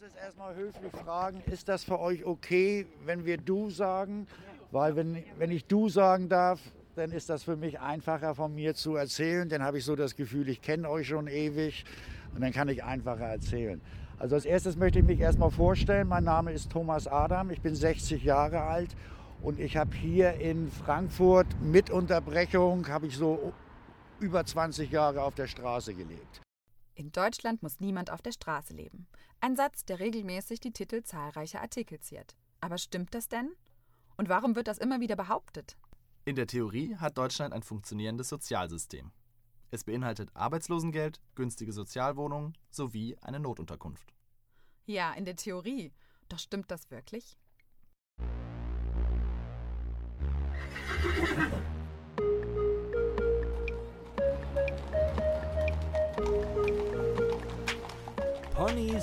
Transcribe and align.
erstes 0.00 0.20
erstmal 0.20 0.56
höflich 0.56 0.90
fragen, 1.04 1.40
ist 1.46 1.68
das 1.68 1.84
für 1.84 2.00
euch 2.00 2.24
okay, 2.24 2.84
wenn 3.04 3.24
wir 3.24 3.36
du 3.36 3.70
sagen? 3.70 4.26
Weil 4.72 4.96
wenn, 4.96 5.22
wenn 5.38 5.52
ich 5.52 5.66
du 5.66 5.88
sagen 5.88 6.28
darf, 6.28 6.60
dann 6.96 7.12
ist 7.12 7.30
das 7.30 7.44
für 7.44 7.54
mich 7.54 7.78
einfacher 7.78 8.34
von 8.34 8.52
mir 8.52 8.74
zu 8.74 8.96
erzählen. 8.96 9.48
Dann 9.48 9.62
habe 9.62 9.78
ich 9.78 9.84
so 9.84 9.94
das 9.94 10.16
Gefühl, 10.16 10.48
ich 10.48 10.62
kenne 10.62 10.90
euch 10.90 11.06
schon 11.06 11.28
ewig 11.28 11.84
und 12.34 12.40
dann 12.40 12.52
kann 12.52 12.68
ich 12.68 12.82
einfacher 12.82 13.26
erzählen. 13.26 13.80
Also 14.18 14.34
als 14.34 14.44
erstes 14.44 14.76
möchte 14.76 14.98
ich 14.98 15.04
mich 15.04 15.20
erstmal 15.20 15.52
vorstellen. 15.52 16.08
Mein 16.08 16.24
Name 16.24 16.50
ist 16.50 16.72
Thomas 16.72 17.06
Adam, 17.06 17.50
ich 17.50 17.60
bin 17.60 17.76
60 17.76 18.24
Jahre 18.24 18.62
alt 18.62 18.96
und 19.42 19.60
ich 19.60 19.76
habe 19.76 19.94
hier 19.94 20.34
in 20.34 20.72
Frankfurt 20.72 21.46
mit 21.62 21.90
Unterbrechung, 21.90 22.88
habe 22.88 23.06
ich 23.06 23.16
so 23.16 23.52
über 24.18 24.44
20 24.44 24.90
Jahre 24.90 25.22
auf 25.22 25.36
der 25.36 25.46
Straße 25.46 25.94
gelebt. 25.94 26.43
In 26.96 27.10
Deutschland 27.10 27.62
muss 27.62 27.80
niemand 27.80 28.10
auf 28.10 28.22
der 28.22 28.30
Straße 28.30 28.72
leben. 28.72 29.08
Ein 29.40 29.56
Satz, 29.56 29.84
der 29.84 29.98
regelmäßig 29.98 30.60
die 30.60 30.72
Titel 30.72 31.02
zahlreicher 31.02 31.60
Artikel 31.60 31.98
ziert. 31.98 32.36
Aber 32.60 32.78
stimmt 32.78 33.14
das 33.14 33.28
denn? 33.28 33.50
Und 34.16 34.28
warum 34.28 34.54
wird 34.54 34.68
das 34.68 34.78
immer 34.78 35.00
wieder 35.00 35.16
behauptet? 35.16 35.76
In 36.24 36.36
der 36.36 36.46
Theorie 36.46 36.96
hat 36.96 37.18
Deutschland 37.18 37.52
ein 37.52 37.62
funktionierendes 37.62 38.28
Sozialsystem. 38.28 39.10
Es 39.72 39.82
beinhaltet 39.82 40.30
Arbeitslosengeld, 40.34 41.20
günstige 41.34 41.72
Sozialwohnungen 41.72 42.56
sowie 42.70 43.16
eine 43.20 43.40
Notunterkunft. 43.40 44.14
Ja, 44.86 45.12
in 45.14 45.24
der 45.24 45.34
Theorie. 45.34 45.92
Doch 46.28 46.38
stimmt 46.38 46.70
das 46.70 46.90
wirklich? 46.92 47.36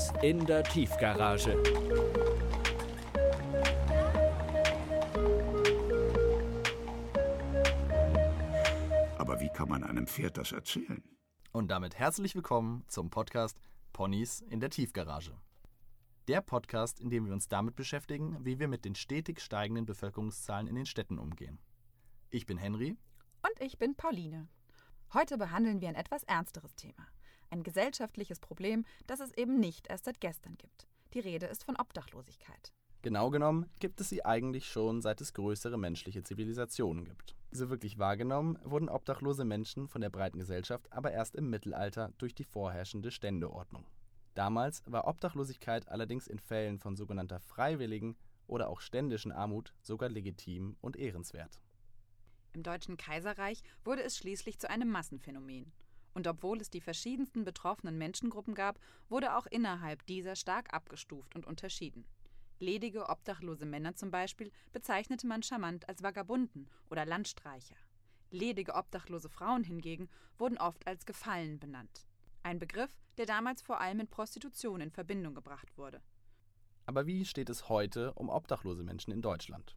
Ponys 0.02 0.14
in 0.23 0.46
der 0.46 0.64
Tiefgarage. 0.64 1.52
Aber 9.18 9.40
wie 9.40 9.49
kann 9.49 9.70
man 9.70 9.84
einem 9.84 10.07
Pferd 10.07 10.38
das 10.38 10.52
erzählen? 10.52 11.04
Und 11.52 11.70
damit 11.70 11.99
herzlich 11.99 12.34
willkommen 12.35 12.84
zum 12.88 13.10
Podcast 13.10 13.60
Ponys 13.94 14.41
in 14.41 14.60
der 14.60 14.70
Tiefgarage. 14.70 15.38
Der 16.27 16.41
Podcast, 16.41 16.99
in 16.99 17.10
dem 17.10 17.26
wir 17.26 17.34
uns 17.34 17.48
damit 17.48 17.76
beschäftigen, 17.76 18.44
wie 18.44 18.60
wir 18.60 18.68
mit 18.68 18.85
den 18.85 18.96
stetig 18.96 19.40
steigenden 19.40 19.85
Bevölkerungszahlen 19.85 20.68
in 20.68 20.76
den 20.76 20.85
Städten 20.85 21.20
umgehen. 21.20 21.60
Ich 22.29 22.46
bin 22.46 22.57
Henry. 22.57 22.98
Und 23.44 23.62
ich 23.62 23.77
bin 23.77 23.96
Pauline. 23.96 24.48
Heute 25.13 25.38
behandeln 25.38 25.82
wir 25.82 25.90
ein 25.90 25.96
etwas 25.96 26.24
ernsteres 26.24 26.76
Thema. 26.76 27.05
Ein 27.52 27.63
gesellschaftliches 27.63 28.40
Problem, 28.40 28.85
das 29.07 29.20
es 29.20 29.34
eben 29.34 29.60
nicht 29.60 29.88
erst 29.88 30.05
seit 30.05 30.21
gestern 30.21 30.57
gibt. 30.57 30.88
Die 31.13 31.20
Rede 31.20 31.48
ist 31.48 31.66
von 31.66 31.76
Obdachlosigkeit. 31.76 32.71
Genau 33.02 33.30
genommen 33.30 33.70
gibt 33.80 33.99
es 33.99 34.07
sie 34.07 34.24
eigentlich 34.24 34.68
schon, 34.68 35.02
seit 35.02 35.20
es 35.20 35.34
größere 35.34 35.77
menschliche 35.77 36.24
Zivilisationen 36.24 37.04
gibt. 37.04 37.35
So 37.52 37.70
wirklich 37.70 37.99
wahrgenommen 37.99 38.57
wurden 38.63 38.88
obdachlose 38.88 39.44
Menschen 39.44 39.90
von 39.90 39.99
der 39.99 40.10
breiten 40.10 40.40
Gesellschaft 40.40 40.90
aber 40.94 41.12
erst 41.12 41.35
im 41.35 41.49
Mittelalter 41.49 42.13
durch 42.20 42.34
die 42.34 42.46
vorherrschende 42.46 43.12
Ständeordnung. 43.12 43.85
Damals 44.34 44.82
war 44.85 45.05
Obdachlosigkeit 45.05 45.90
allerdings 45.90 46.27
in 46.27 46.40
Fällen 46.40 46.79
von 46.79 46.96
sogenannter 46.96 47.41
freiwilligen 47.41 48.16
oder 48.48 48.70
auch 48.70 48.79
ständischen 48.79 49.34
Armut 49.34 49.74
sogar 49.82 50.07
legitim 50.07 50.77
und 50.79 50.96
ehrenswert. 50.96 51.60
Im 52.54 52.63
Deutschen 52.63 52.96
Kaiserreich 52.96 53.62
wurde 53.84 54.04
es 54.04 54.18
schließlich 54.18 54.57
zu 54.57 54.70
einem 54.70 54.90
Massenphänomen. 54.90 55.74
Und 56.13 56.27
obwohl 56.27 56.59
es 56.59 56.70
die 56.70 56.81
verschiedensten 56.81 57.45
betroffenen 57.45 57.98
Menschengruppen 57.98 58.54
gab, 58.54 58.79
wurde 59.09 59.35
auch 59.35 59.45
innerhalb 59.45 60.05
dieser 60.07 60.35
stark 60.35 60.73
abgestuft 60.73 61.35
und 61.35 61.45
unterschieden. 61.45 62.05
Ledige, 62.59 63.09
obdachlose 63.09 63.65
Männer 63.65 63.95
zum 63.95 64.12
Beispiel 64.12 64.51
bezeichnete 64.72 65.25
man 65.25 65.41
charmant 65.41 65.89
als 65.89 66.03
Vagabunden 66.03 66.69
oder 66.89 67.06
Landstreicher. 67.06 67.75
Ledige, 68.29 68.75
obdachlose 68.75 69.29
Frauen 69.29 69.63
hingegen 69.63 70.09
wurden 70.38 70.57
oft 70.57 70.85
als 70.88 71.05
Gefallen 71.05 71.59
benannt. 71.59 72.05
Ein 72.44 72.59
Begriff, 72.59 72.91
der 73.17 73.25
damals 73.25 73.61
vor 73.61 73.81
allem 73.81 73.97
mit 73.97 74.09
Prostitution 74.09 74.81
in 74.81 74.91
Verbindung 74.91 75.35
gebracht 75.35 75.77
wurde. 75.77 76.01
Aber 76.85 77.05
wie 77.05 77.25
steht 77.25 77.50
es 77.50 77.69
heute 77.69 78.13
um 78.13 78.29
obdachlose 78.29 78.83
Menschen 78.83 79.11
in 79.11 79.21
Deutschland? 79.21 79.75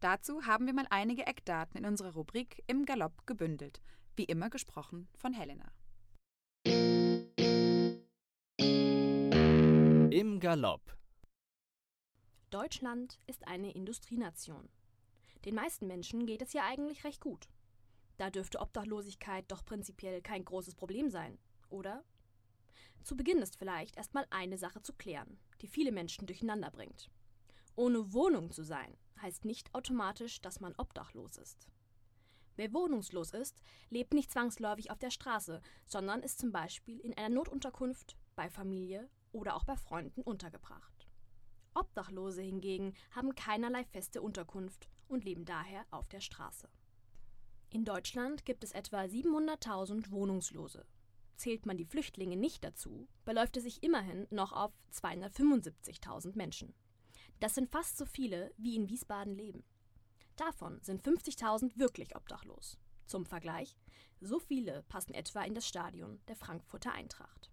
Dazu 0.00 0.44
haben 0.44 0.66
wir 0.66 0.74
mal 0.74 0.86
einige 0.90 1.26
Eckdaten 1.26 1.78
in 1.78 1.86
unserer 1.86 2.12
Rubrik 2.12 2.62
Im 2.66 2.84
Galopp 2.84 3.26
gebündelt, 3.26 3.80
wie 4.16 4.24
immer 4.24 4.50
gesprochen 4.50 5.08
von 5.16 5.32
Helena. 5.32 5.72
Im 10.10 10.40
Galopp. 10.40 10.96
Deutschland 12.50 13.18
ist 13.26 13.46
eine 13.48 13.72
Industrienation. 13.72 14.68
Den 15.44 15.56
meisten 15.56 15.86
Menschen 15.86 16.26
geht 16.26 16.40
es 16.40 16.52
ja 16.52 16.64
eigentlich 16.64 17.04
recht 17.04 17.20
gut. 17.20 17.48
Da 18.16 18.30
dürfte 18.30 18.60
Obdachlosigkeit 18.60 19.44
doch 19.48 19.64
prinzipiell 19.64 20.22
kein 20.22 20.44
großes 20.44 20.76
Problem 20.76 21.10
sein, 21.10 21.38
oder? 21.68 22.04
Zu 23.02 23.16
Beginn 23.16 23.38
ist 23.38 23.56
vielleicht 23.56 23.96
erstmal 23.96 24.26
eine 24.30 24.56
Sache 24.56 24.80
zu 24.80 24.92
klären, 24.92 25.38
die 25.60 25.66
viele 25.66 25.92
Menschen 25.92 26.26
durcheinander 26.26 26.70
bringt. 26.70 27.10
Ohne 27.76 28.12
Wohnung 28.12 28.52
zu 28.52 28.62
sein, 28.62 28.96
heißt 29.20 29.44
nicht 29.44 29.74
automatisch, 29.74 30.40
dass 30.40 30.60
man 30.60 30.74
obdachlos 30.76 31.36
ist. 31.36 31.68
Wer 32.56 32.72
wohnungslos 32.72 33.32
ist, 33.32 33.62
lebt 33.90 34.14
nicht 34.14 34.30
zwangsläufig 34.30 34.90
auf 34.90 34.98
der 34.98 35.10
Straße, 35.10 35.60
sondern 35.86 36.22
ist 36.22 36.38
zum 36.38 36.52
Beispiel 36.52 37.00
in 37.00 37.16
einer 37.16 37.34
Notunterkunft, 37.34 38.16
bei 38.36 38.48
Familie 38.48 39.08
oder 39.32 39.56
auch 39.56 39.64
bei 39.64 39.76
Freunden 39.76 40.22
untergebracht. 40.22 41.08
Obdachlose 41.74 42.42
hingegen 42.42 42.94
haben 43.10 43.34
keinerlei 43.34 43.84
feste 43.84 44.22
Unterkunft 44.22 44.88
und 45.08 45.24
leben 45.24 45.44
daher 45.44 45.84
auf 45.90 46.08
der 46.08 46.20
Straße. 46.20 46.68
In 47.70 47.84
Deutschland 47.84 48.44
gibt 48.44 48.62
es 48.62 48.72
etwa 48.72 49.02
700.000 49.02 50.10
Wohnungslose. 50.10 50.86
Zählt 51.36 51.66
man 51.66 51.76
die 51.76 51.84
Flüchtlinge 51.84 52.36
nicht 52.36 52.62
dazu, 52.62 53.08
beläuft 53.24 53.56
es 53.56 53.64
sich 53.64 53.82
immerhin 53.82 54.28
noch 54.30 54.52
auf 54.52 54.72
275.000 54.92 56.36
Menschen. 56.36 56.72
Das 57.40 57.56
sind 57.56 57.70
fast 57.70 57.96
so 57.96 58.06
viele, 58.06 58.52
wie 58.56 58.76
in 58.76 58.88
Wiesbaden 58.88 59.34
leben. 59.34 59.64
Davon 60.36 60.80
sind 60.82 61.02
50.000 61.02 61.78
wirklich 61.78 62.16
obdachlos. 62.16 62.76
Zum 63.06 63.24
Vergleich, 63.24 63.76
so 64.20 64.40
viele 64.40 64.82
passen 64.88 65.14
etwa 65.14 65.42
in 65.42 65.54
das 65.54 65.68
Stadion 65.68 66.20
der 66.26 66.34
Frankfurter 66.34 66.92
Eintracht. 66.92 67.50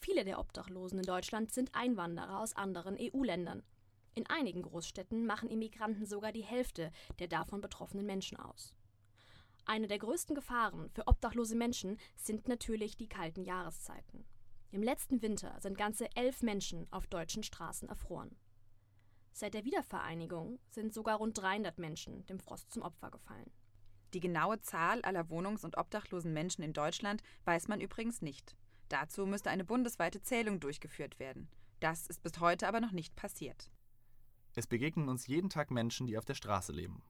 Viele 0.00 0.24
der 0.24 0.38
Obdachlosen 0.38 0.98
in 0.98 1.04
Deutschland 1.04 1.52
sind 1.52 1.74
Einwanderer 1.74 2.40
aus 2.40 2.56
anderen 2.56 2.96
EU-Ländern. 2.98 3.62
In 4.14 4.26
einigen 4.26 4.62
Großstädten 4.62 5.24
machen 5.24 5.50
Immigranten 5.50 6.06
sogar 6.06 6.32
die 6.32 6.44
Hälfte 6.44 6.90
der 7.20 7.28
davon 7.28 7.60
betroffenen 7.60 8.06
Menschen 8.06 8.38
aus. 8.38 8.74
Eine 9.64 9.86
der 9.86 9.98
größten 9.98 10.34
Gefahren 10.34 10.90
für 10.90 11.06
obdachlose 11.06 11.56
Menschen 11.56 11.98
sind 12.16 12.48
natürlich 12.48 12.96
die 12.96 13.08
kalten 13.08 13.44
Jahreszeiten. 13.44 14.26
Im 14.72 14.82
letzten 14.82 15.22
Winter 15.22 15.58
sind 15.60 15.78
ganze 15.78 16.08
elf 16.16 16.42
Menschen 16.42 16.86
auf 16.92 17.06
deutschen 17.06 17.42
Straßen 17.42 17.88
erfroren. 17.88 18.36
Seit 19.36 19.54
der 19.54 19.64
Wiedervereinigung 19.64 20.60
sind 20.70 20.94
sogar 20.94 21.16
rund 21.16 21.36
300 21.36 21.76
Menschen 21.80 22.24
dem 22.26 22.38
Frost 22.38 22.72
zum 22.72 22.82
Opfer 22.82 23.10
gefallen. 23.10 23.50
Die 24.12 24.20
genaue 24.20 24.60
Zahl 24.60 25.02
aller 25.02 25.28
wohnungs- 25.28 25.64
und 25.64 25.76
obdachlosen 25.76 26.32
Menschen 26.32 26.62
in 26.62 26.72
Deutschland 26.72 27.20
weiß 27.44 27.66
man 27.66 27.80
übrigens 27.80 28.22
nicht. 28.22 28.56
Dazu 28.88 29.26
müsste 29.26 29.50
eine 29.50 29.64
bundesweite 29.64 30.22
Zählung 30.22 30.60
durchgeführt 30.60 31.18
werden. 31.18 31.48
Das 31.80 32.06
ist 32.06 32.22
bis 32.22 32.38
heute 32.38 32.68
aber 32.68 32.80
noch 32.80 32.92
nicht 32.92 33.16
passiert. 33.16 33.72
Es 34.54 34.68
begegnen 34.68 35.08
uns 35.08 35.26
jeden 35.26 35.50
Tag 35.50 35.72
Menschen, 35.72 36.06
die 36.06 36.16
auf 36.16 36.24
der 36.24 36.34
Straße 36.34 36.70
leben. 36.70 37.02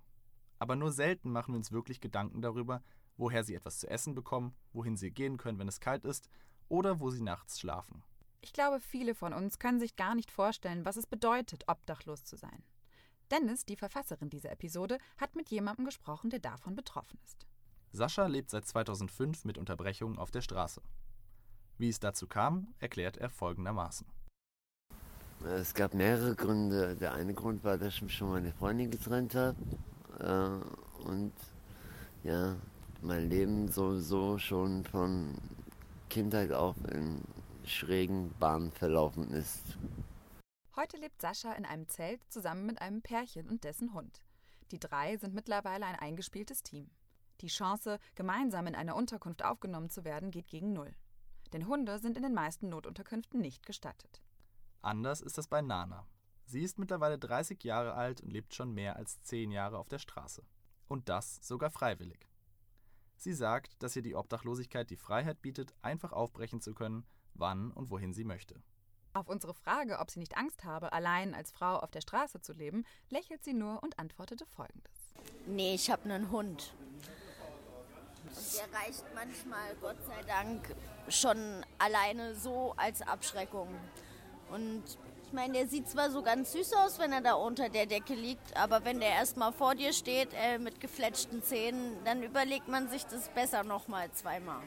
Aber 0.58 0.76
nur 0.76 0.92
selten 0.92 1.30
machen 1.30 1.52
wir 1.52 1.58
uns 1.58 1.72
wirklich 1.72 2.00
Gedanken 2.00 2.40
darüber, 2.40 2.82
woher 3.18 3.44
sie 3.44 3.54
etwas 3.54 3.80
zu 3.80 3.90
essen 3.90 4.14
bekommen, 4.14 4.54
wohin 4.72 4.96
sie 4.96 5.10
gehen 5.10 5.36
können, 5.36 5.58
wenn 5.58 5.68
es 5.68 5.78
kalt 5.78 6.06
ist 6.06 6.30
oder 6.70 7.00
wo 7.00 7.10
sie 7.10 7.22
nachts 7.22 7.60
schlafen. 7.60 8.02
Ich 8.44 8.52
glaube, 8.52 8.78
viele 8.78 9.14
von 9.14 9.32
uns 9.32 9.58
können 9.58 9.80
sich 9.80 9.96
gar 9.96 10.14
nicht 10.14 10.30
vorstellen, 10.30 10.84
was 10.84 10.98
es 10.98 11.06
bedeutet, 11.06 11.64
obdachlos 11.66 12.24
zu 12.24 12.36
sein. 12.36 12.62
Dennis, 13.30 13.64
die 13.64 13.74
Verfasserin 13.74 14.28
dieser 14.28 14.52
Episode, 14.52 14.98
hat 15.16 15.34
mit 15.34 15.48
jemandem 15.48 15.86
gesprochen, 15.86 16.28
der 16.28 16.40
davon 16.40 16.76
betroffen 16.76 17.18
ist. 17.24 17.46
Sascha 17.92 18.26
lebt 18.26 18.50
seit 18.50 18.66
2005 18.66 19.46
mit 19.46 19.56
Unterbrechungen 19.56 20.18
auf 20.18 20.30
der 20.30 20.42
Straße. 20.42 20.82
Wie 21.78 21.88
es 21.88 22.00
dazu 22.00 22.26
kam, 22.26 22.74
erklärt 22.80 23.16
er 23.16 23.30
folgendermaßen. 23.30 24.06
Es 25.46 25.72
gab 25.72 25.94
mehrere 25.94 26.34
Gründe. 26.34 26.96
Der 26.96 27.14
eine 27.14 27.32
Grund 27.32 27.64
war, 27.64 27.78
dass 27.78 27.94
ich 27.94 28.02
mich 28.02 28.18
von 28.18 28.28
meiner 28.28 28.52
Freundin 28.52 28.90
getrennt 28.90 29.34
habe. 29.34 29.56
Äh, 30.18 31.06
und 31.06 31.32
ja, 32.22 32.56
mein 33.00 33.30
Leben 33.30 33.68
sowieso 33.68 34.36
schon 34.36 34.84
von 34.84 35.38
Kindheit 36.10 36.52
auf 36.52 36.76
in 36.92 37.22
schrägen 37.66 38.32
Bahnen 38.38 38.72
verlaufen 38.72 39.30
ist. 39.30 39.78
Heute 40.76 40.96
lebt 40.96 41.20
Sascha 41.20 41.52
in 41.52 41.64
einem 41.64 41.88
Zelt 41.88 42.20
zusammen 42.28 42.66
mit 42.66 42.80
einem 42.80 43.00
Pärchen 43.00 43.48
und 43.48 43.64
dessen 43.64 43.94
Hund. 43.94 44.22
Die 44.72 44.80
drei 44.80 45.16
sind 45.16 45.34
mittlerweile 45.34 45.86
ein 45.86 45.94
eingespieltes 45.94 46.62
Team. 46.62 46.90
Die 47.40 47.48
Chance, 47.48 47.98
gemeinsam 48.14 48.66
in 48.66 48.74
einer 48.74 48.96
Unterkunft 48.96 49.44
aufgenommen 49.44 49.90
zu 49.90 50.04
werden, 50.04 50.30
geht 50.30 50.48
gegen 50.48 50.72
Null. 50.72 50.94
Denn 51.52 51.68
Hunde 51.68 51.98
sind 51.98 52.16
in 52.16 52.22
den 52.22 52.34
meisten 52.34 52.68
Notunterkünften 52.68 53.40
nicht 53.40 53.64
gestattet. 53.66 54.22
Anders 54.82 55.20
ist 55.20 55.38
das 55.38 55.46
bei 55.46 55.62
Nana. 55.62 56.06
Sie 56.46 56.62
ist 56.62 56.78
mittlerweile 56.78 57.18
30 57.18 57.62
Jahre 57.64 57.94
alt 57.94 58.20
und 58.20 58.30
lebt 58.30 58.54
schon 58.54 58.72
mehr 58.72 58.96
als 58.96 59.22
10 59.22 59.50
Jahre 59.50 59.78
auf 59.78 59.88
der 59.88 59.98
Straße. 59.98 60.42
Und 60.88 61.08
das 61.08 61.38
sogar 61.46 61.70
freiwillig. 61.70 62.28
Sie 63.16 63.32
sagt, 63.32 63.82
dass 63.82 63.96
ihr 63.96 64.02
die 64.02 64.16
Obdachlosigkeit 64.16 64.90
die 64.90 64.96
Freiheit 64.96 65.40
bietet, 65.40 65.74
einfach 65.82 66.12
aufbrechen 66.12 66.60
zu 66.60 66.74
können, 66.74 67.06
wann 67.34 67.70
und 67.70 67.90
wohin 67.90 68.12
sie 68.12 68.24
möchte. 68.24 68.62
Auf 69.12 69.28
unsere 69.28 69.54
Frage, 69.54 70.00
ob 70.00 70.10
sie 70.10 70.18
nicht 70.18 70.36
Angst 70.36 70.64
habe, 70.64 70.92
allein 70.92 71.34
als 71.34 71.52
Frau 71.52 71.76
auf 71.76 71.90
der 71.92 72.00
Straße 72.00 72.40
zu 72.40 72.52
leben, 72.52 72.84
lächelt 73.10 73.44
sie 73.44 73.52
nur 73.52 73.80
und 73.82 73.98
antwortete 73.98 74.44
folgendes. 74.44 74.92
Nee, 75.46 75.74
ich 75.74 75.88
habe 75.88 76.04
einen 76.04 76.30
Hund. 76.32 76.74
Und 78.24 78.54
der 78.54 78.80
reicht 78.80 79.04
manchmal, 79.14 79.76
Gott 79.80 80.04
sei 80.06 80.20
Dank, 80.26 80.74
schon 81.08 81.64
alleine 81.78 82.34
so 82.34 82.74
als 82.76 83.02
Abschreckung. 83.02 83.68
Und 84.50 84.82
ich 85.26 85.32
meine, 85.32 85.52
der 85.54 85.68
sieht 85.68 85.88
zwar 85.88 86.10
so 86.10 86.22
ganz 86.22 86.52
süß 86.52 86.72
aus, 86.74 86.98
wenn 86.98 87.12
er 87.12 87.20
da 87.20 87.34
unter 87.34 87.68
der 87.68 87.86
Decke 87.86 88.14
liegt, 88.14 88.56
aber 88.56 88.84
wenn 88.84 89.00
der 89.00 89.10
erstmal 89.10 89.52
vor 89.52 89.74
dir 89.74 89.92
steht 89.92 90.30
äh, 90.34 90.58
mit 90.58 90.80
gefletschten 90.80 91.42
Zähnen, 91.42 91.96
dann 92.04 92.22
überlegt 92.22 92.68
man 92.68 92.88
sich 92.88 93.04
das 93.06 93.28
besser 93.28 93.62
nochmal 93.62 94.10
zweimal. 94.12 94.62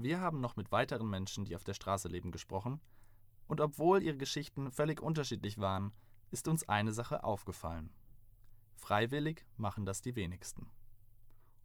Wir 0.00 0.20
haben 0.20 0.40
noch 0.40 0.54
mit 0.54 0.70
weiteren 0.70 1.10
Menschen, 1.10 1.44
die 1.44 1.56
auf 1.56 1.64
der 1.64 1.74
Straße 1.74 2.06
leben, 2.06 2.30
gesprochen. 2.30 2.80
Und 3.48 3.60
obwohl 3.60 4.00
ihre 4.00 4.16
Geschichten 4.16 4.70
völlig 4.70 5.00
unterschiedlich 5.00 5.58
waren, 5.58 5.92
ist 6.30 6.46
uns 6.46 6.68
eine 6.68 6.92
Sache 6.92 7.24
aufgefallen. 7.24 7.90
Freiwillig 8.76 9.44
machen 9.56 9.86
das 9.86 10.00
die 10.00 10.14
wenigsten. 10.14 10.70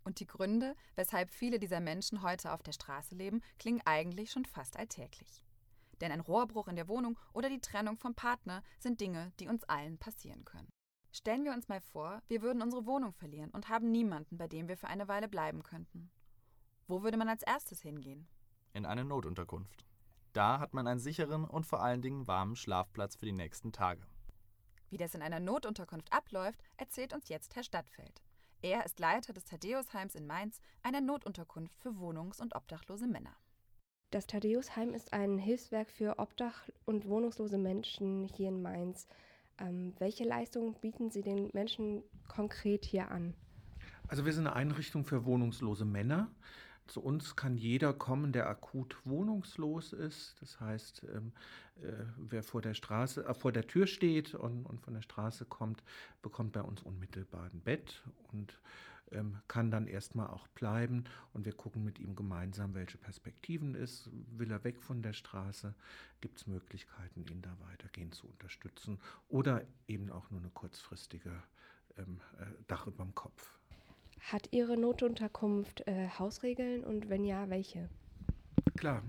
Und 0.03 0.19
die 0.19 0.25
Gründe, 0.25 0.75
weshalb 0.95 1.29
viele 1.29 1.59
dieser 1.59 1.79
Menschen 1.79 2.23
heute 2.23 2.53
auf 2.53 2.63
der 2.63 2.71
Straße 2.71 3.13
leben, 3.13 3.43
klingen 3.59 3.83
eigentlich 3.85 4.31
schon 4.31 4.45
fast 4.45 4.77
alltäglich. 4.77 5.45
Denn 6.01 6.11
ein 6.11 6.19
Rohrbruch 6.19 6.67
in 6.67 6.75
der 6.75 6.87
Wohnung 6.87 7.19
oder 7.33 7.49
die 7.49 7.61
Trennung 7.61 7.97
vom 7.97 8.15
Partner 8.15 8.63
sind 8.79 8.99
Dinge, 8.99 9.31
die 9.39 9.47
uns 9.47 9.63
allen 9.65 9.99
passieren 9.99 10.43
können. 10.43 10.69
Stellen 11.11 11.45
wir 11.45 11.53
uns 11.53 11.67
mal 11.67 11.81
vor, 11.81 12.23
wir 12.27 12.41
würden 12.41 12.63
unsere 12.63 12.87
Wohnung 12.87 13.13
verlieren 13.13 13.51
und 13.51 13.69
haben 13.69 13.91
niemanden, 13.91 14.39
bei 14.39 14.47
dem 14.47 14.67
wir 14.67 14.75
für 14.75 14.87
eine 14.87 15.07
Weile 15.07 15.27
bleiben 15.27 15.61
könnten. 15.61 16.09
Wo 16.87 17.03
würde 17.03 17.17
man 17.17 17.29
als 17.29 17.43
erstes 17.43 17.81
hingehen? 17.81 18.27
In 18.73 18.85
eine 18.85 19.05
Notunterkunft. 19.05 19.85
Da 20.33 20.59
hat 20.59 20.73
man 20.73 20.87
einen 20.87 20.99
sicheren 20.99 21.45
und 21.45 21.65
vor 21.65 21.81
allen 21.81 22.01
Dingen 22.01 22.27
warmen 22.27 22.55
Schlafplatz 22.55 23.15
für 23.15 23.25
die 23.25 23.31
nächsten 23.31 23.71
Tage. 23.71 24.01
Wie 24.89 24.97
das 24.97 25.15
in 25.15 25.21
einer 25.21 25.39
Notunterkunft 25.39 26.11
abläuft, 26.11 26.63
erzählt 26.77 27.13
uns 27.13 27.29
jetzt 27.29 27.55
Herr 27.55 27.63
Stadtfeld. 27.63 28.21
Er 28.61 28.85
ist 28.85 28.99
Leiter 28.99 29.33
des 29.33 29.45
Thaddeusheims 29.45 30.15
in 30.15 30.27
Mainz, 30.27 30.61
einer 30.81 31.01
Notunterkunft 31.01 31.79
für 31.79 31.97
wohnungs- 31.97 32.41
und 32.41 32.55
obdachlose 32.55 33.07
Männer. 33.07 33.35
Das 34.11 34.27
Thaddeusheim 34.27 34.93
ist 34.93 35.11
ein 35.13 35.37
Hilfswerk 35.37 35.89
für 35.89 36.19
obdach- 36.19 36.69
und 36.85 37.07
wohnungslose 37.07 37.57
Menschen 37.57 38.27
hier 38.27 38.49
in 38.49 38.61
Mainz. 38.61 39.07
Ähm, 39.57 39.93
welche 39.99 40.23
Leistungen 40.23 40.75
bieten 40.75 41.09
Sie 41.09 41.21
den 41.21 41.49
Menschen 41.53 42.03
konkret 42.27 42.85
hier 42.85 43.09
an? 43.09 43.33
Also 44.07 44.25
wir 44.25 44.33
sind 44.33 44.47
eine 44.47 44.55
Einrichtung 44.55 45.05
für 45.05 45.25
wohnungslose 45.25 45.85
Männer. 45.85 46.29
Zu 46.87 47.01
uns 47.01 47.35
kann 47.35 47.57
jeder 47.57 47.93
kommen, 47.93 48.33
der 48.33 48.49
akut 48.49 48.97
wohnungslos 49.05 49.93
ist. 49.93 50.35
Das 50.41 50.59
heißt, 50.59 51.03
ähm, 51.13 51.31
äh, 51.81 52.03
wer 52.17 52.43
vor 52.43 52.61
der 52.61 52.73
Straße, 52.73 53.25
äh, 53.25 53.33
vor 53.33 53.51
der 53.51 53.67
Tür 53.67 53.87
steht 53.87 54.35
und, 54.35 54.65
und, 54.65 54.81
von 54.81 54.93
der 54.93 55.01
Straße 55.01 55.45
kommt, 55.45 55.83
bekommt 56.21 56.51
bei 56.51 56.61
uns 56.61 56.83
unmittelbar 56.83 57.49
ein 57.51 57.61
Bett 57.61 58.03
und 58.31 58.59
ähm, 59.11 59.37
kann 59.47 59.71
dann 59.71 59.87
erstmal 59.87 60.27
auch 60.27 60.47
bleiben. 60.49 61.05
Und 61.33 61.45
wir 61.45 61.53
gucken 61.53 61.83
mit 61.83 61.99
ihm 61.99 62.15
gemeinsam, 62.15 62.73
welche 62.73 62.97
Perspektiven 62.97 63.75
ist. 63.75 64.09
Will 64.37 64.51
er 64.51 64.63
weg 64.63 64.81
von 64.81 65.01
der 65.01 65.13
Straße? 65.13 65.73
Gibt 66.21 66.39
es 66.39 66.47
Möglichkeiten, 66.47 67.25
ihn 67.27 67.41
da 67.41 67.55
weitergehend 67.69 68.15
zu 68.15 68.27
unterstützen? 68.27 68.99
Oder 69.29 69.65
eben 69.87 70.11
auch 70.11 70.29
nur 70.31 70.41
eine 70.41 70.49
kurzfristige 70.49 71.31
ähm, 71.97 72.19
äh, 72.39 72.45
Dach 72.67 72.87
über 72.87 73.03
dem 73.03 73.15
Kopf. 73.15 73.57
Hat 74.31 74.49
Ihre 74.51 74.77
Notunterkunft 74.77 75.85
äh, 75.87 76.07
Hausregeln 76.17 76.83
und 76.83 77.09
wenn 77.09 77.25
ja, 77.25 77.49
welche? 77.49 77.89
Klar, 78.77 79.03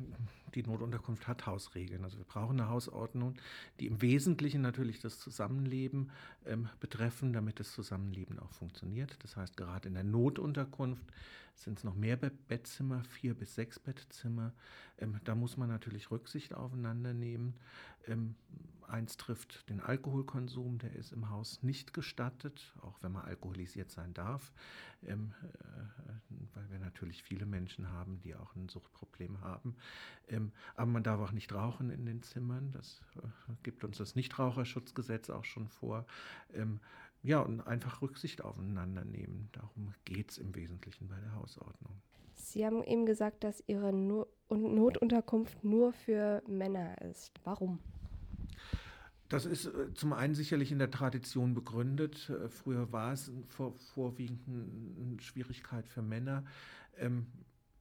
die 0.55 0.63
Notunterkunft 0.63 1.27
hat 1.27 1.47
Hausregeln. 1.47 2.05
Also 2.05 2.19
wir 2.19 2.25
brauchen 2.25 2.61
eine 2.61 2.69
Hausordnung, 2.69 3.35
die 3.81 3.87
im 3.87 4.03
Wesentlichen 4.03 4.61
natürlich 4.61 5.01
das 5.01 5.19
Zusammenleben 5.19 6.11
ähm, 6.47 6.69
betreffen, 6.81 7.33
damit 7.33 7.61
das 7.61 7.73
Zusammenleben 7.73 8.39
auch 8.39 8.53
funktioniert. 8.53 9.17
Das 9.23 9.37
heißt, 9.37 9.57
gerade 9.57 9.89
in 9.89 9.95
der 9.95 10.05
Notunterkunft 10.05 11.05
sind 11.55 11.79
es 11.79 11.85
noch 11.85 11.95
mehr 11.95 12.17
Bettzimmer, 12.17 13.05
vier 13.05 13.35
bis 13.35 13.55
sechs 13.55 13.79
Bettzimmer. 13.79 14.53
Ähm, 14.99 15.21
da 15.25 15.35
muss 15.35 15.57
man 15.57 15.69
natürlich 15.69 16.11
Rücksicht 16.11 16.55
aufeinander 16.55 17.15
nehmen. 17.15 17.55
Ähm, 18.07 18.35
eins 18.89 19.17
trifft 19.17 19.69
den 19.71 19.81
Alkoholkonsum, 19.81 20.79
der 20.79 20.95
ist 20.95 21.13
im 21.13 21.31
Haus 21.31 21.63
nicht 21.63 21.95
gestattet, 21.95 22.75
auch 22.83 23.03
wenn 23.03 23.13
man 23.13 23.25
alkoholisiert 23.25 23.91
sein 23.91 24.15
darf, 24.15 24.53
ähm, 25.07 25.33
äh, 25.43 26.55
weil 26.55 26.71
wir 26.71 26.79
natürlich 26.79 27.23
viele 27.23 27.47
Menschen 27.47 27.91
haben, 27.91 28.21
die 28.21 28.35
auch 28.35 28.55
ein 28.55 28.69
Suchtproblem 28.69 29.41
haben. 29.41 29.77
Ähm, 30.29 30.53
aber 30.75 30.91
man 30.91 31.03
darf 31.03 31.21
auch 31.21 31.33
nicht 31.33 31.53
rauchen 31.53 31.91
in 31.91 32.07
den 32.07 32.23
Zimmern, 32.23 32.73
das 32.73 33.01
äh, 33.17 33.53
gibt 33.63 33.85
uns 33.85 33.99
das 33.99 34.15
Nichtraucherschutzgesetz 34.15 35.31
auch 35.31 35.45
schon 35.45 35.69
vor. 35.69 36.07
Ja, 37.25 37.41
und 37.41 37.63
einfach 37.63 38.03
Rücksicht 38.03 38.45
aufeinander 38.45 39.05
nehmen. 39.05 39.49
Darum 39.53 39.95
geht 40.05 40.31
es 40.31 40.39
im 40.39 40.55
Wesentlichen 40.55 41.09
bei 41.09 41.19
der 41.19 41.35
Hausordnung. 41.35 41.95
Sie 42.35 42.67
haben 42.67 42.85
eben 42.85 43.07
gesagt, 43.07 43.43
dass 43.45 43.65
Ihre 43.67 43.93
Notunterkunft 44.51 45.65
nur 45.65 45.95
für 45.95 46.43
Männer 46.47 47.01
ist. 47.01 47.33
Warum? 47.43 47.79
Das 49.31 49.47
ist 49.47 49.65
äh, 49.65 49.95
zum 49.95 50.13
einen 50.13 50.35
sicherlich 50.35 50.71
in 50.71 50.79
der 50.79 50.91
Tradition 50.91 51.55
begründet. 51.55 52.29
Äh, 52.29 52.51
früher 52.51 52.93
war 52.93 53.15
es 53.15 53.33
vorwiegend 53.49 54.47
eine 54.47 55.21
Schwierigkeit 55.21 55.89
für 55.89 56.03
Männer. 56.03 56.45
Ähm, 56.99 57.27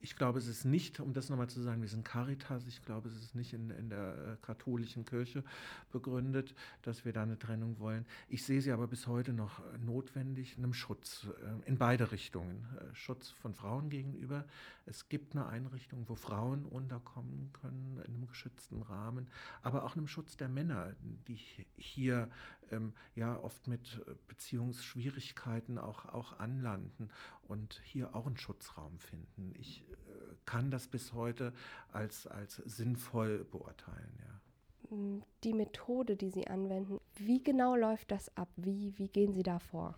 ich 0.03 0.17
glaube, 0.17 0.38
es 0.38 0.47
ist 0.47 0.65
nicht, 0.65 1.00
um 1.00 1.13
das 1.13 1.29
nochmal 1.29 1.50
zu 1.50 1.61
sagen, 1.61 1.81
wir 1.81 1.88
sind 1.88 2.03
Caritas, 2.03 2.67
ich 2.67 2.83
glaube, 2.83 3.07
es 3.07 3.15
ist 3.15 3.35
nicht 3.35 3.53
in, 3.53 3.69
in, 3.69 3.89
der 3.89 4.33
äh, 4.33 4.45
katholischen 4.45 5.05
Kirche 5.05 5.45
begründet, 5.94 6.53
dass 6.81 7.05
wir 7.05 7.13
da 7.13 7.23
eine 7.23 7.39
Trennung 7.39 7.79
wollen. 7.79 8.05
Ich 8.27 8.44
sehe 8.44 8.61
sie 8.61 8.73
aber 8.73 8.88
bis 8.88 9.07
heute 9.07 9.31
noch 9.31 9.59
äh, 9.59 9.77
notwendig, 9.77 10.57
einem 10.57 10.73
Schutz 10.73 11.25
äh, 11.25 11.69
in 11.69 11.77
beide 11.77 12.11
Richtungen. 12.11 12.67
Schutz 12.91 13.29
von 13.29 13.53
Frauen 13.53 13.89
gegenüber. 13.89 14.44
Es 14.85 15.07
gibt 15.07 15.35
eine 15.35 15.47
Einrichtung, 15.47 16.03
wo 16.09 16.15
Frauen 16.15 16.65
unterkommen 16.65 17.51
können 17.53 18.01
in 18.05 18.13
einem 18.13 18.27
geschützten 18.27 18.81
Rahmen, 18.81 19.29
aber 19.61 19.85
auch 19.85 19.95
einem 19.95 20.07
Schutz 20.07 20.35
der 20.35 20.50
Männer, 20.50 20.91
die 21.29 21.39
hier 21.77 22.29
ähm, 22.72 22.93
ja 23.15 23.38
oft 23.39 23.67
mit 23.67 24.01
Beziehungsschwierigkeiten 24.27 25.77
auch, 25.77 26.05
auch 26.05 26.39
anlanden 26.39 27.10
und 27.48 27.82
hier 27.84 28.15
auch 28.15 28.25
einen 28.25 28.38
Schutzraum 28.38 29.00
finden. 29.00 29.53
Ich 29.60 29.86
kann 30.46 30.72
das 30.72 30.88
bis 30.88 31.13
heute 31.13 31.53
als, 31.91 32.27
als 32.27 32.55
sinnvoll 32.58 33.46
beurteilen. 33.46 34.20
Ja. 34.20 34.34
Die 35.43 35.53
Methode, 35.53 36.15
die 36.15 36.29
Sie 36.29 36.48
anwenden, 36.48 37.00
wie 37.15 37.43
genau 37.43 37.75
läuft 37.75 38.12
das 38.12 38.36
ab? 38.38 38.50
Wie, 38.55 38.93
wie 38.98 39.08
gehen 39.08 39.34
Sie 39.34 39.43
da 39.43 39.60
vor? 39.60 39.96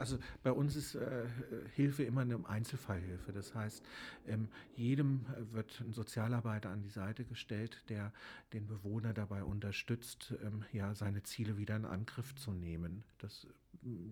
Also 0.00 0.18
bei 0.42 0.50
uns 0.50 0.76
ist 0.76 0.94
äh, 0.94 1.26
Hilfe 1.74 2.04
immer 2.04 2.22
eine 2.22 2.40
Einzelfallhilfe. 2.48 3.32
Das 3.32 3.54
heißt, 3.54 3.84
ähm, 4.26 4.48
jedem 4.74 5.26
wird 5.52 5.78
ein 5.80 5.92
Sozialarbeiter 5.92 6.70
an 6.70 6.80
die 6.80 6.88
Seite 6.88 7.26
gestellt, 7.26 7.84
der 7.90 8.10
den 8.54 8.66
Bewohner 8.66 9.12
dabei 9.12 9.44
unterstützt, 9.44 10.32
ähm, 10.42 10.64
ja, 10.72 10.94
seine 10.94 11.22
Ziele 11.22 11.58
wieder 11.58 11.76
in 11.76 11.84
Angriff 11.84 12.34
zu 12.34 12.50
nehmen. 12.50 13.04
Das 13.18 13.46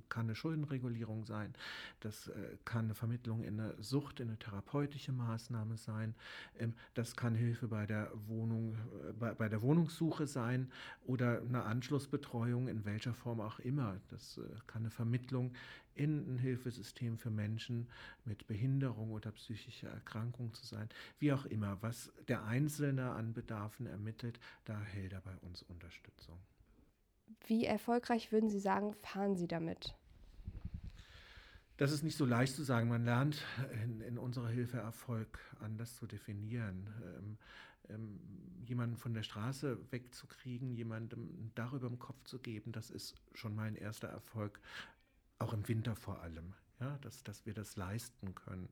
kann 0.08 0.26
eine 0.26 0.34
Schuldenregulierung 0.34 1.24
sein, 1.24 1.52
das 2.00 2.28
äh, 2.28 2.56
kann 2.64 2.86
eine 2.86 2.94
Vermittlung 2.94 3.42
in 3.42 3.60
eine 3.60 3.74
Sucht, 3.82 4.20
in 4.20 4.28
eine 4.28 4.38
therapeutische 4.38 5.12
Maßnahme 5.12 5.76
sein, 5.76 6.14
ähm, 6.58 6.74
das 6.94 7.16
kann 7.16 7.34
Hilfe 7.34 7.68
bei 7.68 7.86
der 7.86 8.10
Wohnung, 8.26 8.74
äh, 9.08 9.12
bei, 9.12 9.34
bei 9.34 9.48
der 9.48 9.62
Wohnungssuche 9.62 10.26
sein 10.26 10.70
oder 11.06 11.42
eine 11.42 11.64
Anschlussbetreuung 11.64 12.68
in 12.68 12.84
welcher 12.84 13.14
Form 13.14 13.40
auch 13.40 13.58
immer. 13.58 14.00
Das 14.10 14.38
äh, 14.38 14.42
kann 14.66 14.82
eine 14.82 14.90
Vermittlung 14.90 15.52
in 15.94 16.34
ein 16.34 16.38
Hilfesystem 16.38 17.18
für 17.18 17.30
Menschen 17.30 17.88
mit 18.24 18.46
Behinderung 18.46 19.10
oder 19.10 19.32
psychischer 19.32 19.88
Erkrankung 19.88 20.52
zu 20.54 20.66
sein. 20.66 20.88
Wie 21.18 21.32
auch 21.32 21.44
immer, 21.46 21.78
was 21.82 22.12
der 22.28 22.44
Einzelne 22.44 23.10
an 23.10 23.32
Bedarfen 23.32 23.86
ermittelt, 23.86 24.38
da 24.64 24.80
hält 24.80 25.12
er 25.12 25.20
bei 25.20 25.36
uns 25.38 25.62
Unterstützung. 25.62 26.38
Wie 27.46 27.64
erfolgreich 27.64 28.32
würden 28.32 28.50
Sie 28.50 28.60
sagen, 28.60 28.94
fahren 28.94 29.36
Sie 29.36 29.48
damit? 29.48 29.94
Das 31.76 31.92
ist 31.92 32.02
nicht 32.02 32.16
so 32.16 32.24
leicht 32.24 32.56
zu 32.56 32.64
sagen. 32.64 32.88
Man 32.88 33.04
lernt 33.04 33.44
in, 33.84 34.00
in 34.00 34.18
unserer 34.18 34.48
Hilfe 34.48 34.78
Erfolg 34.78 35.38
anders 35.60 35.94
zu 35.94 36.06
definieren. 36.06 36.88
Ähm, 37.04 37.38
ähm, 37.88 38.20
jemanden 38.66 38.96
von 38.96 39.14
der 39.14 39.22
Straße 39.22 39.78
wegzukriegen, 39.90 40.74
jemandem 40.74 41.50
darüber 41.54 41.86
im 41.86 41.98
Kopf 41.98 42.22
zu 42.24 42.38
geben, 42.38 42.72
das 42.72 42.90
ist 42.90 43.14
schon 43.32 43.54
mein 43.54 43.76
erster 43.76 44.08
Erfolg, 44.08 44.60
auch 45.38 45.52
im 45.52 45.66
Winter 45.68 45.96
vor 45.96 46.20
allem. 46.22 46.54
Ja, 46.80 46.96
dass, 47.00 47.24
dass 47.24 47.44
wir 47.44 47.54
das 47.54 47.76
leisten 47.76 48.36
können. 48.36 48.68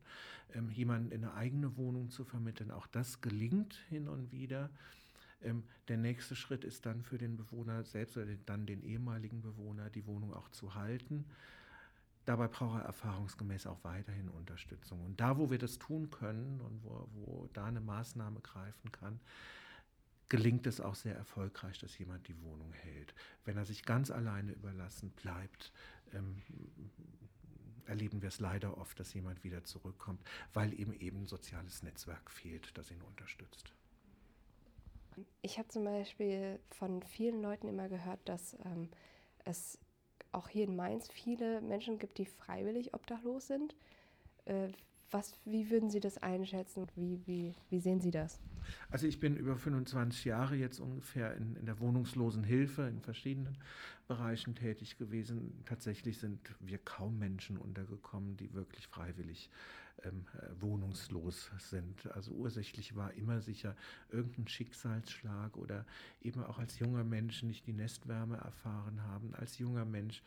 Ähm, 0.54 0.70
jemanden 0.70 1.10
in 1.10 1.24
eine 1.24 1.34
eigene 1.34 1.76
Wohnung 1.76 2.08
zu 2.08 2.24
vermitteln, 2.24 2.70
auch 2.70 2.86
das 2.86 3.20
gelingt 3.20 3.74
hin 3.88 4.06
und 4.08 4.30
wieder. 4.30 4.70
Ähm, 5.42 5.64
der 5.88 5.96
nächste 5.96 6.36
Schritt 6.36 6.62
ist 6.62 6.86
dann 6.86 7.02
für 7.02 7.18
den 7.18 7.36
Bewohner 7.36 7.82
selbst 7.84 8.16
oder 8.16 8.26
dann 8.46 8.64
den 8.64 8.82
ehemaligen 8.84 9.42
Bewohner, 9.42 9.90
die 9.90 10.06
Wohnung 10.06 10.32
auch 10.34 10.48
zu 10.50 10.76
halten. 10.76 11.24
Dabei 12.26 12.48
braucht 12.48 12.80
er 12.80 12.86
erfahrungsgemäß 12.86 13.66
auch 13.66 13.82
weiterhin 13.82 14.28
Unterstützung. 14.28 15.04
Und 15.04 15.20
da, 15.20 15.38
wo 15.38 15.50
wir 15.50 15.58
das 15.58 15.78
tun 15.78 16.10
können 16.10 16.60
und 16.60 16.84
wo, 16.84 17.08
wo 17.12 17.48
da 17.52 17.66
eine 17.66 17.80
Maßnahme 17.80 18.40
greifen 18.40 18.90
kann, 18.92 19.20
gelingt 20.28 20.66
es 20.66 20.80
auch 20.80 20.94
sehr 20.94 21.14
erfolgreich, 21.14 21.78
dass 21.78 21.98
jemand 21.98 22.26
die 22.28 22.40
Wohnung 22.42 22.72
hält. 22.72 23.14
Wenn 23.44 23.56
er 23.56 23.64
sich 23.64 23.84
ganz 23.84 24.10
alleine 24.10 24.52
überlassen 24.52 25.10
bleibt, 25.10 25.72
ähm, 26.12 26.42
erleben 27.86 28.22
wir 28.22 28.28
es 28.28 28.40
leider 28.40 28.78
oft, 28.78 28.98
dass 28.98 29.14
jemand 29.14 29.44
wieder 29.44 29.64
zurückkommt, 29.64 30.20
weil 30.52 30.74
ihm 30.78 30.92
eben 30.92 31.22
ein 31.22 31.26
soziales 31.26 31.82
Netzwerk 31.82 32.30
fehlt, 32.30 32.76
das 32.76 32.90
ihn 32.90 33.02
unterstützt. 33.02 33.72
Ich 35.42 35.58
habe 35.58 35.68
zum 35.68 35.84
Beispiel 35.84 36.58
von 36.70 37.02
vielen 37.02 37.40
Leuten 37.40 37.68
immer 37.68 37.88
gehört, 37.88 38.20
dass 38.28 38.54
ähm, 38.64 38.90
es 39.44 39.78
auch 40.32 40.48
hier 40.48 40.64
in 40.64 40.76
Mainz 40.76 41.08
viele 41.10 41.60
Menschen 41.62 41.98
gibt, 41.98 42.18
die 42.18 42.26
freiwillig 42.26 42.92
obdachlos 42.92 43.46
sind. 43.46 43.74
Äh, 44.44 44.68
was, 45.10 45.38
wie 45.44 45.70
würden 45.70 45.90
Sie 45.90 46.00
das 46.00 46.18
einschätzen? 46.18 46.86
Wie, 46.94 47.20
wie, 47.26 47.54
wie 47.70 47.80
sehen 47.80 48.00
Sie 48.00 48.10
das? 48.10 48.40
Also 48.90 49.06
ich 49.06 49.20
bin 49.20 49.36
über 49.36 49.56
25 49.56 50.24
Jahre 50.24 50.56
jetzt 50.56 50.80
ungefähr 50.80 51.34
in, 51.36 51.56
in 51.56 51.66
der 51.66 51.78
Wohnungslosenhilfe 51.78 52.82
in 52.82 53.00
verschiedenen 53.00 53.56
Bereichen 54.08 54.54
tätig 54.54 54.98
gewesen. 54.98 55.62
Tatsächlich 55.64 56.18
sind 56.18 56.40
wir 56.60 56.78
kaum 56.78 57.18
Menschen 57.18 57.56
untergekommen, 57.56 58.36
die 58.36 58.52
wirklich 58.54 58.86
freiwillig 58.88 59.50
ähm, 60.04 60.26
äh, 60.34 60.60
wohnungslos 60.60 61.50
sind. 61.58 62.10
Also 62.12 62.32
ursächlich 62.32 62.96
war 62.96 63.12
immer 63.14 63.40
sicher 63.40 63.74
irgendein 64.10 64.48
Schicksalsschlag 64.48 65.56
oder 65.56 65.86
eben 66.20 66.42
auch 66.44 66.58
als 66.58 66.78
junger 66.78 67.04
Mensch 67.04 67.42
nicht 67.42 67.66
die 67.66 67.72
Nestwärme 67.72 68.36
erfahren 68.36 69.02
haben, 69.04 69.34
als 69.34 69.58
junger 69.58 69.84
Mensch 69.84 70.22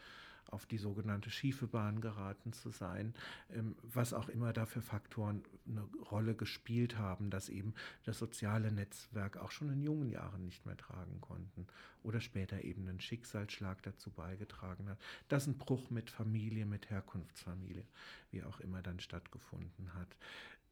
auf 0.51 0.65
die 0.65 0.77
sogenannte 0.77 1.29
schiefe 1.29 1.67
Bahn 1.67 2.01
geraten 2.01 2.53
zu 2.53 2.71
sein, 2.71 3.13
ähm, 3.53 3.75
was 3.83 4.13
auch 4.13 4.29
immer 4.29 4.53
da 4.53 4.65
für 4.65 4.81
Faktoren 4.81 5.43
eine 5.67 5.83
Rolle 6.11 6.35
gespielt 6.35 6.97
haben, 6.97 7.29
dass 7.29 7.49
eben 7.49 7.73
das 8.05 8.19
soziale 8.19 8.71
Netzwerk 8.71 9.37
auch 9.37 9.51
schon 9.51 9.71
in 9.71 9.81
jungen 9.81 10.09
Jahren 10.09 10.45
nicht 10.45 10.65
mehr 10.65 10.77
tragen 10.77 11.21
konnten 11.21 11.67
oder 12.03 12.21
später 12.21 12.63
eben 12.63 12.87
ein 12.87 12.99
Schicksalsschlag 12.99 13.81
dazu 13.83 14.11
beigetragen 14.11 14.89
hat, 14.89 14.99
dass 15.27 15.47
ein 15.47 15.57
Bruch 15.57 15.89
mit 15.89 16.09
Familie, 16.09 16.65
mit 16.65 16.89
Herkunftsfamilie, 16.89 17.85
wie 18.31 18.43
auch 18.43 18.59
immer 18.59 18.81
dann 18.81 18.99
stattgefunden 18.99 19.93
hat. 19.93 20.15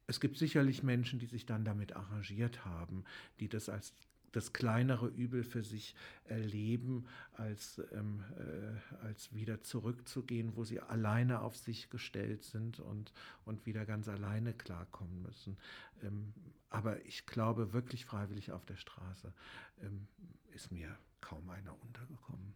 Es 0.07 0.21
gibt 0.21 0.37
sicherlich 0.37 0.83
Menschen, 0.83 1.19
die 1.19 1.25
sich 1.25 1.45
dann 1.45 1.65
damit 1.65 1.95
arrangiert 1.95 2.63
haben, 2.63 3.03
die 3.41 3.49
das 3.49 3.67
als 3.67 3.93
das 4.31 4.53
kleinere 4.53 5.07
Übel 5.07 5.43
für 5.43 5.63
sich 5.63 5.95
erleben, 6.25 7.05
als, 7.33 7.81
ähm, 7.91 8.23
äh, 8.37 9.05
als 9.05 9.33
wieder 9.33 9.63
zurückzugehen, 9.63 10.55
wo 10.55 10.63
sie 10.63 10.79
alleine 10.79 11.41
auf 11.41 11.55
sich 11.55 11.89
gestellt 11.89 12.43
sind 12.43 12.79
und, 12.79 13.13
und 13.45 13.65
wieder 13.65 13.85
ganz 13.85 14.07
alleine 14.07 14.53
klarkommen 14.53 15.21
müssen. 15.21 15.57
Ähm, 16.03 16.33
aber 16.69 17.03
ich 17.05 17.25
glaube, 17.25 17.73
wirklich 17.73 18.05
freiwillig 18.05 18.51
auf 18.51 18.65
der 18.65 18.75
Straße 18.75 19.33
ähm, 19.81 20.07
ist 20.53 20.71
mir 20.71 20.97
kaum 21.21 21.49
einer 21.49 21.73
untergekommen. 21.81 22.53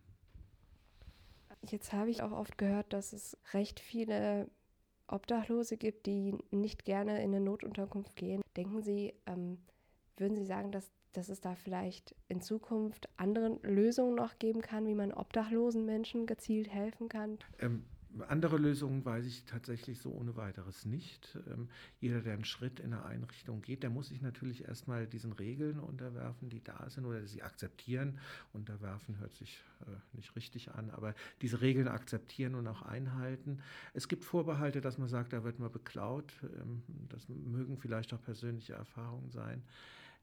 Jetzt 1.63 1.93
habe 1.93 2.09
ich 2.09 2.23
auch 2.23 2.31
oft 2.31 2.57
gehört, 2.57 2.91
dass 2.91 3.13
es 3.13 3.37
recht 3.53 3.79
viele 3.79 4.49
Obdachlose 5.07 5.77
gibt, 5.77 6.05
die 6.05 6.35
nicht 6.49 6.85
gerne 6.85 7.21
in 7.23 7.35
eine 7.35 7.39
Notunterkunft 7.39 8.15
gehen. 8.15 8.41
Denken 8.55 8.81
Sie, 8.81 9.13
ähm, 9.25 9.59
würden 10.17 10.35
Sie 10.35 10.45
sagen, 10.45 10.71
dass 10.71 10.91
dass 11.13 11.29
es 11.29 11.41
da 11.41 11.55
vielleicht 11.55 12.15
in 12.27 12.41
Zukunft 12.41 13.09
andere 13.17 13.59
Lösungen 13.63 14.15
noch 14.15 14.39
geben 14.39 14.61
kann, 14.61 14.87
wie 14.87 14.95
man 14.95 15.11
obdachlosen 15.11 15.85
Menschen 15.85 16.25
gezielt 16.25 16.69
helfen 16.69 17.09
kann? 17.09 17.37
Ähm, 17.59 17.83
andere 18.27 18.57
Lösungen 18.57 19.05
weiß 19.05 19.25
ich 19.25 19.45
tatsächlich 19.45 19.99
so 19.99 20.11
ohne 20.11 20.35
weiteres 20.35 20.85
nicht. 20.85 21.37
Ähm, 21.47 21.69
jeder, 21.99 22.21
der 22.21 22.33
einen 22.33 22.45
Schritt 22.45 22.79
in 22.79 22.93
eine 22.93 23.05
Einrichtung 23.05 23.61
geht, 23.61 23.83
der 23.83 23.89
muss 23.89 24.09
sich 24.09 24.21
natürlich 24.21 24.65
erstmal 24.67 25.07
diesen 25.07 25.31
Regeln 25.31 25.79
unterwerfen, 25.79 26.49
die 26.49 26.63
da 26.63 26.89
sind 26.89 27.05
oder 27.05 27.25
sie 27.25 27.41
akzeptieren. 27.41 28.19
Unterwerfen 28.53 29.19
hört 29.19 29.33
sich 29.35 29.63
äh, 29.81 30.15
nicht 30.17 30.35
richtig 30.35 30.71
an, 30.71 30.89
aber 30.91 31.15
diese 31.41 31.61
Regeln 31.61 31.87
akzeptieren 31.87 32.55
und 32.55 32.67
auch 32.67 32.81
einhalten. 32.81 33.61
Es 33.93 34.07
gibt 34.07 34.25
Vorbehalte, 34.25 34.81
dass 34.81 34.97
man 34.97 35.07
sagt, 35.07 35.33
da 35.33 35.43
wird 35.43 35.59
man 35.59 35.71
beklaut. 35.71 36.33
Ähm, 36.43 36.83
das 37.09 37.27
mögen 37.29 37.77
vielleicht 37.77 38.13
auch 38.13 38.21
persönliche 38.21 38.73
Erfahrungen 38.73 39.31
sein 39.31 39.63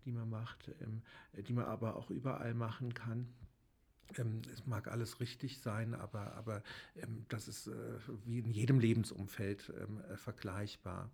die 0.05 0.13
man 0.13 0.29
macht, 0.29 0.71
ähm, 0.81 1.03
die 1.33 1.53
man 1.53 1.67
aber 1.67 1.97
auch 1.97 2.11
überall 2.11 2.55
machen 2.55 2.95
kann. 2.95 3.29
Ähm, 4.17 4.43
es 4.53 4.67
mag 4.67 4.89
alles 4.89 5.21
richtig 5.21 5.61
sein, 5.61 5.95
aber, 5.95 6.35
aber 6.35 6.63
ähm, 6.97 7.27
das 7.29 7.49
ist 7.49 7.67
äh, 7.67 7.99
wie 8.25 8.39
in 8.39 8.51
jedem 8.51 8.79
Lebensumfeld 8.79 9.69
äh, 9.71 10.17
vergleichbar. 10.17 11.11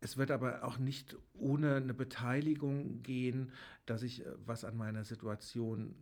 Es 0.00 0.16
wird 0.16 0.30
aber 0.30 0.64
auch 0.64 0.78
nicht 0.78 1.16
ohne 1.34 1.76
eine 1.76 1.92
Beteiligung 1.92 3.02
gehen, 3.02 3.52
dass 3.84 4.02
ich 4.02 4.24
äh, 4.24 4.30
was 4.46 4.64
an 4.64 4.76
meiner 4.76 5.04
Situation 5.04 5.94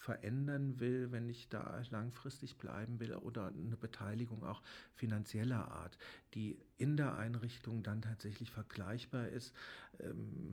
verändern 0.00 0.80
will, 0.80 1.12
wenn 1.12 1.28
ich 1.28 1.50
da 1.50 1.82
langfristig 1.90 2.56
bleiben 2.56 3.00
will 3.00 3.14
oder 3.16 3.48
eine 3.48 3.76
Beteiligung 3.76 4.44
auch 4.44 4.62
finanzieller 4.94 5.70
Art, 5.70 5.98
die 6.32 6.58
in 6.78 6.96
der 6.96 7.18
Einrichtung 7.18 7.82
dann 7.82 8.00
tatsächlich 8.00 8.50
vergleichbar 8.50 9.28
ist, 9.28 9.52
ähm, 9.89 9.89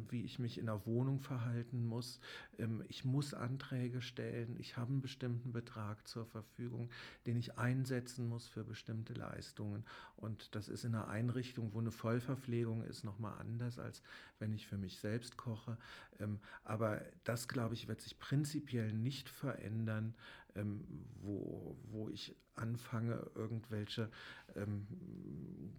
wie 0.10 0.24
ich 0.24 0.40
mich 0.40 0.58
in 0.58 0.66
der 0.66 0.86
Wohnung 0.86 1.20
verhalten 1.20 1.86
muss. 1.86 2.20
Ähm, 2.58 2.84
ich 2.88 3.06
muss 3.06 3.34
Anträge 3.34 4.02
stellen, 4.02 4.56
ich 4.60 4.78
habe 4.78 4.92
einen 4.92 5.02
bestimmten 5.02 5.52
Betrag 5.52 6.08
zur 6.08 6.26
Verfügung, 6.26 6.90
den 7.26 7.38
ich 7.38 7.58
einsetzen 7.58 8.28
muss 8.28 8.48
für 8.48 8.64
bestimmte 8.64 9.14
Leistungen. 9.14 9.86
Und 10.16 10.56
das 10.56 10.70
ist 10.70 10.84
in 10.84 10.96
einer 10.96 11.08
Einrichtung, 11.08 11.74
wo 11.74 11.80
eine 11.80 11.92
Vollverpflegung 11.92 12.84
ist, 12.84 13.04
nochmal 13.04 13.40
anders, 13.40 13.80
als 13.80 14.02
wenn 14.40 14.54
ich 14.54 14.68
für 14.68 14.78
mich 14.78 15.00
selbst 15.00 15.38
koche. 15.38 15.78
Ähm, 16.20 16.40
aber 16.64 17.02
das, 17.24 17.48
glaube 17.48 17.74
ich, 17.74 17.88
wird 17.88 18.02
sich 18.02 18.20
prinzipiell 18.20 18.94
nicht 18.94 19.30
verändern, 19.30 20.16
ähm, 20.58 20.84
wo, 21.22 21.76
wo 21.92 22.10
ich 22.10 22.36
anfange, 22.56 23.30
irgendwelche 23.36 24.10
ähm, 24.56 24.88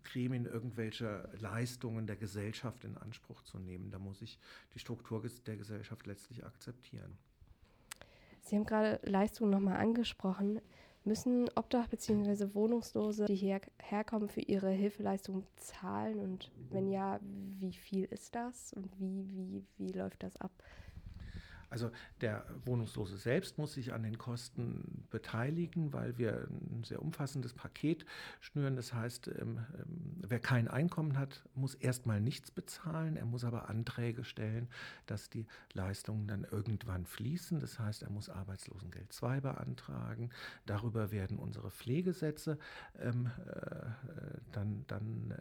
Gremien, 0.04 0.46
irgendwelche 0.46 1.28
Leistungen 1.38 2.06
der 2.06 2.16
Gesellschaft 2.16 2.84
in 2.84 2.96
Anspruch 2.96 3.42
zu 3.42 3.58
nehmen. 3.58 3.90
Da 3.90 3.98
muss 3.98 4.22
ich 4.22 4.38
die 4.74 4.78
Struktur 4.78 5.22
der 5.46 5.56
Gesellschaft 5.56 6.06
letztlich 6.06 6.44
akzeptieren. 6.44 7.18
Sie 8.42 8.56
haben 8.56 8.64
gerade 8.64 9.00
Leistungen 9.02 9.50
nochmal 9.50 9.76
angesprochen. 9.76 10.60
Müssen 11.04 11.48
Obdach- 11.54 11.88
bzw. 11.88 12.54
Wohnungslose, 12.54 13.26
die 13.26 13.34
hierher 13.34 14.04
kommen, 14.04 14.28
für 14.28 14.40
ihre 14.40 14.70
Hilfeleistung 14.70 15.44
zahlen? 15.56 16.18
Und 16.18 16.50
wenn 16.70 16.90
ja, 16.90 17.18
wie 17.22 17.72
viel 17.72 18.04
ist 18.04 18.34
das 18.34 18.72
und 18.72 18.88
wie, 18.98 19.26
wie, 19.32 19.64
wie 19.78 19.92
läuft 19.92 20.22
das 20.22 20.36
ab? 20.36 20.52
Also 21.70 21.90
der 22.20 22.44
Wohnungslose 22.64 23.18
selbst 23.18 23.58
muss 23.58 23.74
sich 23.74 23.92
an 23.92 24.02
den 24.02 24.16
Kosten 24.16 25.04
beteiligen, 25.10 25.92
weil 25.92 26.16
wir 26.16 26.48
ein 26.50 26.82
sehr 26.84 27.02
umfassendes 27.02 27.52
Paket 27.52 28.06
schnüren. 28.40 28.76
Das 28.76 28.94
heißt, 28.94 29.28
ähm, 29.28 29.58
ähm, 29.78 30.22
wer 30.26 30.40
kein 30.40 30.68
Einkommen 30.68 31.18
hat, 31.18 31.44
muss 31.54 31.74
erstmal 31.74 32.20
nichts 32.20 32.50
bezahlen. 32.50 33.16
Er 33.16 33.26
muss 33.26 33.44
aber 33.44 33.68
Anträge 33.68 34.24
stellen, 34.24 34.68
dass 35.06 35.28
die 35.28 35.46
Leistungen 35.74 36.26
dann 36.26 36.44
irgendwann 36.44 37.04
fließen. 37.04 37.60
Das 37.60 37.78
heißt, 37.78 38.02
er 38.02 38.10
muss 38.10 38.30
Arbeitslosengeld 38.30 39.12
2 39.12 39.40
beantragen. 39.40 40.30
Darüber 40.64 41.12
werden 41.12 41.38
unsere 41.38 41.70
Pflegesätze 41.70 42.58
ähm, 42.98 43.30
äh, 43.46 43.86
dann, 44.52 44.84
dann 44.86 45.34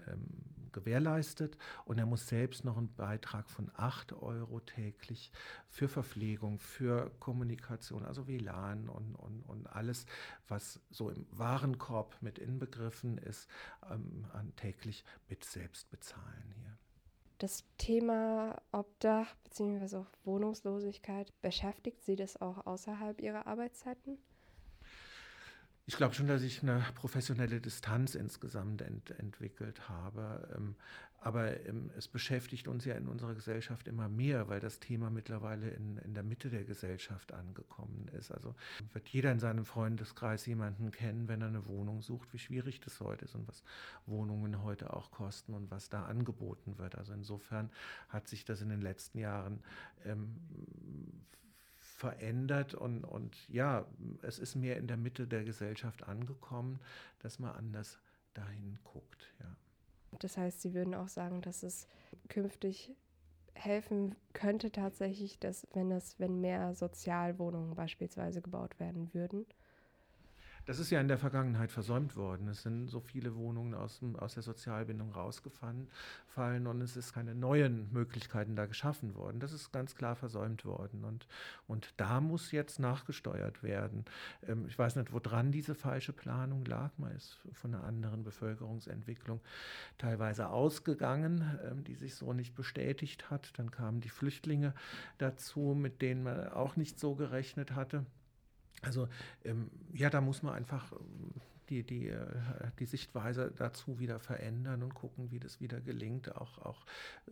gewährleistet 0.71 1.57
und 1.85 1.97
er 1.97 2.05
muss 2.05 2.27
selbst 2.27 2.65
noch 2.65 2.77
einen 2.77 2.93
Beitrag 2.93 3.49
von 3.49 3.71
8 3.75 4.13
Euro 4.13 4.59
täglich 4.59 5.31
für 5.67 5.87
Verpflegung, 5.87 6.59
für 6.59 7.11
Kommunikation, 7.19 8.05
also 8.05 8.27
WLAN 8.27 8.89
und, 8.89 9.15
und, 9.15 9.41
und 9.43 9.67
alles, 9.67 10.05
was 10.47 10.79
so 10.89 11.09
im 11.09 11.25
Warenkorb 11.31 12.17
mit 12.21 12.39
inbegriffen 12.39 13.17
ist, 13.17 13.49
ähm, 13.89 14.25
täglich 14.55 15.03
mit 15.29 15.43
selbst 15.43 15.89
bezahlen 15.89 16.53
hier. 16.55 16.77
Das 17.39 17.63
Thema 17.77 18.59
Obdach 18.71 19.35
bzw. 19.43 20.05
Wohnungslosigkeit, 20.23 21.31
beschäftigt 21.41 22.03
Sie 22.03 22.15
das 22.15 22.41
auch 22.41 22.65
außerhalb 22.65 23.21
Ihrer 23.21 23.45
Arbeitszeiten? 23.45 24.17
Ich 25.89 25.95
glaube 25.95 26.13
schon, 26.13 26.27
dass 26.27 26.41
ich 26.41 26.61
eine 26.63 26.83
professionelle 26.95 27.61
Distanz 27.61 28.13
insgesamt 28.13 28.81
ent 28.81 29.09
entwickelt 29.11 29.87
habe. 29.87 30.53
Ähm, 30.53 30.75
aber 31.21 31.65
ähm, 31.65 31.89
es 31.97 32.09
beschäftigt 32.09 32.67
uns 32.67 32.83
ja 32.83 32.95
in 32.95 33.07
unserer 33.07 33.33
Gesellschaft 33.33 33.87
immer 33.87 34.09
mehr, 34.09 34.49
weil 34.49 34.59
das 34.59 34.81
Thema 34.81 35.09
mittlerweile 35.09 35.69
in, 35.69 35.97
in 35.99 36.13
der 36.13 36.23
Mitte 36.23 36.49
der 36.49 36.65
Gesellschaft 36.65 37.31
angekommen 37.31 38.09
ist. 38.19 38.31
Also 38.31 38.53
wird 38.91 39.07
jeder 39.07 39.31
in 39.31 39.39
seinem 39.39 39.63
Freundeskreis 39.63 40.45
jemanden 40.45 40.91
kennen, 40.91 41.29
wenn 41.29 41.41
er 41.41 41.47
eine 41.47 41.65
Wohnung 41.67 42.01
sucht, 42.01 42.33
wie 42.33 42.39
schwierig 42.39 42.81
das 42.81 42.99
heute 42.99 43.23
ist 43.23 43.35
und 43.35 43.47
was 43.47 43.63
Wohnungen 44.05 44.63
heute 44.63 44.93
auch 44.93 45.09
kosten 45.09 45.53
und 45.53 45.71
was 45.71 45.87
da 45.87 46.03
angeboten 46.03 46.77
wird. 46.77 46.95
Also 46.95 47.13
insofern 47.13 47.71
hat 48.09 48.27
sich 48.27 48.43
das 48.43 48.61
in 48.61 48.67
den 48.67 48.81
letzten 48.81 49.19
Jahren 49.19 49.61
ähm, 50.05 50.35
verändert 51.97 52.75
und, 52.75 53.03
und 53.03 53.35
ja, 53.49 53.87
es 54.21 54.37
ist 54.37 54.55
mehr 54.55 54.77
in 54.77 54.85
der 54.85 54.97
Mitte 54.97 55.27
der 55.27 55.43
Gesellschaft 55.43 56.03
angekommen, 56.03 56.79
dass 57.19 57.39
man 57.39 57.55
anders 57.55 57.97
dahin 58.35 58.77
guckt. 58.83 59.33
Ja. 59.39 59.55
Das 60.19 60.37
heißt, 60.37 60.61
Sie 60.61 60.75
würden 60.75 60.93
auch 60.93 61.07
sagen, 61.07 61.41
dass 61.41 61.63
es 61.63 61.87
künftig 62.29 62.95
helfen 63.55 64.15
könnte 64.33 64.71
tatsächlich, 64.71 65.39
dass 65.39 65.67
wenn 65.73 65.89
es, 65.89 66.19
wenn 66.19 66.39
mehr 66.39 66.75
Sozialwohnungen 66.75 67.73
beispielsweise 67.73 68.43
gebaut 68.43 68.79
werden 68.79 69.11
würden, 69.15 69.47
das 70.67 70.79
ist 70.79 70.89
ja 70.89 70.99
in 70.99 71.07
der 71.07 71.17
Vergangenheit 71.17 71.71
versäumt 71.71 72.17
worden. 72.17 72.49
Es 72.49 72.63
sind 72.63 72.87
so 72.87 72.99
viele 72.99 73.35
Wohnungen 73.35 73.73
aus, 73.73 73.99
dem, 73.99 74.17
aus 74.17 74.33
der 74.33 74.43
Sozialbindung 74.43 75.11
rausgefallen 75.11 75.87
fallen 76.27 76.67
und 76.67 76.81
es 76.81 76.97
ist 76.97 77.13
keine 77.13 77.33
neuen 77.33 77.91
Möglichkeiten 77.93 78.57
da 78.57 78.65
geschaffen 78.65 79.15
worden. 79.15 79.39
Das 79.39 79.53
ist 79.53 79.71
ganz 79.71 79.95
klar 79.95 80.17
versäumt 80.17 80.65
worden. 80.65 81.05
Und, 81.05 81.25
und 81.67 81.93
da 81.95 82.19
muss 82.19 82.51
jetzt 82.51 82.79
nachgesteuert 82.79 83.63
werden. 83.63 84.03
Ähm, 84.45 84.65
ich 84.67 84.77
weiß 84.77 84.97
nicht, 84.97 85.13
woran 85.13 85.53
diese 85.53 85.73
falsche 85.73 86.11
Planung 86.11 86.65
lag. 86.65 86.91
Man 86.97 87.15
ist 87.15 87.39
von 87.53 87.73
einer 87.73 87.85
anderen 87.85 88.23
Bevölkerungsentwicklung 88.23 89.39
teilweise 89.97 90.49
ausgegangen, 90.49 91.59
ähm, 91.63 91.85
die 91.85 91.95
sich 91.95 92.15
so 92.15 92.33
nicht 92.33 92.55
bestätigt 92.55 93.31
hat. 93.31 93.57
Dann 93.57 93.71
kamen 93.71 94.01
die 94.01 94.09
Flüchtlinge 94.09 94.73
dazu, 95.17 95.77
mit 95.79 96.01
denen 96.01 96.23
man 96.23 96.49
auch 96.49 96.75
nicht 96.75 96.99
so 96.99 97.15
gerechnet 97.15 97.71
hatte. 97.73 98.05
Also 98.81 99.07
ähm, 99.43 99.69
ja, 99.93 100.09
da 100.09 100.21
muss 100.21 100.43
man 100.43 100.53
einfach 100.53 100.91
ähm, 100.91 101.33
die, 101.69 101.83
die, 101.83 102.07
äh, 102.07 102.27
die 102.79 102.85
Sichtweise 102.85 103.51
dazu 103.55 103.99
wieder 103.99 104.19
verändern 104.19 104.83
und 104.83 104.93
gucken, 104.93 105.31
wie 105.31 105.39
das 105.39 105.59
wieder 105.59 105.81
gelingt, 105.81 106.35
auch, 106.35 106.59
auch 106.59 106.85
äh, 107.27 107.31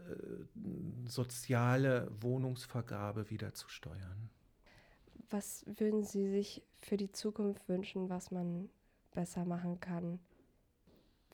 soziale 1.05 2.11
Wohnungsvergabe 2.21 3.29
wieder 3.29 3.53
zu 3.53 3.69
steuern. 3.69 4.29
Was 5.29 5.65
würden 5.65 6.03
Sie 6.03 6.29
sich 6.29 6.61
für 6.79 6.97
die 6.97 7.11
Zukunft 7.11 7.67
wünschen, 7.67 8.09
was 8.09 8.31
man 8.31 8.69
besser 9.11 9.45
machen 9.45 9.79
kann 9.79 10.19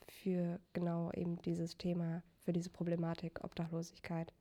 für 0.07 0.59
genau 0.73 1.11
eben 1.11 1.41
dieses 1.41 1.77
Thema, 1.77 2.23
für 2.39 2.53
diese 2.53 2.69
Problematik 2.69 3.43
Obdachlosigkeit? 3.43 4.33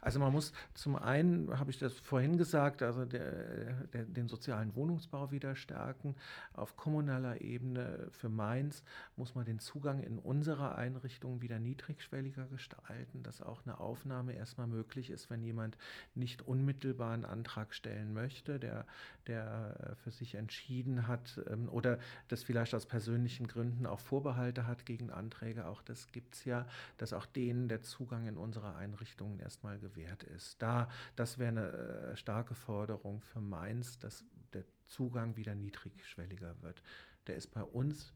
Also 0.00 0.20
man 0.20 0.32
muss 0.32 0.52
zum 0.74 0.96
einen, 0.96 1.58
habe 1.58 1.70
ich 1.70 1.78
das 1.78 1.94
vorhin 1.98 2.38
gesagt, 2.38 2.82
also 2.82 3.04
der, 3.04 3.84
der, 3.92 4.04
den 4.04 4.28
sozialen 4.28 4.74
Wohnungsbau 4.74 5.30
wieder 5.30 5.56
stärken. 5.56 6.14
Auf 6.52 6.76
kommunaler 6.76 7.40
Ebene 7.40 8.08
für 8.10 8.28
Mainz 8.28 8.82
muss 9.16 9.34
man 9.34 9.44
den 9.44 9.58
Zugang 9.58 10.00
in 10.00 10.18
unsere 10.18 10.76
Einrichtungen 10.76 11.42
wieder 11.42 11.58
niedrigschwelliger 11.58 12.46
gestalten, 12.46 13.22
dass 13.22 13.42
auch 13.42 13.64
eine 13.64 13.80
Aufnahme 13.80 14.34
erstmal 14.34 14.66
möglich 14.66 15.10
ist, 15.10 15.30
wenn 15.30 15.42
jemand 15.42 15.76
nicht 16.14 16.42
unmittelbar 16.42 17.12
einen 17.12 17.24
Antrag 17.24 17.74
stellen 17.74 18.12
möchte, 18.12 18.58
der, 18.58 18.86
der 19.26 19.96
für 20.02 20.10
sich 20.10 20.34
entschieden 20.34 21.06
hat 21.06 21.40
ähm, 21.50 21.68
oder 21.68 21.98
das 22.28 22.42
vielleicht 22.42 22.74
aus 22.74 22.86
persönlichen 22.86 23.46
Gründen 23.46 23.86
auch 23.86 24.00
Vorbehalte 24.00 24.66
hat 24.66 24.86
gegen 24.86 25.10
Anträge. 25.10 25.66
Auch 25.66 25.82
das 25.82 26.10
gibt 26.12 26.34
es 26.34 26.44
ja, 26.44 26.66
dass 26.96 27.12
auch 27.12 27.26
denen 27.26 27.68
der 27.68 27.82
Zugang 27.82 28.26
in 28.26 28.36
unsere 28.36 28.74
Einrichtungen 28.76 29.40
erstmal 29.40 29.78
gewährt 29.88 30.22
ist. 30.22 30.60
Da, 30.60 30.88
das 31.16 31.38
wäre 31.38 31.48
eine 31.48 31.72
äh, 31.72 32.16
starke 32.16 32.54
Forderung 32.54 33.20
für 33.20 33.40
Mainz, 33.40 33.98
dass 33.98 34.24
der 34.52 34.64
Zugang 34.86 35.36
wieder 35.36 35.54
niedrigschwelliger 35.54 36.62
wird. 36.62 36.82
Der 37.26 37.36
ist 37.36 37.48
bei 37.48 37.62
uns 37.62 38.12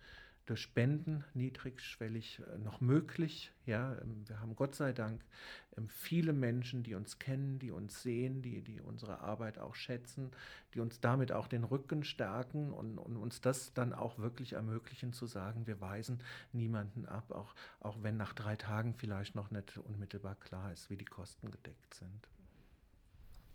durch 0.47 0.61
Spenden 0.61 1.25
niedrigschwellig 1.35 2.41
äh, 2.41 2.59
noch 2.59 2.81
möglich. 2.81 3.53
Ja, 3.67 3.97
ähm, 4.01 4.29
wir 4.29 4.41
haben 4.41 4.57
Gott 4.57 4.75
sei 4.75 4.93
Dank 4.93 5.25
ähm, 5.77 5.89
viele 5.89 6.33
Menschen, 6.33 6.83
die 6.83 6.95
uns 6.95 7.19
kennen, 7.19 7.59
die 7.59 7.71
uns 7.71 8.03
sehen, 8.03 8.43
die, 8.43 8.63
die 8.63 8.81
unsere 8.81 9.21
Arbeit 9.21 9.59
auch 9.59 9.75
schätzen, 9.75 10.31
die 10.75 10.81
uns 10.81 11.01
damit 11.01 11.33
auch 11.33 11.47
den 11.47 11.65
Rücken 11.65 12.03
stärken 12.05 12.73
und, 12.73 12.99
und 12.99 13.17
uns 13.17 13.41
das 13.41 13.73
dann 13.73 13.93
auch 13.93 14.19
wirklich 14.19 14.55
ermöglichen 14.55 15.13
zu 15.13 15.26
sagen, 15.26 15.67
wir 15.67 15.81
weisen 15.81 16.23
niemanden 16.52 17.07
ab, 17.07 17.31
auch, 17.31 17.55
auch 17.81 18.02
wenn 18.02 18.17
nach 18.17 18.33
drei 18.33 18.57
Tagen 18.57 18.95
vielleicht 18.95 19.35
noch 19.35 19.50
nicht 19.50 19.78
unmittelbar 19.78 20.35
klar 20.37 20.73
ist, 20.73 20.91
wie 20.91 20.97
die 20.97 21.05
Kosten 21.05 21.50
gedeckt 21.50 21.95
sind. 21.95 22.28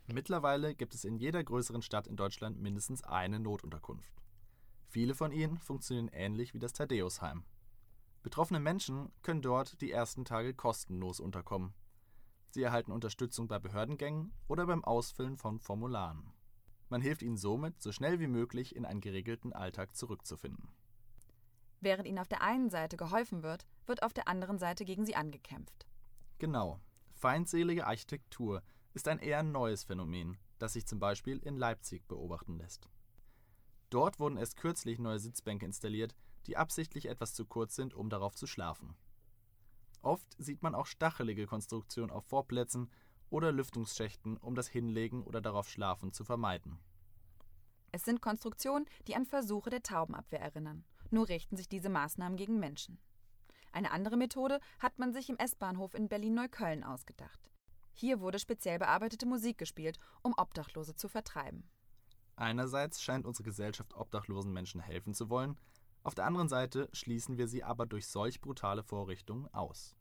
Mittlerweile 0.09 0.73
gibt 0.73 0.93
es 0.95 1.03
in 1.03 1.17
jeder 1.17 1.43
größeren 1.43 1.81
Stadt 1.81 2.07
in 2.07 2.15
Deutschland 2.15 2.61
mindestens 2.61 3.03
eine 3.03 3.41
Notunterkunft. 3.41 4.17
Viele 4.87 5.15
von 5.15 5.31
ihnen 5.31 5.57
funktionieren 5.59 6.09
ähnlich 6.09 6.53
wie 6.53 6.59
das 6.59 6.73
Thaddeusheim. 6.73 7.43
Betroffene 8.23 8.59
Menschen 8.59 9.11
können 9.21 9.41
dort 9.41 9.81
die 9.81 9.91
ersten 9.91 10.25
Tage 10.25 10.53
kostenlos 10.53 11.19
unterkommen. 11.19 11.73
Sie 12.49 12.63
erhalten 12.63 12.91
Unterstützung 12.91 13.47
bei 13.47 13.59
Behördengängen 13.59 14.33
oder 14.47 14.65
beim 14.65 14.83
Ausfüllen 14.83 15.37
von 15.37 15.59
Formularen. 15.59 16.33
Man 16.89 17.01
hilft 17.01 17.21
ihnen 17.21 17.37
somit, 17.37 17.81
so 17.81 17.91
schnell 17.91 18.19
wie 18.19 18.27
möglich 18.27 18.75
in 18.75 18.85
einen 18.85 19.01
geregelten 19.01 19.53
Alltag 19.53 19.95
zurückzufinden. 19.95 20.69
Während 21.81 22.07
ihnen 22.07 22.19
auf 22.19 22.27
der 22.27 22.41
einen 22.41 22.69
Seite 22.69 22.97
geholfen 22.97 23.43
wird, 23.43 23.65
wird 23.85 24.03
auf 24.03 24.13
der 24.13 24.27
anderen 24.27 24.57
Seite 24.57 24.85
gegen 24.85 25.05
sie 25.05 25.15
angekämpft. 25.15 25.85
Genau. 26.39 26.79
Feindselige 27.13 27.85
Architektur 27.85 28.63
ist 28.93 29.07
ein 29.07 29.19
eher 29.19 29.43
neues 29.43 29.83
Phänomen, 29.83 30.37
das 30.59 30.73
sich 30.73 30.87
zum 30.87 30.99
Beispiel 30.99 31.37
in 31.39 31.57
Leipzig 31.57 32.07
beobachten 32.07 32.57
lässt. 32.57 32.89
Dort 33.89 34.19
wurden 34.19 34.37
erst 34.37 34.57
kürzlich 34.57 34.99
neue 34.99 35.19
Sitzbänke 35.19 35.65
installiert, 35.65 36.15
die 36.45 36.57
absichtlich 36.57 37.07
etwas 37.07 37.33
zu 37.33 37.45
kurz 37.45 37.75
sind, 37.75 37.93
um 37.93 38.09
darauf 38.09 38.35
zu 38.35 38.47
schlafen. 38.47 38.95
Oft 40.01 40.35
sieht 40.37 40.63
man 40.63 40.75
auch 40.75 40.85
stachelige 40.85 41.47
Konstruktionen 41.47 42.11
auf 42.11 42.25
Vorplätzen 42.25 42.89
oder 43.29 43.51
Lüftungsschächten, 43.51 44.37
um 44.37 44.55
das 44.55 44.67
Hinlegen 44.67 45.23
oder 45.23 45.41
darauf 45.41 45.69
Schlafen 45.69 46.13
zu 46.13 46.23
vermeiden. 46.23 46.79
Es 47.91 48.03
sind 48.03 48.21
Konstruktionen, 48.21 48.85
die 49.07 49.15
an 49.15 49.25
Versuche 49.25 49.69
der 49.69 49.83
Taubenabwehr 49.83 50.41
erinnern. 50.41 50.83
Nur 51.09 51.29
richten 51.29 51.57
sich 51.57 51.69
diese 51.69 51.89
Maßnahmen 51.89 52.37
gegen 52.37 52.59
Menschen. 52.59 52.99
Eine 53.71 53.91
andere 53.91 54.17
Methode 54.17 54.59
hat 54.79 54.99
man 54.99 55.13
sich 55.13 55.29
im 55.29 55.37
S-Bahnhof 55.37 55.93
in 55.93 56.09
Berlin-Neukölln 56.09 56.83
ausgedacht. 56.83 57.49
Hier 57.93 58.19
wurde 58.19 58.39
speziell 58.39 58.79
bearbeitete 58.79 59.25
Musik 59.25 59.57
gespielt, 59.57 59.97
um 60.21 60.33
Obdachlose 60.37 60.95
zu 60.95 61.07
vertreiben. 61.07 61.69
Einerseits 62.37 63.01
scheint 63.01 63.25
unsere 63.25 63.43
Gesellschaft 63.43 63.95
obdachlosen 63.95 64.53
Menschen 64.53 64.79
helfen 64.79 65.13
zu 65.13 65.29
wollen, 65.29 65.57
auf 66.03 66.15
der 66.15 66.25
anderen 66.25 66.47
Seite 66.47 66.87
schließen 66.93 67.37
wir 67.37 67.49
sie 67.49 67.65
aber 67.65 67.85
durch 67.85 68.07
solch 68.07 68.39
brutale 68.39 68.81
Vorrichtungen 68.81 69.53
aus. 69.53 69.93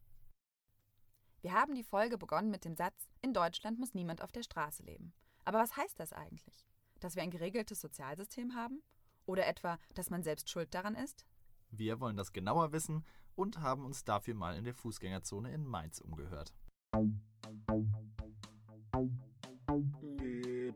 Wir 1.41 1.51
haben 1.51 1.75
die 1.75 1.83
Folge 1.83 2.17
begonnen 2.17 2.49
mit 2.49 2.63
dem 2.63 2.75
Satz, 2.75 3.09
in 3.21 3.33
Deutschland 3.33 3.77
muss 3.77 3.93
niemand 3.93 4.21
auf 4.21 4.31
der 4.31 4.43
Straße 4.43 4.83
leben. 4.83 5.13
Aber 5.43 5.59
was 5.59 5.75
heißt 5.75 5.99
das 5.99 6.13
eigentlich? 6.13 6.65
Dass 7.01 7.15
wir 7.15 7.23
ein 7.23 7.31
geregeltes 7.31 7.81
Sozialsystem 7.81 8.55
haben? 8.55 8.81
Oder 9.25 9.47
etwa, 9.47 9.79
dass 9.95 10.09
man 10.09 10.23
selbst 10.23 10.49
schuld 10.49 10.73
daran 10.73 10.95
ist? 10.95 11.25
Wir 11.71 11.99
wollen 11.99 12.15
das 12.15 12.31
genauer 12.31 12.71
wissen 12.71 13.03
und 13.35 13.59
haben 13.59 13.83
uns 13.83 14.05
dafür 14.05 14.35
mal 14.35 14.55
in 14.55 14.63
der 14.63 14.75
Fußgängerzone 14.75 15.51
in 15.53 15.65
Mainz 15.65 15.99
umgehört. 15.99 16.53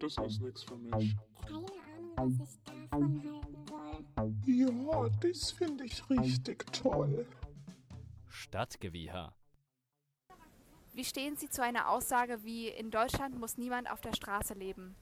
Das 0.02 0.18
ist 0.18 0.42
nichts 0.42 0.64
für 0.64 0.78
mich. 0.78 1.16
Keine 1.46 1.58
Ahnung, 1.58 2.40
was 2.40 2.50
ich 2.50 2.64
davon 2.64 3.24
halten 3.24 3.64
soll. 3.68 4.34
Ja, 4.46 5.10
das 5.22 5.52
finde 5.52 5.86
ich 5.86 6.10
richtig 6.10 6.66
toll. 6.74 7.28
Stadtgewieher. 8.28 9.34
Wie 10.94 11.06
stehen 11.06 11.38
Sie 11.38 11.50
zu 11.50 11.64
einer 11.64 11.90
Aussage 11.90 12.44
wie 12.44 12.68
in 12.68 12.90
Deutschland 12.90 13.40
muss 13.40 13.58
niemand 13.58 13.90
auf 13.90 14.02
der 14.02 14.14
Straße 14.14 14.56
leben? 14.56 14.96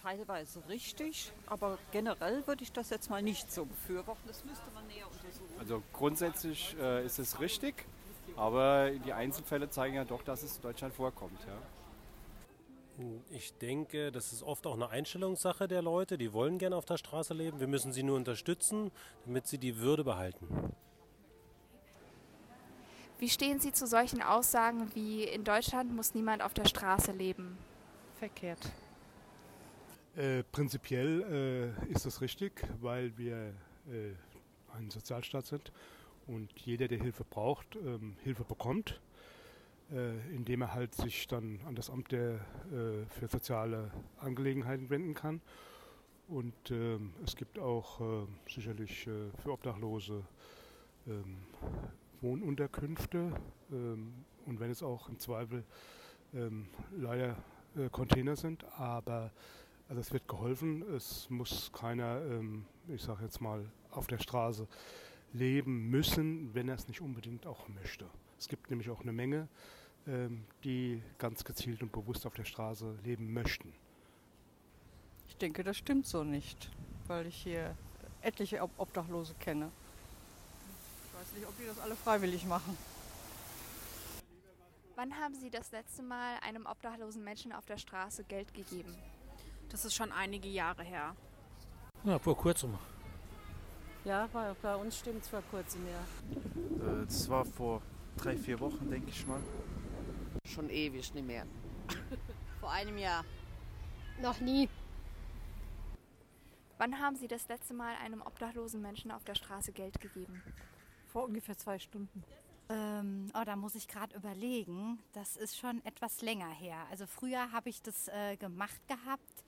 Teilweise 0.00 0.66
richtig, 0.68 1.32
aber 1.46 1.78
generell 1.92 2.46
würde 2.46 2.62
ich 2.62 2.72
das 2.72 2.90
jetzt 2.90 3.10
mal 3.10 3.22
nicht 3.22 3.52
so 3.52 3.66
befürworten. 3.66 4.22
Das 4.26 4.44
müsste 4.44 4.70
man 4.72 4.86
näher 4.86 5.06
untersuchen. 5.06 5.58
Also 5.58 5.82
grundsätzlich 5.92 6.76
äh, 6.80 7.04
ist 7.04 7.18
es 7.18 7.40
richtig, 7.40 7.86
aber 8.36 8.90
die 8.90 9.12
Einzelfälle 9.12 9.68
zeigen 9.68 9.96
ja 9.96 10.04
doch, 10.04 10.22
dass 10.22 10.42
es 10.42 10.56
in 10.56 10.62
Deutschland 10.62 10.94
vorkommt. 10.94 11.40
Ja. 11.46 11.58
Ich 13.30 13.52
denke, 13.58 14.10
das 14.10 14.32
ist 14.32 14.42
oft 14.42 14.66
auch 14.66 14.74
eine 14.74 14.88
Einstellungssache 14.88 15.68
der 15.68 15.82
Leute. 15.82 16.16
Die 16.16 16.32
wollen 16.32 16.58
gerne 16.58 16.76
auf 16.76 16.86
der 16.86 16.96
Straße 16.96 17.34
leben. 17.34 17.60
Wir 17.60 17.66
müssen 17.66 17.92
sie 17.92 18.02
nur 18.02 18.16
unterstützen, 18.16 18.90
damit 19.26 19.46
sie 19.46 19.58
die 19.58 19.78
Würde 19.78 20.02
behalten. 20.02 20.72
Wie 23.18 23.28
stehen 23.28 23.60
Sie 23.60 23.72
zu 23.72 23.86
solchen 23.86 24.22
Aussagen 24.22 24.94
wie 24.94 25.24
in 25.24 25.44
Deutschland 25.44 25.94
muss 25.94 26.14
niemand 26.14 26.42
auf 26.42 26.52
der 26.52 26.66
Straße 26.66 27.12
leben? 27.12 27.56
Verkehrt. 28.18 28.60
Äh, 30.16 30.42
prinzipiell 30.44 31.74
äh, 31.88 31.92
ist 31.92 32.06
das 32.06 32.20
richtig, 32.20 32.62
weil 32.80 33.16
wir 33.16 33.54
äh, 33.88 34.12
ein 34.74 34.90
Sozialstaat 34.90 35.46
sind 35.46 35.72
und 36.26 36.50
jeder, 36.58 36.88
der 36.88 36.98
Hilfe 36.98 37.24
braucht, 37.24 37.76
ähm, 37.76 38.16
Hilfe 38.22 38.44
bekommt, 38.44 39.00
äh, 39.92 40.34
indem 40.34 40.62
er 40.62 40.74
halt 40.74 40.94
sich 40.94 41.28
dann 41.28 41.60
an 41.66 41.76
das 41.76 41.90
Amt 41.90 42.10
der, 42.12 42.34
äh, 42.72 43.06
für 43.08 43.28
soziale 43.28 43.90
Angelegenheiten 44.18 44.90
wenden 44.90 45.14
kann. 45.14 45.40
Und 46.28 46.70
ähm, 46.70 47.12
es 47.24 47.36
gibt 47.36 47.58
auch 47.58 48.00
äh, 48.00 48.26
sicherlich 48.52 49.04
für 49.04 49.52
Obdachlose 49.52 50.24
ähm, 51.06 51.36
Wohnunterkünfte 52.20 53.32
ähm, 53.70 54.24
und 54.44 54.58
wenn 54.58 54.72
es 54.72 54.82
auch 54.82 55.08
im 55.08 55.20
Zweifel 55.20 55.62
ähm, 56.34 56.66
leider 56.96 57.36
äh, 57.76 57.88
Container 57.90 58.34
sind, 58.34 58.64
aber 58.76 59.30
also 59.88 60.00
es 60.00 60.12
wird 60.12 60.26
geholfen. 60.26 60.82
Es 60.96 61.30
muss 61.30 61.70
keiner, 61.72 62.20
ich 62.88 63.02
sage 63.02 63.22
jetzt 63.22 63.40
mal, 63.40 63.64
auf 63.92 64.08
der 64.08 64.18
Straße 64.18 64.66
leben 65.32 65.90
müssen, 65.90 66.52
wenn 66.54 66.68
er 66.68 66.74
es 66.74 66.88
nicht 66.88 67.00
unbedingt 67.00 67.46
auch 67.46 67.68
möchte. 67.68 68.06
Es 68.38 68.48
gibt 68.48 68.70
nämlich 68.70 68.90
auch 68.90 69.00
eine 69.00 69.12
Menge, 69.12 69.48
ähm, 70.06 70.44
die 70.64 71.02
ganz 71.18 71.44
gezielt 71.44 71.82
und 71.82 71.92
bewusst 71.92 72.26
auf 72.26 72.34
der 72.34 72.44
Straße 72.44 72.98
leben 73.04 73.32
möchten. 73.32 73.72
Ich 75.28 75.36
denke, 75.36 75.64
das 75.64 75.76
stimmt 75.76 76.06
so 76.06 76.24
nicht, 76.24 76.70
weil 77.06 77.26
ich 77.26 77.36
hier 77.36 77.76
etliche 78.20 78.62
Obdachlose 78.62 79.34
kenne. 79.40 79.70
Ich 81.06 81.20
weiß 81.20 81.32
nicht, 81.34 81.46
ob 81.46 81.56
die 81.58 81.66
das 81.66 81.78
alle 81.78 81.96
freiwillig 81.96 82.46
machen. 82.46 82.76
Wann 84.94 85.14
haben 85.14 85.34
Sie 85.34 85.50
das 85.50 85.72
letzte 85.72 86.02
Mal 86.02 86.38
einem 86.40 86.64
obdachlosen 86.64 87.22
Menschen 87.22 87.52
auf 87.52 87.66
der 87.66 87.76
Straße 87.76 88.24
Geld 88.24 88.54
gegeben? 88.54 88.94
Das 89.68 89.84
ist 89.84 89.94
schon 89.94 90.10
einige 90.10 90.48
Jahre 90.48 90.84
her. 90.84 91.14
Ja, 92.04 92.18
vor 92.18 92.36
kurzem. 92.36 92.78
Ja, 94.04 94.28
bei, 94.32 94.54
bei 94.62 94.76
uns 94.76 94.98
stimmt 94.98 95.22
es 95.22 95.28
vor 95.28 95.42
kurzem, 95.50 95.82
ja. 95.86 97.02
Äh, 97.02 97.04
das 97.04 97.28
war 97.28 97.44
vor 97.44 97.82
drei, 98.16 98.36
vier 98.36 98.60
Wochen, 98.60 98.90
denke 98.90 99.10
ich 99.10 99.26
mal. 99.26 99.40
Schon 100.46 100.70
ewig 100.70 101.14
nicht 101.14 101.26
mehr. 101.26 101.46
vor 102.60 102.70
einem 102.70 102.98
Jahr. 102.98 103.24
Noch 104.20 104.40
nie. 104.40 104.68
Wann 106.78 107.00
haben 107.00 107.16
Sie 107.16 107.28
das 107.28 107.48
letzte 107.48 107.74
Mal 107.74 107.94
einem 107.96 108.22
obdachlosen 108.22 108.82
Menschen 108.82 109.10
auf 109.10 109.24
der 109.24 109.34
Straße 109.34 109.72
Geld 109.72 110.00
gegeben? 110.00 110.42
Vor 111.06 111.24
ungefähr 111.24 111.56
zwei 111.56 111.78
Stunden. 111.78 112.24
Ähm, 112.68 113.30
oh, 113.34 113.44
da 113.44 113.56
muss 113.56 113.74
ich 113.74 113.88
gerade 113.88 114.16
überlegen. 114.16 114.98
Das 115.12 115.36
ist 115.36 115.56
schon 115.56 115.84
etwas 115.84 116.20
länger 116.20 116.50
her. 116.50 116.78
Also 116.90 117.06
früher 117.06 117.52
habe 117.52 117.68
ich 117.70 117.80
das 117.82 118.08
äh, 118.08 118.36
gemacht 118.36 118.80
gehabt, 118.88 119.44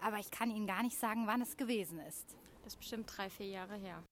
aber 0.00 0.18
ich 0.18 0.30
kann 0.30 0.50
Ihnen 0.50 0.66
gar 0.66 0.82
nicht 0.82 0.98
sagen, 0.98 1.26
wann 1.26 1.40
es 1.40 1.56
gewesen 1.56 1.98
ist. 2.00 2.36
Das 2.62 2.74
ist 2.74 2.78
bestimmt 2.78 3.10
drei, 3.16 3.30
vier 3.30 3.48
Jahre 3.48 3.76
her. 3.76 4.02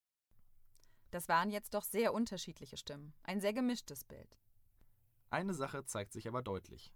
Das 1.10 1.28
waren 1.28 1.50
jetzt 1.50 1.74
doch 1.74 1.82
sehr 1.82 2.14
unterschiedliche 2.14 2.76
Stimmen. 2.76 3.14
Ein 3.22 3.40
sehr 3.40 3.52
gemischtes 3.52 4.04
Bild. 4.04 4.38
Eine 5.30 5.54
Sache 5.54 5.84
zeigt 5.84 6.12
sich 6.12 6.28
aber 6.28 6.42
deutlich. 6.42 6.92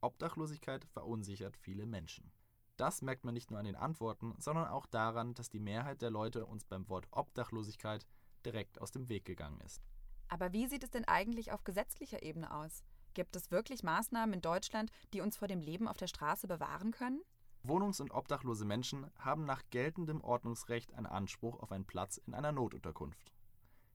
Obdachlosigkeit 0.00 0.84
verunsichert 0.84 1.56
viele 1.56 1.86
Menschen. 1.86 2.32
Das 2.76 3.02
merkt 3.02 3.24
man 3.24 3.34
nicht 3.34 3.50
nur 3.50 3.58
an 3.58 3.66
den 3.66 3.76
Antworten, 3.76 4.34
sondern 4.38 4.68
auch 4.68 4.86
daran, 4.86 5.34
dass 5.34 5.50
die 5.50 5.58
Mehrheit 5.58 6.00
der 6.00 6.10
Leute 6.10 6.46
uns 6.46 6.64
beim 6.64 6.88
Wort 6.88 7.08
Obdachlosigkeit 7.10 8.06
direkt 8.46 8.80
aus 8.80 8.92
dem 8.92 9.08
Weg 9.08 9.24
gegangen 9.24 9.60
ist. 9.62 9.82
Aber 10.28 10.52
wie 10.52 10.66
sieht 10.66 10.84
es 10.84 10.90
denn 10.90 11.06
eigentlich 11.06 11.50
auf 11.52 11.64
gesetzlicher 11.64 12.22
Ebene 12.22 12.54
aus? 12.54 12.84
Gibt 13.14 13.34
es 13.34 13.50
wirklich 13.50 13.82
Maßnahmen 13.82 14.34
in 14.34 14.42
Deutschland, 14.42 14.92
die 15.12 15.20
uns 15.20 15.36
vor 15.36 15.48
dem 15.48 15.60
Leben 15.60 15.88
auf 15.88 15.96
der 15.96 16.06
Straße 16.06 16.46
bewahren 16.46 16.92
können? 16.92 17.20
Wohnungs- 17.64 18.00
und 18.00 18.12
obdachlose 18.12 18.64
Menschen 18.64 19.10
haben 19.18 19.44
nach 19.44 19.62
geltendem 19.70 20.20
Ordnungsrecht 20.20 20.94
einen 20.94 21.06
Anspruch 21.06 21.58
auf 21.58 21.72
einen 21.72 21.86
Platz 21.86 22.18
in 22.18 22.34
einer 22.34 22.52
Notunterkunft. 22.52 23.32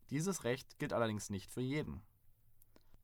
Dieses 0.10 0.44
Recht 0.44 0.78
gilt 0.80 0.94
allerdings 0.94 1.30
nicht 1.30 1.52
für 1.52 1.62
jeden. 1.62 2.02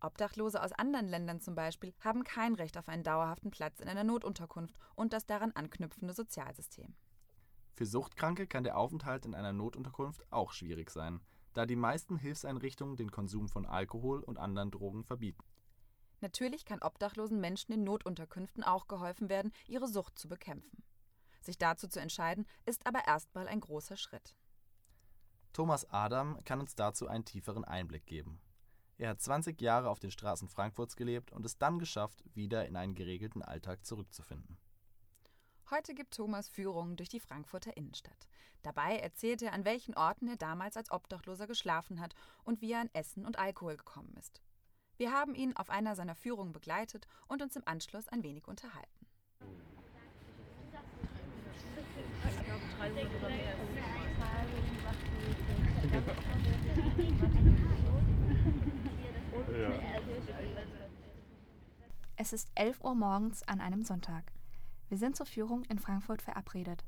Obdachlose 0.01 0.63
aus 0.63 0.71
anderen 0.71 1.07
Ländern 1.07 1.41
zum 1.41 1.55
Beispiel 1.55 1.93
haben 1.99 2.23
kein 2.23 2.55
Recht 2.55 2.77
auf 2.77 2.87
einen 2.87 3.03
dauerhaften 3.03 3.51
Platz 3.51 3.79
in 3.79 3.89
einer 3.89 4.03
Notunterkunft 4.03 4.75
und 4.95 5.11
das 5.11 5.25
daran 5.25 5.51
anknüpfende 5.51 6.13
Sozialsystem. 6.13 6.95
Für 7.75 7.85
Suchtkranke 7.85 8.47
kann 8.47 8.63
der 8.63 8.77
Aufenthalt 8.77 9.25
in 9.25 9.35
einer 9.35 9.53
Notunterkunft 9.53 10.25
auch 10.31 10.51
schwierig 10.51 10.89
sein, 10.89 11.21
da 11.53 11.65
die 11.65 11.75
meisten 11.75 12.17
Hilfseinrichtungen 12.17 12.95
den 12.95 13.11
Konsum 13.11 13.49
von 13.49 13.65
Alkohol 13.65 14.21
und 14.21 14.37
anderen 14.37 14.71
Drogen 14.71 15.03
verbieten. 15.03 15.43
Natürlich 16.21 16.65
kann 16.65 16.81
obdachlosen 16.81 17.39
Menschen 17.39 17.73
in 17.73 17.83
Notunterkünften 17.83 18.63
auch 18.63 18.87
geholfen 18.87 19.29
werden, 19.29 19.53
ihre 19.67 19.87
Sucht 19.87 20.19
zu 20.19 20.27
bekämpfen. 20.27 20.83
Sich 21.41 21.57
dazu 21.57 21.87
zu 21.87 22.01
entscheiden, 22.01 22.45
ist 22.65 22.85
aber 22.85 23.07
erstmal 23.07 23.47
ein 23.47 23.61
großer 23.61 23.95
Schritt. 23.95 24.35
Thomas 25.53 25.89
Adam 25.89 26.43
kann 26.45 26.59
uns 26.59 26.75
dazu 26.75 27.07
einen 27.07 27.25
tieferen 27.25 27.65
Einblick 27.65 28.05
geben. 28.05 28.39
Er 28.97 29.09
hat 29.09 29.21
20 29.21 29.61
Jahre 29.61 29.89
auf 29.89 29.99
den 29.99 30.11
Straßen 30.11 30.49
Frankfurts 30.49 30.95
gelebt 30.95 31.31
und 31.31 31.45
es 31.45 31.57
dann 31.57 31.79
geschafft, 31.79 32.23
wieder 32.33 32.67
in 32.67 32.75
einen 32.75 32.95
geregelten 32.95 33.41
Alltag 33.41 33.85
zurückzufinden. 33.85 34.57
Heute 35.71 35.93
gibt 35.93 36.15
Thomas 36.15 36.49
Führungen 36.49 36.97
durch 36.97 37.09
die 37.09 37.19
Frankfurter 37.19 37.77
Innenstadt. 37.77 38.27
Dabei 38.63 38.97
erzählt 38.97 39.41
er, 39.41 39.53
an 39.53 39.65
welchen 39.65 39.95
Orten 39.95 40.27
er 40.27 40.35
damals 40.35 40.75
als 40.75 40.91
Obdachloser 40.91 41.47
geschlafen 41.47 42.01
hat 42.01 42.13
und 42.43 42.61
wie 42.61 42.71
er 42.71 42.81
an 42.81 42.89
Essen 42.93 43.25
und 43.25 43.39
Alkohol 43.39 43.77
gekommen 43.77 44.13
ist. 44.17 44.41
Wir 44.97 45.13
haben 45.13 45.33
ihn 45.33 45.55
auf 45.55 45.69
einer 45.69 45.95
seiner 45.95 46.15
Führungen 46.15 46.51
begleitet 46.51 47.07
und 47.27 47.41
uns 47.41 47.55
im 47.55 47.63
Anschluss 47.65 48.09
ein 48.09 48.23
wenig 48.23 48.47
unterhalten. 48.47 49.07
Es 62.15 62.33
ist 62.33 62.49
11 62.55 62.83
Uhr 62.83 62.95
morgens 62.95 63.43
an 63.43 63.61
einem 63.61 63.83
Sonntag. 63.83 64.31
Wir 64.89 64.97
sind 64.97 65.15
zur 65.15 65.25
Führung 65.25 65.63
in 65.65 65.79
Frankfurt 65.79 66.21
verabredet. 66.21 66.83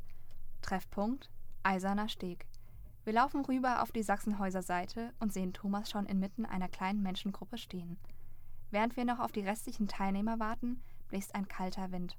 Treffpunkt 0.62 1.30
Eiserner 1.64 2.10
Steg. 2.10 2.48
Wir 3.04 3.14
laufen 3.14 3.46
rüber 3.46 3.82
auf 3.82 3.92
die 3.92 4.04
Sachsenhäuser 4.04 4.62
Seite 4.62 5.14
und 5.20 5.34
sehen 5.34 5.54
Thomas 5.54 5.90
schon 5.90 6.06
inmitten 6.06 6.46
einer 6.46 6.68
kleinen 6.68 7.02
Menschengruppe 7.02 7.58
stehen. 7.58 7.98
Während 8.72 8.98
wir 8.98 9.06
noch 9.06 9.20
auf 9.20 9.32
die 9.32 9.42
restlichen 9.42 9.88
Teilnehmer 9.88 10.40
warten, 10.40 10.82
bläst 11.08 11.34
ein 11.34 11.48
kalter 11.48 11.92
Wind. 11.92 12.18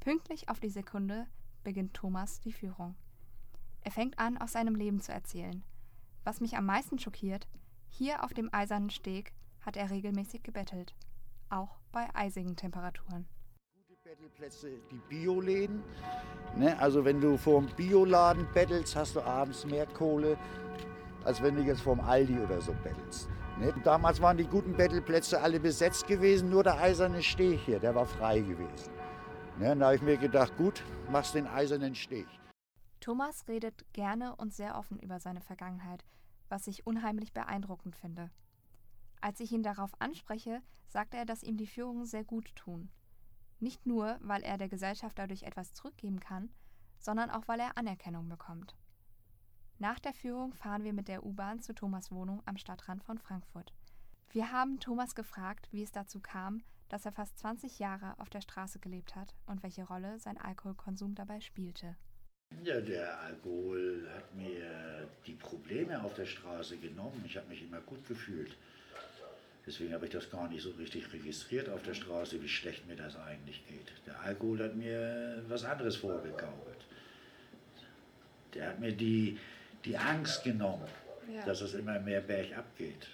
Pünktlich 0.00 0.48
auf 0.48 0.60
die 0.60 0.70
Sekunde 0.70 1.26
beginnt 1.64 1.94
Thomas 1.94 2.40
die 2.40 2.52
Führung. 2.52 2.94
Er 3.82 3.90
fängt 3.90 4.18
an, 4.18 4.38
aus 4.38 4.52
seinem 4.52 4.74
Leben 4.74 5.00
zu 5.00 5.12
erzählen. 5.12 5.62
Was 6.24 6.40
mich 6.40 6.56
am 6.56 6.66
meisten 6.66 6.98
schockiert, 6.98 7.48
hier 7.88 8.24
auf 8.24 8.34
dem 8.34 8.52
eisernen 8.52 8.90
Steg 8.90 9.32
hat 9.60 9.76
er 9.76 9.90
regelmäßig 9.90 10.42
gebettelt. 10.42 10.94
Auch 11.48 11.78
bei 11.92 12.08
eisigen 12.14 12.56
Temperaturen. 12.56 13.26
Bettelplätze, 14.10 14.70
die 14.90 15.00
Bioläden. 15.08 15.84
Ne? 16.56 16.76
Also 16.80 17.04
wenn 17.04 17.20
du 17.20 17.36
vorm 17.36 17.68
Bioladen 17.76 18.44
bettelst, 18.52 18.96
hast 18.96 19.14
du 19.14 19.20
abends 19.20 19.64
mehr 19.64 19.86
Kohle, 19.86 20.36
als 21.24 21.40
wenn 21.40 21.54
du 21.54 21.62
jetzt 21.62 21.82
vorm 21.82 22.00
Aldi 22.00 22.38
oder 22.40 22.60
so 22.60 22.74
bettelst. 22.82 23.28
Ne? 23.60 23.72
Damals 23.84 24.20
waren 24.20 24.36
die 24.36 24.46
guten 24.46 24.72
Bettelplätze 24.72 25.40
alle 25.40 25.60
besetzt 25.60 26.08
gewesen, 26.08 26.50
nur 26.50 26.64
der 26.64 26.80
eiserne 26.80 27.22
Steg 27.22 27.60
hier, 27.60 27.78
der 27.78 27.94
war 27.94 28.06
frei 28.06 28.40
gewesen. 28.40 28.90
Ne? 29.58 29.76
Da 29.76 29.86
habe 29.86 29.96
ich 29.96 30.02
mir 30.02 30.16
gedacht, 30.16 30.56
gut, 30.56 30.82
machst 31.08 31.36
den 31.36 31.46
eisernen 31.46 31.94
Steg. 31.94 32.26
Thomas 33.00 33.48
redet 33.48 33.84
gerne 33.92 34.36
und 34.36 34.52
sehr 34.52 34.76
offen 34.76 34.98
über 34.98 35.20
seine 35.20 35.40
Vergangenheit, 35.40 36.04
was 36.48 36.66
ich 36.66 36.86
unheimlich 36.86 37.32
beeindruckend 37.32 37.96
finde. 37.96 38.30
Als 39.20 39.40
ich 39.40 39.52
ihn 39.52 39.62
darauf 39.62 39.90
anspreche, 40.00 40.62
sagt 40.86 41.14
er, 41.14 41.24
dass 41.24 41.42
ihm 41.42 41.56
die 41.56 41.66
Führungen 41.66 42.06
sehr 42.06 42.24
gut 42.24 42.54
tun. 42.56 42.90
Nicht 43.58 43.86
nur, 43.86 44.18
weil 44.22 44.42
er 44.42 44.58
der 44.58 44.68
Gesellschaft 44.68 45.18
dadurch 45.18 45.42
etwas 45.44 45.72
zurückgeben 45.72 46.20
kann, 46.20 46.50
sondern 46.98 47.30
auch, 47.30 47.48
weil 47.48 47.60
er 47.60 47.76
Anerkennung 47.76 48.28
bekommt. 48.28 48.76
Nach 49.78 49.98
der 49.98 50.12
Führung 50.12 50.52
fahren 50.52 50.84
wir 50.84 50.92
mit 50.92 51.08
der 51.08 51.24
U-Bahn 51.24 51.60
zu 51.60 51.74
Thomas 51.74 52.10
Wohnung 52.10 52.42
am 52.44 52.58
Stadtrand 52.58 53.02
von 53.02 53.18
Frankfurt. 53.18 53.72
Wir 54.30 54.52
haben 54.52 54.78
Thomas 54.78 55.14
gefragt, 55.14 55.68
wie 55.72 55.82
es 55.82 55.90
dazu 55.90 56.20
kam, 56.20 56.62
dass 56.88 57.06
er 57.06 57.12
fast 57.12 57.38
20 57.38 57.78
Jahre 57.78 58.18
auf 58.18 58.28
der 58.28 58.42
Straße 58.42 58.78
gelebt 58.78 59.16
hat 59.16 59.34
und 59.46 59.62
welche 59.62 59.84
Rolle 59.84 60.18
sein 60.18 60.36
Alkoholkonsum 60.36 61.14
dabei 61.14 61.40
spielte. 61.40 61.96
Ja, 62.64 62.80
der 62.80 63.18
Alkohol 63.20 64.06
hat 64.14 64.34
mir 64.34 65.08
die 65.26 65.32
Probleme 65.32 66.02
auf 66.02 66.14
der 66.14 66.26
Straße 66.26 66.76
genommen. 66.76 67.22
Ich 67.26 67.36
habe 67.36 67.48
mich 67.48 67.62
immer 67.62 67.80
gut 67.80 68.06
gefühlt. 68.06 68.52
Deswegen 69.66 69.94
habe 69.94 70.06
ich 70.06 70.12
das 70.12 70.30
gar 70.30 70.48
nicht 70.48 70.62
so 70.62 70.70
richtig 70.72 71.12
registriert 71.12 71.68
auf 71.68 71.82
der 71.82 71.94
Straße, 71.94 72.42
wie 72.42 72.48
schlecht 72.48 72.86
mir 72.86 72.96
das 72.96 73.16
eigentlich 73.16 73.66
geht. 73.66 73.92
Der 74.06 74.20
Alkohol 74.20 74.62
hat 74.62 74.76
mir 74.76 75.42
was 75.48 75.64
anderes 75.64 75.96
vorgegaukelt. 75.96 76.78
Der 78.54 78.68
hat 78.68 78.80
mir 78.80 78.92
die, 78.92 79.38
die 79.84 79.96
Angst 79.96 80.44
genommen, 80.44 80.88
ja. 81.32 81.44
dass 81.44 81.60
es 81.60 81.74
immer 81.74 81.98
mehr 82.00 82.20
bergab 82.20 82.76
geht. 82.76 83.06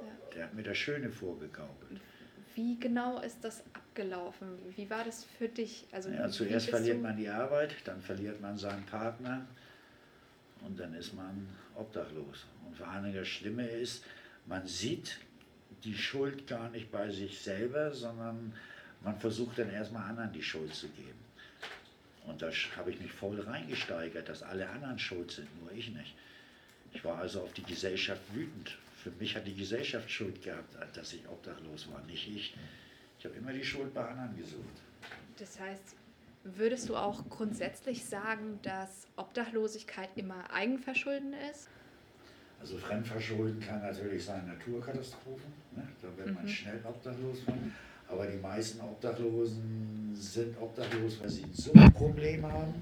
Ja. 0.00 0.34
Der 0.34 0.44
hat 0.44 0.54
mir 0.54 0.64
das 0.64 0.76
Schöne 0.76 1.10
vorgegaukelt. 1.10 2.00
Wie 2.54 2.78
genau 2.78 3.20
ist 3.20 3.38
das 3.42 3.62
abgelaufen? 3.92 4.58
Wie 4.76 4.88
war 4.88 5.04
das 5.04 5.24
für 5.38 5.48
dich? 5.48 5.84
Also 5.92 6.10
ja, 6.10 6.28
zuerst 6.28 6.70
verliert 6.70 7.00
man 7.00 7.16
die 7.16 7.28
Arbeit, 7.28 7.74
dann 7.84 8.00
verliert 8.00 8.40
man 8.40 8.56
seinen 8.56 8.84
Partner 8.86 9.46
und 10.62 10.78
dann 10.78 10.94
ist 10.94 11.14
man 11.14 11.46
obdachlos. 11.74 12.46
Und 12.66 12.76
vor 12.76 12.88
allem 12.88 13.14
das 13.14 13.28
Schlimme 13.28 13.66
ist, 13.66 14.04
man 14.46 14.66
sieht 14.66 15.18
die 15.84 15.94
Schuld 15.94 16.46
gar 16.46 16.70
nicht 16.70 16.90
bei 16.90 17.10
sich 17.10 17.40
selber, 17.40 17.92
sondern 17.92 18.54
man 19.02 19.18
versucht 19.18 19.58
dann 19.58 19.70
erstmal 19.70 20.08
anderen 20.08 20.32
die 20.32 20.42
Schuld 20.42 20.74
zu 20.74 20.88
geben. 20.88 21.20
Und 22.26 22.40
da 22.40 22.50
habe 22.76 22.92
ich 22.92 23.00
mich 23.00 23.12
voll 23.12 23.40
reingesteigert, 23.40 24.28
dass 24.28 24.42
alle 24.42 24.68
anderen 24.68 24.98
schuld 24.98 25.32
sind, 25.32 25.48
nur 25.60 25.72
ich 25.72 25.90
nicht. 25.90 26.14
Ich 26.92 27.04
war 27.04 27.18
also 27.18 27.42
auf 27.42 27.52
die 27.52 27.64
Gesellschaft 27.64 28.20
wütend. 28.32 28.78
Für 29.02 29.10
mich 29.18 29.34
hat 29.34 29.44
die 29.44 29.54
Gesellschaft 29.54 30.08
Schuld 30.08 30.40
gehabt, 30.42 30.76
dass 30.96 31.12
ich 31.12 31.26
obdachlos 31.28 31.90
war, 31.90 32.00
nicht 32.04 32.28
ich. 32.28 32.54
Ich 33.22 33.26
habe 33.26 33.36
immer 33.36 33.52
die 33.52 33.62
Schuld 33.62 33.94
bei 33.94 34.04
anderen 34.04 34.36
gesucht. 34.36 34.82
Das 35.38 35.60
heißt, 35.60 35.94
würdest 36.42 36.88
du 36.88 36.96
auch 36.96 37.22
grundsätzlich 37.30 38.04
sagen, 38.04 38.58
dass 38.62 39.06
Obdachlosigkeit 39.14 40.08
immer 40.16 40.52
Eigenverschulden 40.52 41.32
ist? 41.52 41.68
Also 42.58 42.78
Fremdverschulden 42.78 43.60
kann 43.60 43.80
natürlich 43.80 44.24
sein 44.24 44.44
Naturkatastrophen. 44.48 45.52
Ne? 45.76 45.86
Da 46.02 46.08
wird 46.16 46.34
man 46.34 46.42
Mhm. 46.42 46.48
schnell 46.48 46.80
obdachlos 46.84 47.38
von. 47.44 47.72
Aber 48.08 48.26
die 48.26 48.38
meisten 48.38 48.80
Obdachlosen 48.80 50.10
sind 50.16 50.60
obdachlos, 50.60 51.20
weil 51.20 51.28
sie 51.28 51.44
ein 51.44 51.52
Suchtproblem 51.52 52.44
haben. 52.44 52.74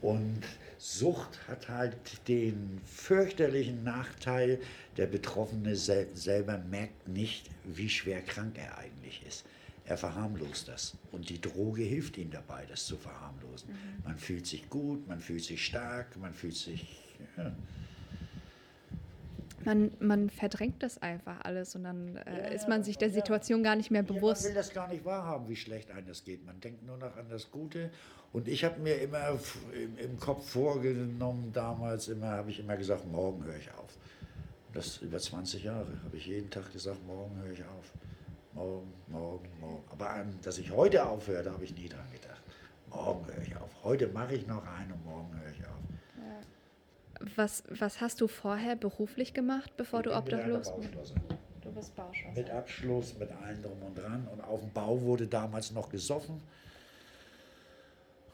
Und 0.00 0.40
Sucht 0.82 1.46
hat 1.46 1.68
halt 1.68 2.26
den 2.26 2.80
fürchterlichen 2.86 3.84
Nachteil, 3.84 4.58
der 4.96 5.06
Betroffene 5.06 5.76
sel 5.76 6.08
selber 6.14 6.56
merkt 6.56 7.06
nicht, 7.06 7.50
wie 7.64 7.90
schwer 7.90 8.22
krank 8.22 8.56
er 8.56 8.78
eigentlich 8.78 9.22
ist. 9.28 9.44
Er 9.84 9.98
verharmlost 9.98 10.68
das. 10.68 10.96
Und 11.12 11.28
die 11.28 11.38
Droge 11.38 11.82
hilft 11.82 12.16
ihm 12.16 12.30
dabei, 12.30 12.64
das 12.64 12.86
zu 12.86 12.96
verharmlosen. 12.96 13.68
Mhm. 13.68 14.04
Man 14.04 14.16
fühlt 14.16 14.46
sich 14.46 14.70
gut, 14.70 15.06
man 15.06 15.20
fühlt 15.20 15.44
sich 15.44 15.62
stark, 15.62 16.16
man 16.16 16.32
fühlt 16.32 16.56
sich. 16.56 16.86
Ja. 17.36 17.54
Man, 19.64 19.92
man 20.00 20.30
verdrängt 20.30 20.82
das 20.82 20.98
einfach 21.02 21.40
alles 21.42 21.74
und 21.74 21.84
dann 21.84 22.16
äh, 22.16 22.54
ist 22.54 22.66
man 22.68 22.82
sich 22.82 22.96
der 22.96 23.10
Situation 23.10 23.62
gar 23.62 23.76
nicht 23.76 23.90
mehr 23.90 24.02
Ja, 24.02 24.08
man 24.08 24.16
bewusst. 24.16 24.44
will 24.44 24.54
das 24.54 24.72
gar 24.72 24.88
nicht 24.88 25.04
wahrhaben, 25.04 25.48
wie 25.48 25.56
schlecht 25.56 25.90
einem 25.90 26.06
das 26.06 26.24
geht. 26.24 26.44
Man 26.46 26.58
denkt 26.60 26.82
nur 26.86 26.96
noch 26.96 27.16
an 27.16 27.26
das 27.28 27.50
Gute. 27.50 27.90
Und 28.32 28.48
ich 28.48 28.64
habe 28.64 28.80
mir 28.80 28.94
immer 29.02 29.38
im, 29.74 29.98
im 29.98 30.18
Kopf 30.18 30.48
vorgenommen, 30.50 31.50
damals 31.52 32.08
immer, 32.08 32.28
habe 32.30 32.50
ich 32.50 32.60
immer 32.60 32.76
gesagt, 32.76 33.06
morgen 33.10 33.44
höre 33.44 33.56
ich 33.56 33.70
auf. 33.74 33.96
Das 34.72 34.98
über 34.98 35.18
20 35.18 35.64
Jahre 35.64 35.88
habe 36.04 36.16
ich 36.16 36.26
jeden 36.26 36.48
Tag 36.48 36.72
gesagt, 36.72 37.04
morgen 37.06 37.36
höre 37.42 37.52
ich 37.52 37.64
auf. 37.64 37.92
Morgen, 38.54 38.92
morgen, 39.08 39.48
morgen. 39.60 39.84
Aber 39.90 40.10
an, 40.10 40.38
dass 40.42 40.58
ich 40.58 40.70
heute 40.70 41.04
aufhöre, 41.06 41.42
da 41.42 41.52
habe 41.52 41.64
ich 41.64 41.74
nie 41.74 41.88
dran 41.88 42.06
gedacht. 42.12 42.40
Morgen 42.88 43.26
höre 43.26 43.42
ich 43.42 43.56
auf. 43.56 43.70
Heute 43.84 44.08
mache 44.08 44.34
ich 44.34 44.46
noch 44.46 44.64
einen 44.66 44.92
und 44.92 45.04
morgen 45.04 45.38
höre 45.40 45.50
ich 45.50 45.64
auf. 45.66 45.79
Was, 47.36 47.62
was 47.68 48.00
hast 48.00 48.20
du 48.20 48.28
vorher 48.28 48.76
beruflich 48.76 49.34
gemacht, 49.34 49.76
bevor 49.76 50.00
Ich 50.00 50.04
du 50.04 50.16
obdachlos 50.16 50.70
warst? 50.70 51.14
Du 51.60 51.70
bist 51.70 51.94
Bauschlosser. 51.94 52.34
Mit 52.34 52.50
Abschluss, 52.50 53.14
mit 53.18 53.30
allem 53.30 53.62
drum 53.62 53.82
und 53.82 53.98
dran. 53.98 54.26
Und 54.32 54.40
auf 54.40 54.60
dem 54.60 54.72
Bau 54.72 55.00
wurde 55.02 55.26
damals 55.26 55.70
noch 55.72 55.90
gesoffen. 55.90 56.40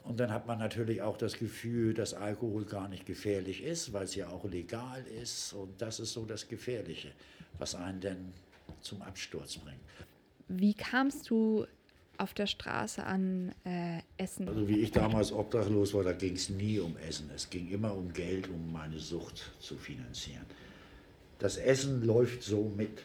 Und 0.04 0.20
dann 0.20 0.30
hat 0.30 0.46
man 0.46 0.60
natürlich 0.60 1.02
auch 1.02 1.18
das 1.18 1.36
Gefühl, 1.36 1.92
dass 1.92 2.14
Alkohol 2.14 2.64
gar 2.64 2.88
nicht 2.88 3.06
gefährlich 3.06 3.64
ist, 3.64 3.92
weil 3.92 4.04
es 4.04 4.14
ja 4.14 4.28
auch 4.28 4.44
legal 4.44 5.04
ist. 5.20 5.52
Und 5.52 5.82
das 5.82 5.98
ist 5.98 6.12
so 6.12 6.24
das 6.24 6.46
Gefährliche, 6.46 7.10
was 7.58 7.74
einen 7.74 8.00
dann 8.00 8.32
zum 8.80 9.02
Absturz 9.02 9.56
bringt. 9.56 9.80
Wie 10.46 10.74
kamst 10.74 11.28
du 11.28 11.66
auf 12.18 12.34
der 12.34 12.46
Straße 12.46 13.04
an 13.04 13.52
äh, 13.64 14.00
Essen? 14.16 14.48
Also 14.48 14.68
wie 14.68 14.80
ich 14.80 14.90
damals 14.90 15.32
obdachlos 15.32 15.94
war, 15.94 16.04
da 16.04 16.12
ging 16.12 16.34
es 16.34 16.50
nie 16.50 16.78
um 16.78 16.96
Essen. 16.96 17.30
Es 17.34 17.50
ging 17.50 17.68
immer 17.70 17.94
um 17.94 18.12
Geld, 18.12 18.48
um 18.48 18.72
meine 18.72 18.98
Sucht 18.98 19.52
zu 19.58 19.76
finanzieren. 19.76 20.46
Das 21.38 21.56
Essen 21.56 22.04
läuft 22.04 22.42
so 22.42 22.72
mit. 22.76 23.04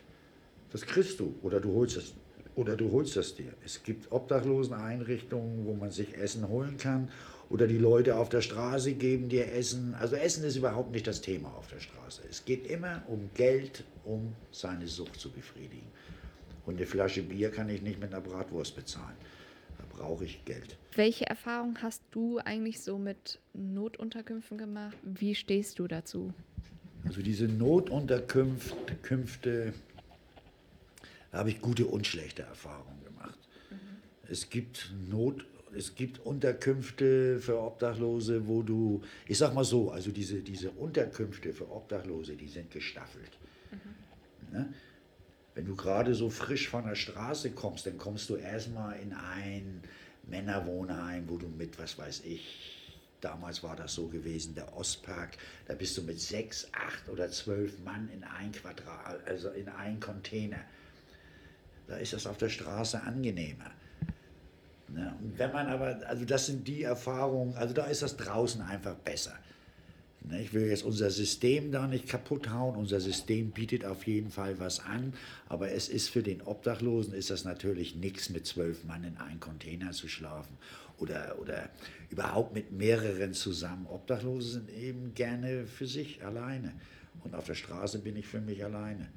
Das 0.72 0.82
kriegst 0.84 1.20
du 1.20 1.36
oder 1.42 1.60
du 1.60 1.74
holst 1.74 1.98
es 1.98 2.14
oder 2.56 2.76
du 2.76 2.92
holst 2.92 3.18
es 3.18 3.36
dir. 3.36 3.54
Es 3.66 3.84
gibt 3.84 4.12
Obdachloseneinrichtungen, 4.12 5.66
wo 5.66 5.74
man 5.74 5.92
sich 5.92 6.18
Essen 6.18 6.48
holen 6.48 6.78
kann 6.78 7.10
oder 7.50 7.68
die 7.68 7.78
Leute 7.78 8.16
auf 8.16 8.30
der 8.30 8.42
Straße 8.42 8.94
geben 8.94 9.30
dir 9.30 9.52
Essen. 9.54 9.94
Also 9.96 10.16
Essen 10.16 10.44
ist 10.46 10.56
überhaupt 10.56 10.92
nicht 10.92 11.08
das 11.08 11.22
Thema 11.22 11.54
auf 11.58 11.68
der 11.68 11.80
Straße. 11.80 12.22
Es 12.30 12.46
geht 12.46 12.68
immer 12.68 13.04
um 13.08 13.30
Geld, 13.34 13.84
um 14.06 14.34
seine 14.52 14.88
Sucht 14.88 15.20
zu 15.20 15.30
befriedigen. 15.30 15.88
Und 16.66 16.78
eine 16.78 16.86
Flasche 16.86 17.24
Bier 17.24 17.52
kann 17.52 17.70
ich 17.70 17.82
nicht 17.82 18.00
mit 18.00 18.14
einer 18.14 18.22
Bratwurst 18.22 18.76
bezahlen. 18.76 19.16
Da 19.78 19.84
brauche 19.98 20.26
ich 20.26 20.46
Geld. 20.46 20.78
Welche 20.96 21.26
Erfahrungen 21.26 21.82
hast 21.82 22.04
du 22.12 22.40
eigentlich 22.40 22.82
so 22.82 22.98
mit 22.98 23.40
Notunterkünften 23.54 24.58
gemacht? 24.58 24.96
Wie 25.04 25.36
stehst 25.36 25.80
du 25.80 25.88
dazu? 25.88 26.34
Also 27.06 27.22
diese 27.22 27.46
Notunterkünfte, 27.46 28.96
Künfte, 29.02 29.74
da 31.32 31.40
habe 31.40 31.50
ich 31.50 31.62
gute 31.62 31.86
und 31.88 32.06
schlechte 32.06 32.44
Erfahrungen 32.44 33.04
gemacht. 33.04 33.40
Es 34.30 34.50
gibt 34.50 34.94
Not, 35.10 35.46
es 35.76 35.96
gibt 35.96 36.20
Unterkünfte 36.20 37.40
für 37.40 37.60
Obdachlose, 37.60 38.48
wo 38.48 38.62
du, 38.62 39.02
ich 39.28 39.38
sag 39.38 39.54
mal 39.54 39.64
so, 39.64 39.92
also 39.92 40.12
diese, 40.12 40.42
diese 40.42 40.70
Unterkünfte 40.72 41.54
für 41.54 41.72
Obdachlose, 41.72 42.36
die 42.36 42.48
sind 42.48 42.70
gestaffelt. 42.70 43.32
Ne? 44.52 44.74
Wenn 45.54 45.66
du 45.66 45.76
gerade 45.76 46.16
so 46.16 46.30
frisch 46.30 46.70
von 46.70 46.86
der 46.86 46.96
Straße 46.96 47.52
kommst, 47.52 47.86
dann 47.86 47.98
kommst 47.98 48.30
du 48.30 48.36
erstmal 48.36 49.00
in 49.00 49.14
ein 49.14 49.82
Männerwohnheim, 50.24 51.28
wo 51.28 51.38
du 51.38 51.48
mit, 51.48 51.78
was 51.78 51.98
weiß 51.98 52.22
ich, 52.26 52.82
damals 53.20 53.62
war 53.62 53.76
das 53.76 53.94
so 53.94 54.08
gewesen, 54.08 54.56
der 54.56 54.76
Ostpark, 54.76 55.38
da 55.68 55.74
bist 55.74 55.98
du 55.98 56.04
mit 56.04 56.20
sechs, 56.20 56.68
acht 56.72 57.10
oder 57.10 57.30
zwölf 57.30 57.80
Mann 57.84 58.10
in 58.14 58.24
ein 58.24 58.52
Quadrat, 58.52 59.28
also 59.28 59.50
in 59.50 59.68
ein 59.70 60.00
Container. 60.00 60.60
Da 61.88 61.98
ist 61.98 62.14
das 62.14 62.26
auf 62.26 62.38
der 62.38 62.50
Straße 62.50 63.02
angenehmer. 63.02 63.72
Ne? 64.88 65.14
Und 65.22 65.38
wenn 65.38 65.52
man 65.52 65.68
aber, 65.68 66.00
also 66.08 66.26
das 66.26 66.46
sind 66.46 66.68
die 66.68 66.84
Erfahrungen, 66.84 67.56
also 67.56 67.74
da 67.74 67.86
ist 67.86 68.02
das 68.02 68.18
draußen 68.18 68.62
einfach 68.62 68.96
besser. 68.96 69.38
Ne, 70.24 70.42
Ich 70.42 70.54
will 70.54 70.68
jetzt 70.68 70.84
unser 70.84 71.10
System 71.10 71.72
da 71.72 71.88
nicht 71.88 72.08
kaputt 72.08 72.50
hauen. 72.50 72.76
Unser 72.76 73.00
System 73.00 73.52
bietet 73.52 73.86
auf 73.86 74.06
jeden 74.06 74.30
Fall 74.30 74.60
was 74.60 74.80
an. 74.80 75.14
Aber 75.50 75.72
es 75.72 75.90
ist 75.90 76.10
für 76.10 76.22
den 76.22 76.42
Obdachlosen 76.42 77.14
ist 77.14 77.30
das 77.30 77.44
natürlich 77.44 77.96
nichts, 77.96 78.30
mit 78.30 78.46
zwölf 78.46 78.84
Mann 78.84 79.04
in 79.04 79.18
einen 79.18 79.40
Container 79.40 79.92
zu 79.92 80.08
schlafen. 80.08 80.58
Oder, 81.00 81.38
oder 81.40 81.70
überhaupt 82.12 82.54
mit 82.54 82.72
mehreren 82.72 83.34
zusammen. 83.34 83.88
Obdachlose 83.88 84.52
sind 84.52 84.70
eben 84.70 85.14
gerne 85.16 85.66
für 85.66 85.88
sich 85.88 86.24
alleine. 86.24 86.74
Und 87.24 87.36
auf 87.36 87.46
der 87.46 87.56
Straße 87.56 88.00
bin 88.00 88.16
ich 88.16 88.28
für 88.28 88.42
mich 88.42 88.64
alleine. 88.64 89.10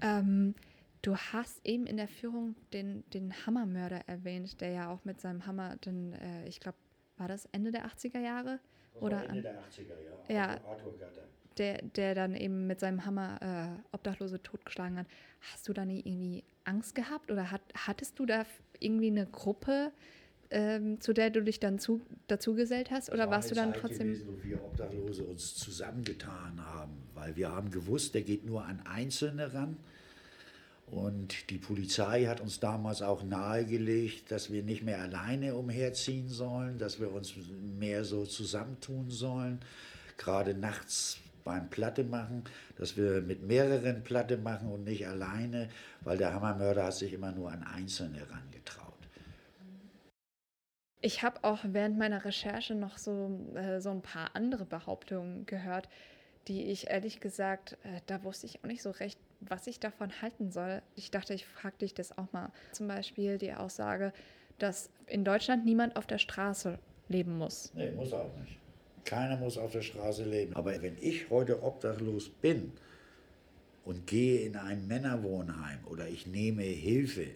Ähm, 0.00 0.54
du 1.02 1.16
hast 1.16 1.60
eben 1.64 1.86
in 1.86 1.98
der 1.98 2.08
Führung 2.08 2.54
den, 2.72 3.04
den 3.10 3.34
Hammermörder 3.46 4.08
erwähnt, 4.08 4.60
der 4.60 4.70
ja 4.70 4.90
auch 4.90 5.04
mit 5.04 5.20
seinem 5.20 5.46
Hammer, 5.46 5.76
den, 5.76 6.14
äh, 6.14 6.48
ich 6.48 6.60
glaube, 6.60 6.78
war 7.18 7.28
das 7.28 7.46
Ende 7.52 7.70
der 7.70 7.86
80er 7.86 8.20
Jahre? 8.20 8.58
Oder 9.00 9.28
Ende 9.28 9.42
der 9.42 9.52
80er, 9.60 9.94
ja. 10.28 10.34
Ja. 10.34 10.48
Arthur- 10.50 10.70
Arthur 10.70 10.98
Gatter. 10.98 11.22
der, 11.58 11.82
der 11.82 12.14
dann 12.14 12.34
eben 12.34 12.66
mit 12.66 12.80
seinem 12.80 13.04
Hammer 13.06 13.38
äh, 13.40 13.94
Obdachlose 13.94 14.42
totgeschlagen 14.42 14.98
hat. 14.98 15.06
Hast 15.52 15.68
du 15.68 15.72
da 15.72 15.84
nie 15.84 16.00
irgendwie 16.00 16.44
Angst 16.64 16.94
gehabt 16.94 17.30
oder 17.30 17.50
hat, 17.50 17.62
hattest 17.74 18.18
du 18.18 18.26
da 18.26 18.44
irgendwie 18.80 19.08
eine 19.10 19.26
Gruppe, 19.26 19.92
ähm, 20.50 21.00
zu 21.00 21.12
der 21.12 21.30
du 21.30 21.42
dich 21.42 21.58
dann 21.60 21.78
zu, 21.78 22.00
dazu 22.28 22.54
gesellt 22.54 22.90
hast? 22.90 23.10
Oder 23.12 23.30
warst 23.30 23.50
du 23.50 23.54
dann 23.54 23.72
Zeit 23.72 23.80
trotzdem. 23.80 24.08
Gewesen, 24.12 24.28
wo 24.28 24.44
wir 24.44 24.62
Obdachlose 24.64 25.24
uns 25.24 25.54
zusammengetan 25.56 26.64
haben, 26.64 26.92
weil 27.14 27.36
wir 27.36 27.50
haben 27.50 27.70
gewusst, 27.70 28.14
der 28.14 28.22
geht 28.22 28.44
nur 28.44 28.64
an 28.64 28.80
Einzelne 28.86 29.52
ran. 29.54 29.76
Und 30.86 31.50
die 31.50 31.58
Polizei 31.58 32.26
hat 32.26 32.40
uns 32.40 32.60
damals 32.60 33.02
auch 33.02 33.24
nahegelegt, 33.24 34.30
dass 34.30 34.52
wir 34.52 34.62
nicht 34.62 34.82
mehr 34.82 35.00
alleine 35.00 35.56
umherziehen 35.56 36.28
sollen, 36.28 36.78
dass 36.78 37.00
wir 37.00 37.12
uns 37.12 37.34
mehr 37.78 38.04
so 38.04 38.24
zusammentun 38.24 39.10
sollen, 39.10 39.60
gerade 40.16 40.54
nachts 40.54 41.18
beim 41.42 41.68
Platte 41.70 42.04
machen, 42.04 42.44
dass 42.76 42.96
wir 42.96 43.20
mit 43.20 43.42
mehreren 43.42 44.02
Platte 44.04 44.36
machen 44.36 44.70
und 44.70 44.84
nicht 44.84 45.06
alleine, 45.06 45.68
weil 46.02 46.18
der 46.18 46.34
Hammermörder 46.34 46.84
hat 46.84 46.94
sich 46.94 47.12
immer 47.12 47.32
nur 47.32 47.50
an 47.50 47.64
Einzelne 47.64 48.20
rangetraut. 48.30 48.86
Ich 51.00 51.22
habe 51.22 51.44
auch 51.44 51.60
während 51.64 51.98
meiner 51.98 52.24
Recherche 52.24 52.74
noch 52.74 52.98
so, 52.98 53.30
äh, 53.54 53.80
so 53.80 53.90
ein 53.90 54.02
paar 54.02 54.34
andere 54.34 54.64
Behauptungen 54.64 55.46
gehört, 55.46 55.88
die 56.48 56.70
ich 56.70 56.88
ehrlich 56.88 57.20
gesagt, 57.20 57.76
äh, 57.82 58.00
da 58.06 58.22
wusste 58.22 58.46
ich 58.46 58.62
auch 58.62 58.68
nicht 58.68 58.82
so 58.82 58.90
recht, 58.90 59.18
was 59.40 59.66
ich 59.66 59.80
davon 59.80 60.10
halten 60.22 60.50
soll. 60.50 60.82
Ich 60.94 61.10
dachte, 61.10 61.34
ich 61.34 61.46
frage 61.46 61.78
dich 61.78 61.94
das 61.94 62.16
auch 62.16 62.32
mal. 62.32 62.50
Zum 62.72 62.88
Beispiel 62.88 63.38
die 63.38 63.52
Aussage, 63.52 64.12
dass 64.58 64.90
in 65.06 65.24
Deutschland 65.24 65.64
niemand 65.64 65.96
auf 65.96 66.06
der 66.06 66.18
Straße 66.18 66.78
leben 67.08 67.36
muss. 67.38 67.72
Nee, 67.74 67.90
muss 67.90 68.12
auch 68.12 68.34
nicht. 68.38 68.58
Keiner 69.04 69.36
muss 69.36 69.58
auf 69.58 69.72
der 69.72 69.82
Straße 69.82 70.24
leben. 70.24 70.54
Aber 70.56 70.80
wenn 70.82 70.96
ich 71.00 71.30
heute 71.30 71.62
obdachlos 71.62 72.28
bin 72.28 72.72
und 73.84 74.06
gehe 74.06 74.40
in 74.40 74.56
ein 74.56 74.86
Männerwohnheim 74.88 75.78
oder 75.86 76.08
ich 76.08 76.26
nehme 76.26 76.62
Hilfe 76.62 77.28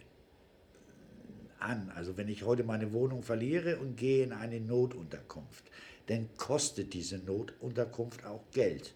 an, 1.60 1.92
also 1.94 2.16
wenn 2.16 2.28
ich 2.28 2.44
heute 2.44 2.64
meine 2.64 2.92
Wohnung 2.92 3.22
verliere 3.22 3.76
und 3.78 3.96
gehe 3.96 4.24
in 4.24 4.32
eine 4.32 4.60
Notunterkunft, 4.60 5.64
dann 6.10 6.28
kostet 6.36 6.92
diese 6.92 7.18
Notunterkunft 7.18 8.24
auch 8.24 8.42
Geld. 8.50 8.94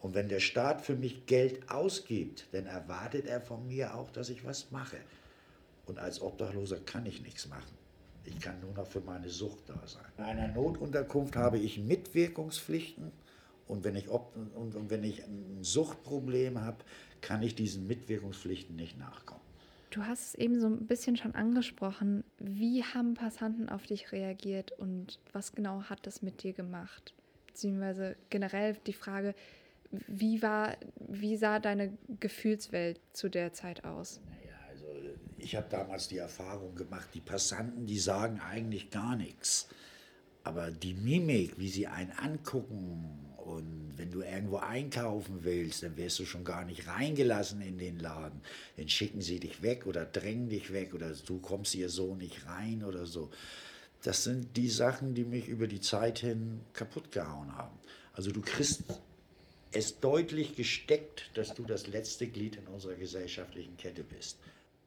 Und 0.00 0.14
wenn 0.14 0.30
der 0.30 0.40
Staat 0.40 0.80
für 0.80 0.96
mich 0.96 1.26
Geld 1.26 1.70
ausgibt, 1.70 2.46
dann 2.52 2.64
erwartet 2.64 3.26
er 3.26 3.42
von 3.42 3.66
mir 3.68 3.94
auch, 3.94 4.10
dass 4.10 4.30
ich 4.30 4.42
was 4.42 4.70
mache. 4.70 4.96
Und 5.84 5.98
als 5.98 6.22
Obdachloser 6.22 6.78
kann 6.80 7.04
ich 7.04 7.20
nichts 7.20 7.46
machen. 7.46 7.76
Ich 8.24 8.40
kann 8.40 8.58
nur 8.60 8.72
noch 8.72 8.86
für 8.86 9.00
meine 9.00 9.28
Sucht 9.28 9.68
da 9.68 9.82
sein. 9.86 10.04
In 10.16 10.24
einer 10.24 10.48
Notunterkunft 10.48 11.36
habe 11.36 11.58
ich 11.58 11.78
Mitwirkungspflichten 11.78 13.12
und 13.66 13.84
wenn 13.84 13.94
ich, 13.94 14.08
Ob 14.08 14.34
und, 14.54 14.74
und 14.74 14.90
wenn 14.90 15.04
ich 15.04 15.22
ein 15.22 15.58
Suchtproblem 15.60 16.60
habe, 16.62 16.78
kann 17.20 17.42
ich 17.42 17.54
diesen 17.54 17.86
Mitwirkungspflichten 17.86 18.76
nicht 18.76 18.98
nachkommen. 18.98 19.39
Du 19.90 20.06
hast 20.06 20.28
es 20.28 20.34
eben 20.36 20.60
so 20.60 20.68
ein 20.68 20.86
bisschen 20.86 21.16
schon 21.16 21.34
angesprochen. 21.34 22.22
Wie 22.38 22.84
haben 22.84 23.14
Passanten 23.14 23.68
auf 23.68 23.86
dich 23.86 24.12
reagiert 24.12 24.70
und 24.78 25.18
was 25.32 25.52
genau 25.52 25.82
hat 25.82 26.06
das 26.06 26.22
mit 26.22 26.44
dir 26.44 26.52
gemacht? 26.52 27.12
Beziehungsweise 27.48 28.16
generell 28.30 28.76
die 28.86 28.92
Frage, 28.92 29.34
wie, 29.90 30.42
war, 30.42 30.76
wie 31.08 31.36
sah 31.36 31.58
deine 31.58 31.92
Gefühlswelt 32.20 33.00
zu 33.12 33.28
der 33.28 33.52
Zeit 33.52 33.84
aus? 33.84 34.20
Also 34.68 34.86
ich 35.38 35.56
habe 35.56 35.66
damals 35.68 36.06
die 36.06 36.18
Erfahrung 36.18 36.76
gemacht, 36.76 37.08
die 37.14 37.20
Passanten, 37.20 37.86
die 37.86 37.98
sagen 37.98 38.40
eigentlich 38.40 38.90
gar 38.90 39.16
nichts. 39.16 39.68
Aber 40.44 40.70
die 40.70 40.94
Mimik, 40.94 41.58
wie 41.58 41.68
sie 41.68 41.88
einen 41.88 42.12
angucken 42.12 43.29
und 43.50 43.94
wenn 43.96 44.10
du 44.10 44.22
irgendwo 44.22 44.56
einkaufen 44.56 45.40
willst, 45.42 45.82
dann 45.82 45.96
wirst 45.96 46.18
du 46.18 46.24
schon 46.24 46.44
gar 46.44 46.64
nicht 46.64 46.86
reingelassen 46.86 47.60
in 47.60 47.78
den 47.78 47.98
Laden. 47.98 48.40
Dann 48.76 48.88
schicken 48.88 49.20
sie 49.20 49.40
dich 49.40 49.62
weg 49.62 49.86
oder 49.86 50.04
drängen 50.04 50.48
dich 50.48 50.72
weg 50.72 50.94
oder 50.94 51.12
du 51.26 51.38
kommst 51.38 51.72
hier 51.72 51.88
so 51.88 52.14
nicht 52.14 52.46
rein 52.46 52.84
oder 52.84 53.06
so. 53.06 53.30
Das 54.02 54.24
sind 54.24 54.56
die 54.56 54.68
Sachen, 54.68 55.14
die 55.14 55.24
mich 55.24 55.48
über 55.48 55.66
die 55.66 55.80
Zeit 55.80 56.20
hin 56.20 56.60
kaputt 56.72 57.12
gehauen 57.12 57.54
haben. 57.56 57.76
Also 58.14 58.30
du 58.30 58.40
kriegst 58.40 58.84
es 59.72 60.00
deutlich 60.00 60.56
gesteckt, 60.56 61.30
dass 61.34 61.54
du 61.54 61.64
das 61.64 61.86
letzte 61.86 62.26
Glied 62.26 62.56
in 62.56 62.66
unserer 62.66 62.94
gesellschaftlichen 62.94 63.76
Kette 63.76 64.02
bist. 64.02 64.38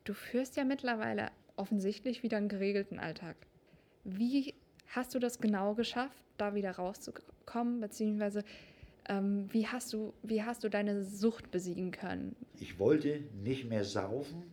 Du 0.03 0.13
führst 0.13 0.57
ja 0.57 0.63
mittlerweile 0.63 1.31
offensichtlich 1.55 2.23
wieder 2.23 2.37
einen 2.37 2.49
geregelten 2.49 2.99
Alltag. 2.99 3.35
Wie 4.03 4.53
hast 4.95 5.13
du 5.13 5.19
das 5.19 5.39
genau 5.39 5.73
geschafft, 5.75 6.23
da 6.37 6.55
wieder 6.55 6.71
rauszukommen? 6.71 7.81
Beziehungsweise 7.81 8.43
ähm, 9.09 9.47
wie, 9.51 9.67
hast 9.67 9.91
du, 9.93 10.13
wie 10.23 10.43
hast 10.43 10.63
du 10.63 10.69
deine 10.69 11.03
Sucht 11.03 11.51
besiegen 11.51 11.91
können? 11.91 12.35
Ich 12.59 12.79
wollte 12.79 13.21
nicht 13.43 13.65
mehr 13.69 13.83
saufen. 13.83 14.43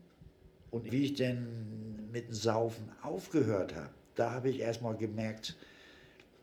Und 0.70 0.90
wie 0.92 1.04
ich 1.04 1.14
denn 1.14 2.10
mit 2.12 2.28
dem 2.28 2.34
Saufen 2.34 2.90
aufgehört 3.02 3.74
habe, 3.74 3.90
da 4.14 4.30
habe 4.30 4.50
ich 4.50 4.60
erstmal 4.60 4.96
gemerkt, 4.96 5.56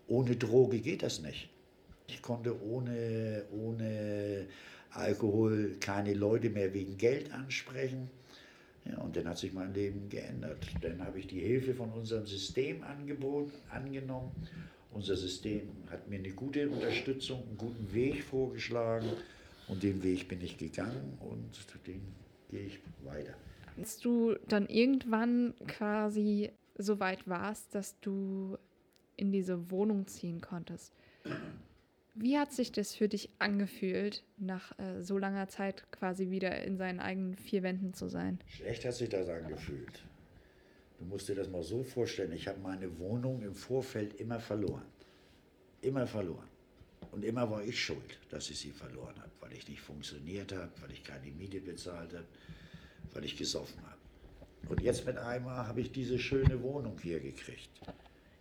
ohne 0.07 0.35
Droge 0.35 0.79
geht 0.79 1.03
das 1.03 1.21
nicht. 1.21 1.49
Ich 2.07 2.21
konnte 2.21 2.61
ohne, 2.61 3.43
ohne 3.51 4.47
Alkohol 4.91 5.77
keine 5.79 6.13
Leute 6.13 6.49
mehr 6.49 6.73
wegen 6.73 6.97
Geld 6.97 7.31
ansprechen. 7.33 8.09
Ja, 8.89 8.99
und 8.99 9.15
dann 9.15 9.27
hat 9.27 9.37
sich 9.37 9.53
mein 9.53 9.73
Leben 9.73 10.09
geändert. 10.09 10.65
Dann 10.81 11.03
habe 11.03 11.19
ich 11.19 11.27
die 11.27 11.39
Hilfe 11.39 11.73
von 11.73 11.91
unserem 11.91 12.25
System 12.25 12.83
angenommen. 12.83 14.31
Unser 14.91 15.15
System 15.15 15.69
hat 15.89 16.07
mir 16.07 16.19
eine 16.19 16.31
gute 16.31 16.69
Unterstützung, 16.69 17.43
einen 17.47 17.57
guten 17.57 17.93
Weg 17.93 18.23
vorgeschlagen. 18.23 19.09
Und 19.67 19.83
den 19.83 20.01
Weg 20.03 20.27
bin 20.27 20.41
ich 20.41 20.57
gegangen 20.57 21.17
und 21.19 21.59
den 21.85 22.01
gehe 22.49 22.67
ich 22.67 22.79
weiter. 23.03 23.33
Als 23.77 23.97
du 23.97 24.35
dann 24.47 24.67
irgendwann 24.67 25.53
quasi 25.67 26.51
so 26.77 26.99
weit 26.99 27.27
warst, 27.27 27.75
dass 27.75 27.99
du 27.99 28.57
in 29.17 29.31
diese 29.31 29.69
Wohnung 29.69 30.07
ziehen 30.07 30.39
konntest, 30.41 30.93
wie 32.19 32.37
hat 32.37 32.51
sich 32.51 32.71
das 32.71 32.95
für 32.95 33.07
dich 33.07 33.29
angefühlt, 33.39 34.23
nach 34.37 34.77
äh, 34.79 35.01
so 35.01 35.17
langer 35.17 35.47
Zeit 35.47 35.89
quasi 35.91 36.29
wieder 36.29 36.63
in 36.63 36.77
seinen 36.77 36.99
eigenen 36.99 37.35
vier 37.35 37.63
Wänden 37.63 37.93
zu 37.93 38.09
sein? 38.09 38.39
Schlecht 38.47 38.85
hat 38.85 38.93
sich 38.93 39.09
das 39.09 39.29
angefühlt. 39.29 40.03
Du 40.99 41.05
musst 41.05 41.29
dir 41.29 41.35
das 41.35 41.47
mal 41.49 41.63
so 41.63 41.83
vorstellen, 41.83 42.31
ich 42.31 42.47
habe 42.47 42.59
meine 42.59 42.97
Wohnung 42.99 43.43
im 43.43 43.53
Vorfeld 43.53 44.19
immer 44.19 44.39
verloren. 44.39 44.85
Immer 45.81 46.07
verloren. 46.07 46.47
Und 47.11 47.23
immer 47.23 47.49
war 47.49 47.63
ich 47.63 47.79
schuld, 47.79 48.19
dass 48.29 48.49
ich 48.49 48.59
sie 48.59 48.71
verloren 48.71 49.15
habe, 49.17 49.31
weil 49.39 49.53
ich 49.53 49.67
nicht 49.67 49.81
funktioniert 49.81 50.51
habe, 50.51 50.71
weil 50.81 50.91
ich 50.91 51.03
keine 51.03 51.31
Miete 51.31 51.59
bezahlt 51.59 52.13
habe, 52.13 52.25
weil 53.13 53.25
ich 53.25 53.37
gesoffen 53.37 53.79
habe. 53.85 53.97
Und 54.69 54.81
jetzt 54.81 55.05
mit 55.05 55.17
einmal 55.17 55.67
habe 55.67 55.81
ich 55.81 55.91
diese 55.91 56.17
schöne 56.17 56.61
Wohnung 56.63 56.97
hier 57.01 57.19
gekriegt. 57.19 57.69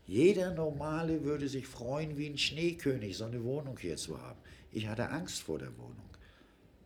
Jeder 0.06 0.54
Normale 0.54 1.24
würde 1.24 1.48
sich 1.48 1.66
freuen 1.66 2.16
wie 2.16 2.28
ein 2.28 2.38
Schneekönig, 2.38 3.16
so 3.16 3.24
eine 3.24 3.42
Wohnung 3.42 3.76
hier 3.78 3.96
zu 3.96 4.20
haben. 4.20 4.38
Ich 4.70 4.86
hatte 4.86 5.10
Angst 5.10 5.42
vor 5.42 5.58
der 5.58 5.76
Wohnung, 5.76 6.08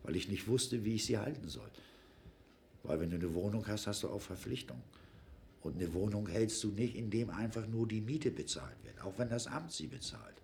weil 0.02 0.16
ich 0.16 0.28
nicht 0.28 0.48
wusste, 0.48 0.84
wie 0.84 0.94
ich 0.94 1.04
sie 1.04 1.18
halten 1.18 1.48
soll. 1.48 1.70
Weil 2.82 3.00
wenn 3.00 3.10
du 3.10 3.16
eine 3.16 3.34
Wohnung 3.34 3.66
hast, 3.66 3.86
hast 3.86 4.02
du 4.04 4.08
auch 4.08 4.22
Verpflichtungen. 4.22 4.82
Und 5.62 5.76
eine 5.76 5.92
Wohnung 5.92 6.26
hältst 6.28 6.64
du 6.64 6.68
nicht, 6.68 6.96
indem 6.96 7.28
einfach 7.28 7.66
nur 7.66 7.86
die 7.86 8.00
Miete 8.00 8.30
bezahlt 8.30 8.82
wird, 8.84 9.02
auch 9.02 9.18
wenn 9.18 9.28
das 9.28 9.46
Amt 9.46 9.72
sie 9.72 9.86
bezahlt. 9.86 10.36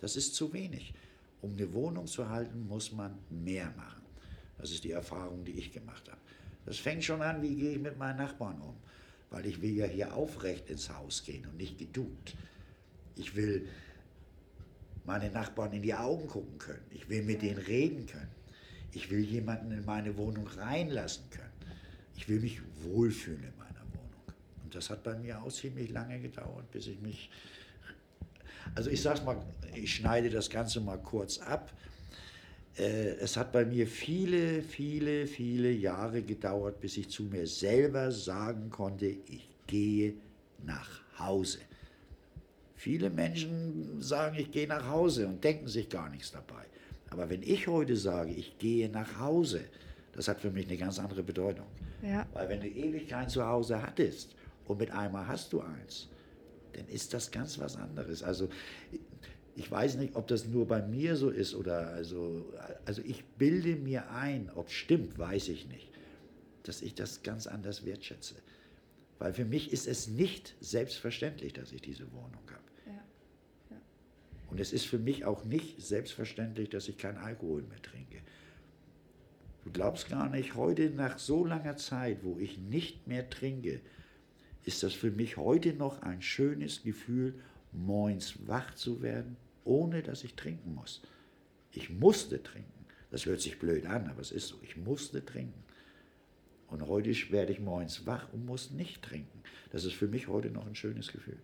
Das 0.00 0.14
ist 0.14 0.36
zu 0.36 0.52
wenig. 0.52 0.94
Um 1.42 1.54
eine 1.54 1.72
Wohnung 1.72 2.06
zu 2.06 2.28
halten, 2.28 2.68
muss 2.68 2.92
man 2.92 3.18
mehr 3.28 3.72
machen. 3.76 4.02
Das 4.58 4.70
ist 4.70 4.84
die 4.84 4.92
Erfahrung, 4.92 5.44
die 5.44 5.52
ich 5.52 5.72
gemacht 5.72 6.08
habe. 6.08 6.20
Das 6.64 6.78
fängt 6.78 7.02
schon 7.02 7.22
an, 7.22 7.42
wie 7.42 7.56
gehe 7.56 7.72
ich 7.72 7.80
mit 7.80 7.98
meinen 7.98 8.18
Nachbarn 8.18 8.60
um 8.60 8.76
weil 9.30 9.46
ich 9.46 9.62
will 9.62 9.76
ja 9.76 9.86
hier 9.86 10.14
aufrecht 10.14 10.68
ins 10.68 10.90
Haus 10.90 11.22
gehen 11.24 11.46
und 11.46 11.56
nicht 11.56 11.78
geduckt. 11.78 12.34
Ich 13.16 13.36
will 13.36 13.66
meine 15.04 15.30
Nachbarn 15.30 15.72
in 15.72 15.82
die 15.82 15.94
Augen 15.94 16.26
gucken 16.26 16.58
können. 16.58 16.84
Ich 16.90 17.08
will 17.08 17.22
mit 17.22 17.42
denen 17.42 17.58
reden 17.58 18.06
können. 18.06 18.30
Ich 18.92 19.10
will 19.10 19.20
jemanden 19.20 19.70
in 19.70 19.84
meine 19.84 20.16
Wohnung 20.16 20.46
reinlassen 20.48 21.24
können. 21.30 21.52
Ich 22.16 22.28
will 22.28 22.40
mich 22.40 22.60
wohlfühlen 22.82 23.42
in 23.42 23.56
meiner 23.56 23.84
Wohnung. 23.92 24.34
Und 24.64 24.74
das 24.74 24.90
hat 24.90 25.02
bei 25.04 25.16
mir 25.16 25.40
auch 25.42 25.52
ziemlich 25.52 25.90
lange 25.90 26.18
gedauert, 26.20 26.70
bis 26.70 26.88
ich 26.88 27.00
mich... 27.00 27.30
Also 28.74 28.90
ich 28.90 29.00
sag's 29.00 29.22
mal, 29.22 29.40
ich 29.74 29.94
schneide 29.94 30.28
das 30.28 30.50
Ganze 30.50 30.80
mal 30.80 30.98
kurz 30.98 31.38
ab. 31.38 31.72
Äh, 32.76 33.16
es 33.20 33.36
hat 33.36 33.52
bei 33.52 33.64
mir 33.64 33.86
viele, 33.86 34.62
viele, 34.62 35.26
viele 35.26 35.70
Jahre 35.70 36.22
gedauert, 36.22 36.80
bis 36.80 36.96
ich 36.96 37.08
zu 37.08 37.24
mir 37.24 37.46
selber 37.46 38.12
sagen 38.12 38.70
konnte, 38.70 39.06
ich 39.06 39.48
gehe 39.66 40.14
nach 40.64 41.02
Hause. 41.18 41.58
Viele 42.76 43.10
Menschen 43.10 44.00
sagen, 44.00 44.36
ich 44.38 44.50
gehe 44.50 44.66
nach 44.66 44.88
Hause 44.88 45.26
und 45.26 45.44
denken 45.44 45.68
sich 45.68 45.88
gar 45.88 46.08
nichts 46.08 46.32
dabei. 46.32 46.64
Aber 47.10 47.28
wenn 47.28 47.42
ich 47.42 47.66
heute 47.66 47.96
sage, 47.96 48.32
ich 48.32 48.58
gehe 48.58 48.88
nach 48.88 49.18
Hause, 49.18 49.60
das 50.12 50.28
hat 50.28 50.40
für 50.40 50.50
mich 50.50 50.66
eine 50.66 50.76
ganz 50.76 50.98
andere 50.98 51.22
Bedeutung. 51.22 51.66
Ja. 52.02 52.26
Weil 52.32 52.48
wenn 52.48 52.60
du 52.60 52.68
ewig 52.68 53.08
kein 53.08 53.28
Zuhause 53.28 53.82
hattest 53.82 54.34
und 54.66 54.78
mit 54.78 54.90
einmal 54.90 55.26
hast 55.26 55.52
du 55.52 55.60
eins, 55.60 56.08
dann 56.72 56.86
ist 56.88 57.12
das 57.12 57.30
ganz 57.30 57.58
was 57.58 57.76
anderes. 57.76 58.22
Also 58.22 58.48
ich 59.60 59.70
weiß 59.70 59.96
nicht, 59.96 60.16
ob 60.16 60.26
das 60.26 60.46
nur 60.46 60.66
bei 60.66 60.80
mir 60.80 61.16
so 61.16 61.28
ist 61.28 61.54
oder 61.54 61.88
also, 61.88 62.50
also 62.86 63.02
ich 63.04 63.22
bilde 63.36 63.76
mir 63.76 64.10
ein, 64.10 64.50
ob 64.54 64.68
es 64.68 64.72
stimmt, 64.72 65.18
weiß 65.18 65.48
ich 65.48 65.68
nicht, 65.68 65.90
dass 66.62 66.80
ich 66.80 66.94
das 66.94 67.22
ganz 67.22 67.46
anders 67.46 67.84
wertschätze. 67.84 68.36
Weil 69.18 69.34
für 69.34 69.44
mich 69.44 69.70
ist 69.70 69.86
es 69.86 70.08
nicht 70.08 70.54
selbstverständlich, 70.60 71.52
dass 71.52 71.72
ich 71.72 71.82
diese 71.82 72.10
Wohnung 72.10 72.40
habe. 72.46 72.64
Ja. 72.86 73.04
Ja. 73.68 73.76
Und 74.50 74.60
es 74.60 74.72
ist 74.72 74.86
für 74.86 74.98
mich 74.98 75.26
auch 75.26 75.44
nicht 75.44 75.82
selbstverständlich, 75.82 76.70
dass 76.70 76.88
ich 76.88 76.96
keinen 76.96 77.18
Alkohol 77.18 77.60
mehr 77.60 77.82
trinke. 77.82 78.22
Du 79.66 79.70
glaubst 79.72 80.08
gar 80.08 80.30
nicht, 80.30 80.54
heute 80.54 80.88
nach 80.88 81.18
so 81.18 81.44
langer 81.44 81.76
Zeit, 81.76 82.24
wo 82.24 82.38
ich 82.38 82.56
nicht 82.56 83.06
mehr 83.06 83.28
trinke, 83.28 83.82
ist 84.64 84.82
das 84.82 84.94
für 84.94 85.10
mich 85.10 85.36
heute 85.36 85.74
noch 85.74 86.00
ein 86.00 86.22
schönes 86.22 86.82
Gefühl, 86.82 87.34
morgens 87.72 88.38
wach 88.46 88.74
zu 88.74 89.02
werden, 89.02 89.36
ohne 89.64 90.02
dass 90.02 90.24
ich 90.24 90.34
trinken 90.34 90.74
muss. 90.74 91.02
Ich 91.72 91.90
musste 91.90 92.42
trinken. 92.42 92.86
Das 93.10 93.26
hört 93.26 93.40
sich 93.40 93.58
blöd 93.58 93.86
an, 93.86 94.08
aber 94.08 94.20
es 94.20 94.30
ist 94.30 94.48
so. 94.48 94.56
Ich 94.62 94.76
musste 94.76 95.24
trinken. 95.24 95.64
Und 96.68 96.86
heute 96.86 97.10
werde 97.32 97.52
ich 97.52 97.60
morgens 97.60 98.06
wach 98.06 98.32
und 98.32 98.46
muss 98.46 98.70
nicht 98.70 99.02
trinken. 99.02 99.42
Das 99.70 99.84
ist 99.84 99.94
für 99.94 100.06
mich 100.06 100.28
heute 100.28 100.50
noch 100.50 100.66
ein 100.66 100.76
schönes 100.76 101.12
Gefühl. 101.12 101.38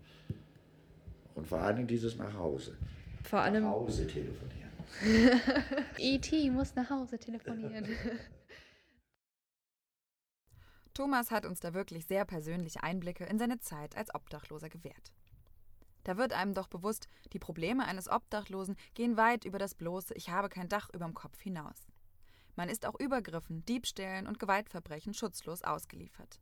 Und 1.35 1.49
vor 1.49 1.59
allem 1.59 1.87
dieses 1.87 2.17
nach 2.17 2.35
Hause. 2.35 2.77
Vor 3.25 3.41
allem. 3.41 3.65
Nach 3.65 3.73
Hause 3.73 4.07
telefonieren. 4.07 4.71
E.T. 5.99 6.51
muss 6.51 6.75
nach 6.77 6.89
Hause 6.91 7.19
telefonieren. 7.19 7.87
Thomas 10.95 11.31
hat 11.31 11.45
uns 11.45 11.61
da 11.61 11.75
wirklich 11.75 12.07
sehr 12.07 12.25
persönliche 12.25 12.83
Einblicke 12.83 13.25
in 13.25 13.39
seine 13.39 13.59
Zeit 13.59 13.97
als 13.97 14.15
Obdachloser 14.15 14.71
gewährt. 14.71 15.13
Da 16.07 16.17
wird 16.17 16.33
einem 16.33 16.55
doch 16.55 16.69
bewusst, 16.69 17.09
die 17.33 17.41
Probleme 17.41 17.85
eines 17.85 18.09
Obdachlosen 18.09 18.77
gehen 18.95 19.17
weit 19.17 19.45
über 19.45 19.59
das 19.59 19.75
bloße 19.75 20.15
Ich 20.15 20.31
habe 20.31 20.49
kein 20.49 20.69
Dach 20.69 20.89
überm 20.95 21.15
Kopf 21.15 21.41
hinaus. 21.41 21.89
Man 22.55 22.69
ist 22.69 22.87
auch 22.87 22.95
Übergriffen, 23.01 23.65
Diebstählen 23.65 24.29
und 24.29 24.39
Gewaltverbrechen 24.39 25.15
schutzlos 25.15 25.63
ausgeliefert. 25.63 26.41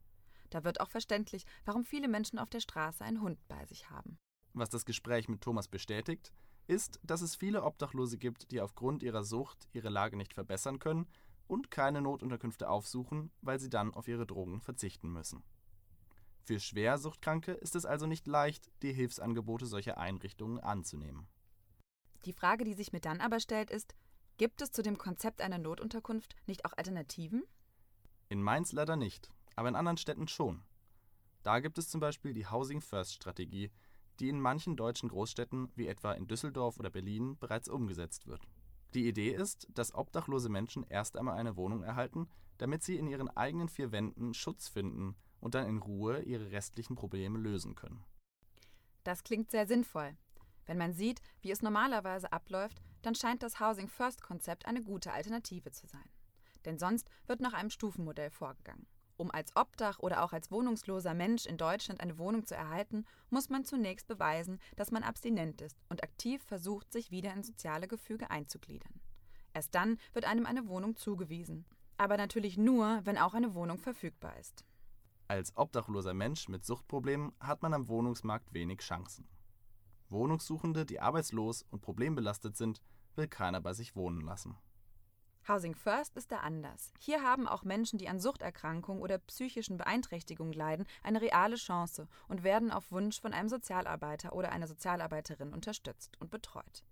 Da 0.50 0.64
wird 0.64 0.82
auch 0.82 0.90
verständlich, 0.90 1.46
warum 1.64 1.82
viele 1.82 2.08
Menschen 2.08 2.38
auf 2.38 2.50
der 2.50 2.60
Straße 2.60 3.02
einen 3.02 3.22
Hund 3.22 3.38
bei 3.48 3.64
sich 3.64 3.88
haben. 3.88 4.18
Was 4.52 4.68
das 4.68 4.84
Gespräch 4.84 5.28
mit 5.28 5.40
Thomas 5.40 5.66
bestätigt, 5.66 6.34
ist, 6.66 7.00
dass 7.02 7.22
es 7.22 7.34
viele 7.34 7.62
Obdachlose 7.62 8.18
gibt, 8.18 8.50
die 8.50 8.60
aufgrund 8.60 9.02
ihrer 9.02 9.24
Sucht 9.24 9.66
ihre 9.72 9.88
Lage 9.88 10.18
nicht 10.18 10.34
verbessern 10.34 10.78
können 10.78 11.06
und 11.46 11.70
keine 11.70 12.02
Notunterkünfte 12.02 12.68
aufsuchen, 12.68 13.30
weil 13.40 13.58
sie 13.58 13.70
dann 13.70 13.94
auf 13.94 14.08
ihre 14.08 14.26
Drogen 14.26 14.60
verzichten 14.60 15.10
müssen. 15.10 15.42
Für 16.47 16.61
Schwersuchtkranke 16.61 17.53
ist 17.53 17.74
es 17.74 17.86
also 17.86 18.07
nicht 18.07 18.26
leicht, 18.26 18.70
die 18.82 18.92
Hilfsangebote 18.92 19.64
solcher 19.64 19.97
Einrichtungen 19.97 20.61
anzunehmen. 20.61 21.26
Die 22.26 22.34
Frage, 22.34 22.64
die 22.64 22.74
sich 22.74 22.92
mir 22.92 23.01
dann 23.01 23.22
aber 23.22 23.40
stellt, 23.40 23.70
ist, 23.70 23.95
gibt 24.36 24.61
es 24.61 24.70
zu 24.70 24.82
dem 24.82 24.99
Konzept 24.99 25.40
einer 25.40 25.57
Notunterkunft 25.57 26.36
nicht 26.47 26.66
auch 26.66 26.74
Alternativen? 26.76 27.45
In 28.28 28.42
Mainz 28.42 28.72
leider 28.72 28.97
nicht. 28.97 29.30
aber 29.57 29.68
in 29.68 29.76
anderen 29.76 29.97
Städten 29.97 30.28
schon. 30.28 30.64
Da 31.45 31.61
gibt 31.61 31.78
es 31.78 31.88
zum 31.88 32.01
Beispiel 32.01 32.34
die 32.34 32.47
Housing 32.47 32.80
First 32.80 33.14
Strategie, 33.14 33.70
die 34.18 34.28
in 34.28 34.40
manchen 34.40 34.76
deutschen 34.76 35.09
Großstädten 35.09 35.70
wie 35.76 35.86
etwa 35.86 36.12
in 36.12 36.26
Düsseldorf 36.26 36.78
oder 36.78 36.90
Berlin 36.90 37.38
bereits 37.38 37.68
umgesetzt 37.68 38.26
wird. 38.26 38.42
Die 38.95 39.09
Idee 39.09 39.30
ist, 39.30 39.68
dass 39.72 39.95
obdachlose 39.95 40.49
Menschen 40.49 40.84
erst 40.88 41.16
einmal 41.16 41.36
eine 41.36 41.57
Wohnung 41.57 41.82
erhalten, 41.82 42.28
damit 42.59 42.82
sie 42.82 42.97
in 42.97 43.07
ihren 43.07 43.28
eigenen 43.28 43.68
vier 43.68 43.92
Wänden 43.92 44.34
Schutz 44.34 44.68
finden 44.68 45.16
und 45.45 45.55
dann 45.55 45.68
in 45.68 45.76
Ruhe 45.76 46.22
ihre 46.22 46.53
restlichen 46.53 46.97
Probleme 46.97 47.38
lösen 47.38 47.74
können. 47.74 48.03
Das 49.05 49.24
klingt 49.24 49.51
sehr 49.51 49.66
sinnvoll. 49.66 50.16
Wenn 50.64 50.78
man 50.78 50.95
sieht, 50.95 51.20
wie 51.42 51.51
es 51.51 51.61
normalerweise 51.61 52.32
abläuft, 52.32 52.80
dann 53.03 53.14
scheint 53.14 53.42
das 53.42 53.61
Housing 53.61 53.88
First 53.88 54.22
Konzept 54.22 54.64
eine 54.64 54.82
gute 54.82 55.12
Alternative 55.12 55.70
zu 55.70 55.86
sein. 55.86 56.09
Denn 56.64 56.78
sonst 56.78 57.11
wird 57.26 57.40
nach 57.40 57.53
einem 57.53 57.68
Stufenmodell 57.68 58.30
vorgegangen. 58.30 58.86
Um 59.18 59.30
als 59.30 59.55
Obdach 59.55 59.99
oder 59.99 60.24
auch 60.24 60.32
als 60.32 60.51
wohnungsloser 60.51 61.12
Mensch 61.12 61.45
in 61.45 61.59
Deutschland 61.59 62.01
eine 62.01 62.16
Wohnung 62.16 62.47
zu 62.47 62.57
erhalten, 62.57 63.05
muss 63.28 63.51
man 63.51 63.66
zunächst 63.66 64.09
beweisen, 64.09 64.59
dass 64.76 64.92
man 64.92 65.03
abstinent 65.03 65.61
ist 65.61 65.76
und 65.90 66.03
aktiv 66.03 66.42
versucht, 66.42 66.90
sich 66.90 67.11
wieder 67.11 67.34
in 67.34 67.42
soziale 67.42 67.86
Gefüge 67.86 68.30
einzugliedern. 68.30 68.99
Erst 69.53 69.74
dann 69.74 69.99
wird 70.14 70.24
einem 70.24 70.47
eine 70.47 70.68
Wohnung 70.68 70.97
zugewiesen. 70.97 71.66
Aber 71.99 72.16
natürlich 72.16 72.57
nur, 72.57 73.03
wenn 73.05 73.18
auch 73.18 73.34
eine 73.34 73.55
Wohnung 73.55 73.76
verfügbar 73.76 74.38
ist. 74.38 74.64
Als 75.26 75.56
obdachloser 75.56 76.12
Mensch 76.12 76.48
mit 76.48 76.64
Suchtproblemen 76.64 77.32
hat 77.40 77.62
man 77.62 77.72
am 77.72 77.88
Wohnungsmarkt 77.88 78.52
wenig 78.52 78.80
Chancen. 78.80 79.26
Wohnungssuchende, 80.10 80.84
die 80.84 81.00
arbeitslos 81.00 81.64
und 81.70 81.80
problembelastet 81.80 82.56
sind, 82.56 82.82
will 83.16 83.26
keiner 83.26 83.60
bei 83.60 83.72
sich 83.72 83.96
wohnen 83.96 84.20
lassen. 84.20 84.56
Housing 85.48 85.74
First 85.74 86.16
ist 86.16 86.32
da 86.32 86.38
anders. 86.38 86.92
Hier 86.98 87.22
haben 87.22 87.46
auch 87.46 87.64
Menschen, 87.64 87.98
die 87.98 88.08
an 88.08 88.18
Suchterkrankungen 88.18 89.02
oder 89.02 89.18
psychischen 89.18 89.76
Beeinträchtigungen 89.76 90.54
leiden, 90.54 90.86
eine 91.02 91.20
reale 91.20 91.56
Chance 91.56 92.08
und 92.28 92.44
werden 92.44 92.70
auf 92.70 92.90
Wunsch 92.90 93.20
von 93.20 93.34
einem 93.34 93.48
Sozialarbeiter 93.48 94.32
oder 94.34 94.52
einer 94.52 94.66
Sozialarbeiterin 94.66 95.52
unterstützt 95.52 96.18
und 96.20 96.30
betreut. 96.30 96.84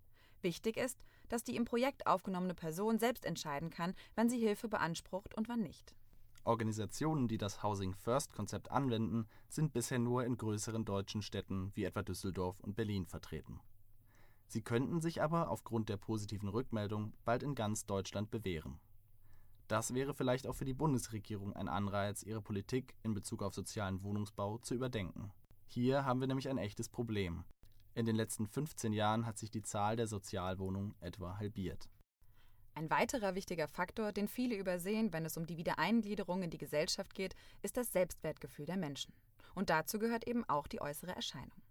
Wichtig 0.42 0.76
ist, 0.76 0.98
dass 1.28 1.44
die 1.44 1.56
im 1.56 1.64
Projekt 1.64 2.06
aufgenommene 2.06 2.54
Person 2.54 2.98
selbst 2.98 3.24
entscheiden 3.24 3.70
kann, 3.70 3.94
wann 4.16 4.28
sie 4.28 4.38
Hilfe 4.38 4.68
beansprucht 4.68 5.34
und 5.34 5.48
wann 5.48 5.60
nicht. 5.60 5.94
Organisationen, 6.44 7.28
die 7.28 7.38
das 7.38 7.62
Housing 7.62 7.94
First 7.94 8.32
Konzept 8.32 8.70
anwenden, 8.70 9.26
sind 9.48 9.72
bisher 9.72 9.98
nur 9.98 10.24
in 10.24 10.36
größeren 10.36 10.84
deutschen 10.84 11.22
Städten 11.22 11.70
wie 11.74 11.84
etwa 11.84 12.02
Düsseldorf 12.02 12.58
und 12.60 12.74
Berlin 12.74 13.06
vertreten. 13.06 13.60
Sie 14.48 14.62
könnten 14.62 15.00
sich 15.00 15.22
aber 15.22 15.50
aufgrund 15.50 15.88
der 15.88 15.96
positiven 15.96 16.48
Rückmeldung 16.48 17.14
bald 17.24 17.42
in 17.42 17.54
ganz 17.54 17.86
Deutschland 17.86 18.30
bewähren. 18.30 18.80
Das 19.68 19.94
wäre 19.94 20.12
vielleicht 20.12 20.46
auch 20.46 20.54
für 20.54 20.66
die 20.66 20.74
Bundesregierung 20.74 21.54
ein 21.54 21.68
Anreiz, 21.68 22.22
ihre 22.22 22.42
Politik 22.42 22.94
in 23.02 23.14
Bezug 23.14 23.42
auf 23.42 23.54
sozialen 23.54 24.02
Wohnungsbau 24.02 24.58
zu 24.58 24.74
überdenken. 24.74 25.32
Hier 25.68 26.04
haben 26.04 26.20
wir 26.20 26.26
nämlich 26.26 26.50
ein 26.50 26.58
echtes 26.58 26.90
Problem. 26.90 27.44
In 27.94 28.04
den 28.04 28.16
letzten 28.16 28.46
15 28.46 28.92
Jahren 28.92 29.24
hat 29.24 29.38
sich 29.38 29.50
die 29.50 29.62
Zahl 29.62 29.96
der 29.96 30.06
Sozialwohnungen 30.06 30.94
etwa 31.00 31.38
halbiert. 31.38 31.88
Ein 32.74 32.90
weiterer 32.90 33.34
wichtiger 33.34 33.68
Faktor, 33.68 34.12
den 34.12 34.28
viele 34.28 34.56
übersehen, 34.56 35.12
wenn 35.12 35.26
es 35.26 35.36
um 35.36 35.46
die 35.46 35.58
Wiedereingliederung 35.58 36.42
in 36.42 36.50
die 36.50 36.58
Gesellschaft 36.58 37.14
geht, 37.14 37.34
ist 37.60 37.76
das 37.76 37.92
Selbstwertgefühl 37.92 38.66
der 38.66 38.78
Menschen. 38.78 39.12
Und 39.54 39.68
dazu 39.68 39.98
gehört 39.98 40.26
eben 40.26 40.48
auch 40.48 40.66
die 40.66 40.80
äußere 40.80 41.14
Erscheinung. 41.14 41.62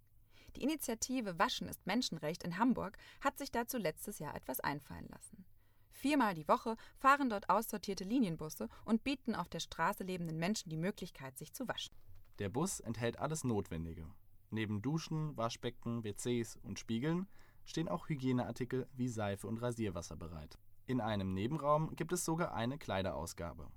Die 0.55 0.63
Initiative 0.63 1.39
Waschen 1.39 1.67
ist 1.67 1.87
Menschenrecht 1.87 2.43
in 2.43 2.57
Hamburg 2.57 2.97
hat 3.21 3.37
sich 3.37 3.51
dazu 3.51 3.77
letztes 3.77 4.19
Jahr 4.19 4.35
etwas 4.35 4.59
einfallen 4.59 5.07
lassen. 5.09 5.45
Viermal 5.91 6.33
die 6.35 6.47
Woche 6.47 6.77
fahren 6.97 7.29
dort 7.29 7.49
aussortierte 7.49 8.03
Linienbusse 8.03 8.69
und 8.85 9.03
bieten 9.03 9.35
auf 9.35 9.49
der 9.49 9.59
Straße 9.59 10.03
lebenden 10.03 10.37
Menschen 10.37 10.69
die 10.69 10.77
Möglichkeit, 10.77 11.37
sich 11.37 11.53
zu 11.53 11.67
waschen. 11.67 11.95
Der 12.39 12.49
Bus 12.49 12.79
enthält 12.79 13.19
alles 13.19 13.43
Notwendige. 13.43 14.07
Neben 14.49 14.81
Duschen, 14.81 15.37
Waschbecken, 15.37 16.03
WCs 16.03 16.57
und 16.63 16.79
Spiegeln 16.79 17.27
stehen 17.65 17.87
auch 17.87 18.09
Hygieneartikel 18.09 18.87
wie 18.93 19.07
Seife 19.07 19.47
und 19.47 19.61
Rasierwasser 19.61 20.17
bereit. 20.17 20.57
In 20.85 21.01
einem 21.01 21.33
Nebenraum 21.33 21.95
gibt 21.95 22.11
es 22.11 22.25
sogar 22.25 22.53
eine 22.53 22.77
Kleiderausgabe. 22.77 23.67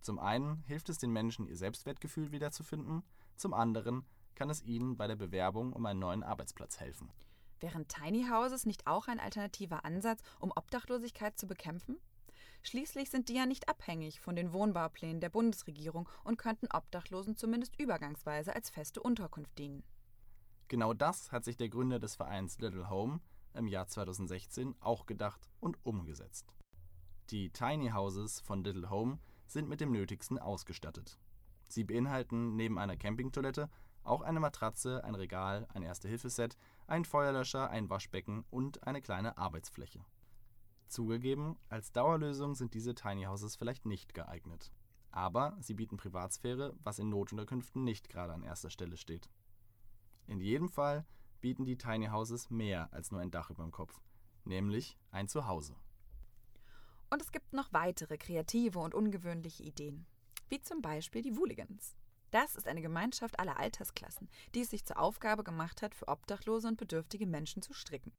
Zum 0.00 0.18
einen 0.18 0.62
hilft 0.66 0.88
es 0.88 0.98
den 0.98 1.12
Menschen, 1.12 1.46
ihr 1.46 1.56
Selbstwertgefühl 1.56 2.32
wiederzufinden, 2.32 3.02
zum 3.36 3.54
anderen 3.54 4.04
kann 4.34 4.50
es 4.50 4.62
ihnen 4.62 4.96
bei 4.96 5.06
der 5.06 5.16
Bewerbung 5.16 5.72
um 5.72 5.86
einen 5.86 6.00
neuen 6.00 6.22
Arbeitsplatz 6.22 6.80
helfen. 6.80 7.10
Wären 7.60 7.86
Tiny 7.86 8.26
Houses 8.28 8.66
nicht 8.66 8.86
auch 8.86 9.06
ein 9.06 9.20
alternativer 9.20 9.84
Ansatz, 9.84 10.22
um 10.40 10.52
Obdachlosigkeit 10.54 11.38
zu 11.38 11.46
bekämpfen? 11.46 11.98
Schließlich 12.64 13.10
sind 13.10 13.28
die 13.28 13.34
ja 13.34 13.46
nicht 13.46 13.68
abhängig 13.68 14.20
von 14.20 14.36
den 14.36 14.52
Wohnbauplänen 14.52 15.20
der 15.20 15.30
Bundesregierung 15.30 16.08
und 16.24 16.38
könnten 16.38 16.68
Obdachlosen 16.72 17.36
zumindest 17.36 17.78
übergangsweise 17.78 18.54
als 18.54 18.70
feste 18.70 19.02
Unterkunft 19.02 19.58
dienen. 19.58 19.82
Genau 20.68 20.94
das 20.94 21.32
hat 21.32 21.44
sich 21.44 21.56
der 21.56 21.68
Gründer 21.68 21.98
des 21.98 22.16
Vereins 22.16 22.58
Little 22.58 22.88
Home 22.88 23.20
im 23.54 23.66
Jahr 23.68 23.86
2016 23.86 24.74
auch 24.80 25.06
gedacht 25.06 25.48
und 25.60 25.78
umgesetzt. 25.84 26.54
Die 27.30 27.50
Tiny 27.50 27.90
Houses 27.90 28.40
von 28.40 28.64
Little 28.64 28.90
Home 28.90 29.18
sind 29.46 29.68
mit 29.68 29.80
dem 29.80 29.92
Nötigsten 29.92 30.38
ausgestattet. 30.38 31.18
Sie 31.68 31.84
beinhalten 31.84 32.56
neben 32.56 32.78
einer 32.78 32.96
Campingtoilette 32.96 33.70
auch 34.04 34.20
eine 34.20 34.40
Matratze, 34.40 35.04
ein 35.04 35.14
Regal, 35.14 35.66
ein 35.72 35.82
Erste-Hilfe-Set, 35.82 36.56
ein 36.86 37.04
Feuerlöscher, 37.04 37.70
ein 37.70 37.88
Waschbecken 37.88 38.44
und 38.50 38.86
eine 38.86 39.00
kleine 39.00 39.38
Arbeitsfläche. 39.38 40.04
Zugegeben, 40.88 41.56
als 41.68 41.92
Dauerlösung 41.92 42.54
sind 42.54 42.74
diese 42.74 42.94
Tiny 42.94 43.24
Houses 43.24 43.56
vielleicht 43.56 43.86
nicht 43.86 44.12
geeignet. 44.12 44.72
Aber 45.10 45.56
sie 45.60 45.74
bieten 45.74 45.96
Privatsphäre, 45.96 46.74
was 46.82 46.98
in 46.98 47.08
Notunterkünften 47.08 47.84
nicht 47.84 48.08
gerade 48.08 48.32
an 48.32 48.42
erster 48.42 48.70
Stelle 48.70 48.96
steht. 48.96 49.30
In 50.26 50.40
jedem 50.40 50.68
Fall 50.68 51.06
bieten 51.42 51.66
die 51.66 51.76
Tiny 51.76 52.06
Houses 52.06 52.48
mehr 52.48 52.88
als 52.92 53.10
nur 53.10 53.20
ein 53.20 53.30
Dach 53.30 53.50
über 53.50 53.62
dem 53.62 53.72
Kopf, 53.72 54.00
nämlich 54.44 54.96
ein 55.10 55.28
Zuhause. 55.28 55.76
Und 57.10 57.20
es 57.20 57.32
gibt 57.32 57.52
noch 57.52 57.74
weitere 57.74 58.16
kreative 58.16 58.78
und 58.78 58.94
ungewöhnliche 58.94 59.62
Ideen, 59.64 60.06
wie 60.48 60.62
zum 60.62 60.80
Beispiel 60.80 61.20
die 61.20 61.36
Wooligans. 61.36 61.94
Das 62.30 62.56
ist 62.56 62.66
eine 62.66 62.80
Gemeinschaft 62.80 63.38
aller 63.38 63.58
Altersklassen, 63.58 64.30
die 64.54 64.62
es 64.62 64.70
sich 64.70 64.86
zur 64.86 64.98
Aufgabe 64.98 65.44
gemacht 65.44 65.82
hat, 65.82 65.94
für 65.94 66.08
obdachlose 66.08 66.68
und 66.68 66.78
bedürftige 66.78 67.26
Menschen 67.26 67.60
zu 67.60 67.74
stricken. 67.74 68.14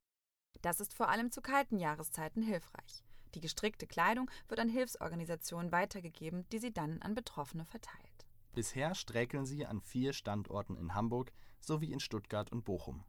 Das 0.62 0.80
ist 0.80 0.94
vor 0.94 1.10
allem 1.10 1.32
zu 1.32 1.42
kalten 1.42 1.80
Jahreszeiten 1.80 2.44
hilfreich. 2.44 3.04
Die 3.34 3.42
gestrickte 3.42 3.88
Kleidung 3.88 4.30
wird 4.48 4.60
an 4.60 4.70
Hilfsorganisationen 4.70 5.72
weitergegeben, 5.72 6.48
die 6.52 6.60
sie 6.60 6.72
dann 6.72 7.02
an 7.02 7.16
Betroffene 7.16 7.66
verteilt. 7.66 8.28
Bisher 8.54 8.94
sträkeln 8.94 9.48
sie 9.48 9.66
an 9.66 9.82
vier 9.82 10.14
Standorten 10.14 10.76
in 10.76 10.94
Hamburg 10.94 11.34
sowie 11.60 11.92
in 11.92 12.00
Stuttgart 12.00 12.52
und 12.52 12.66
Bochum. 12.66 13.04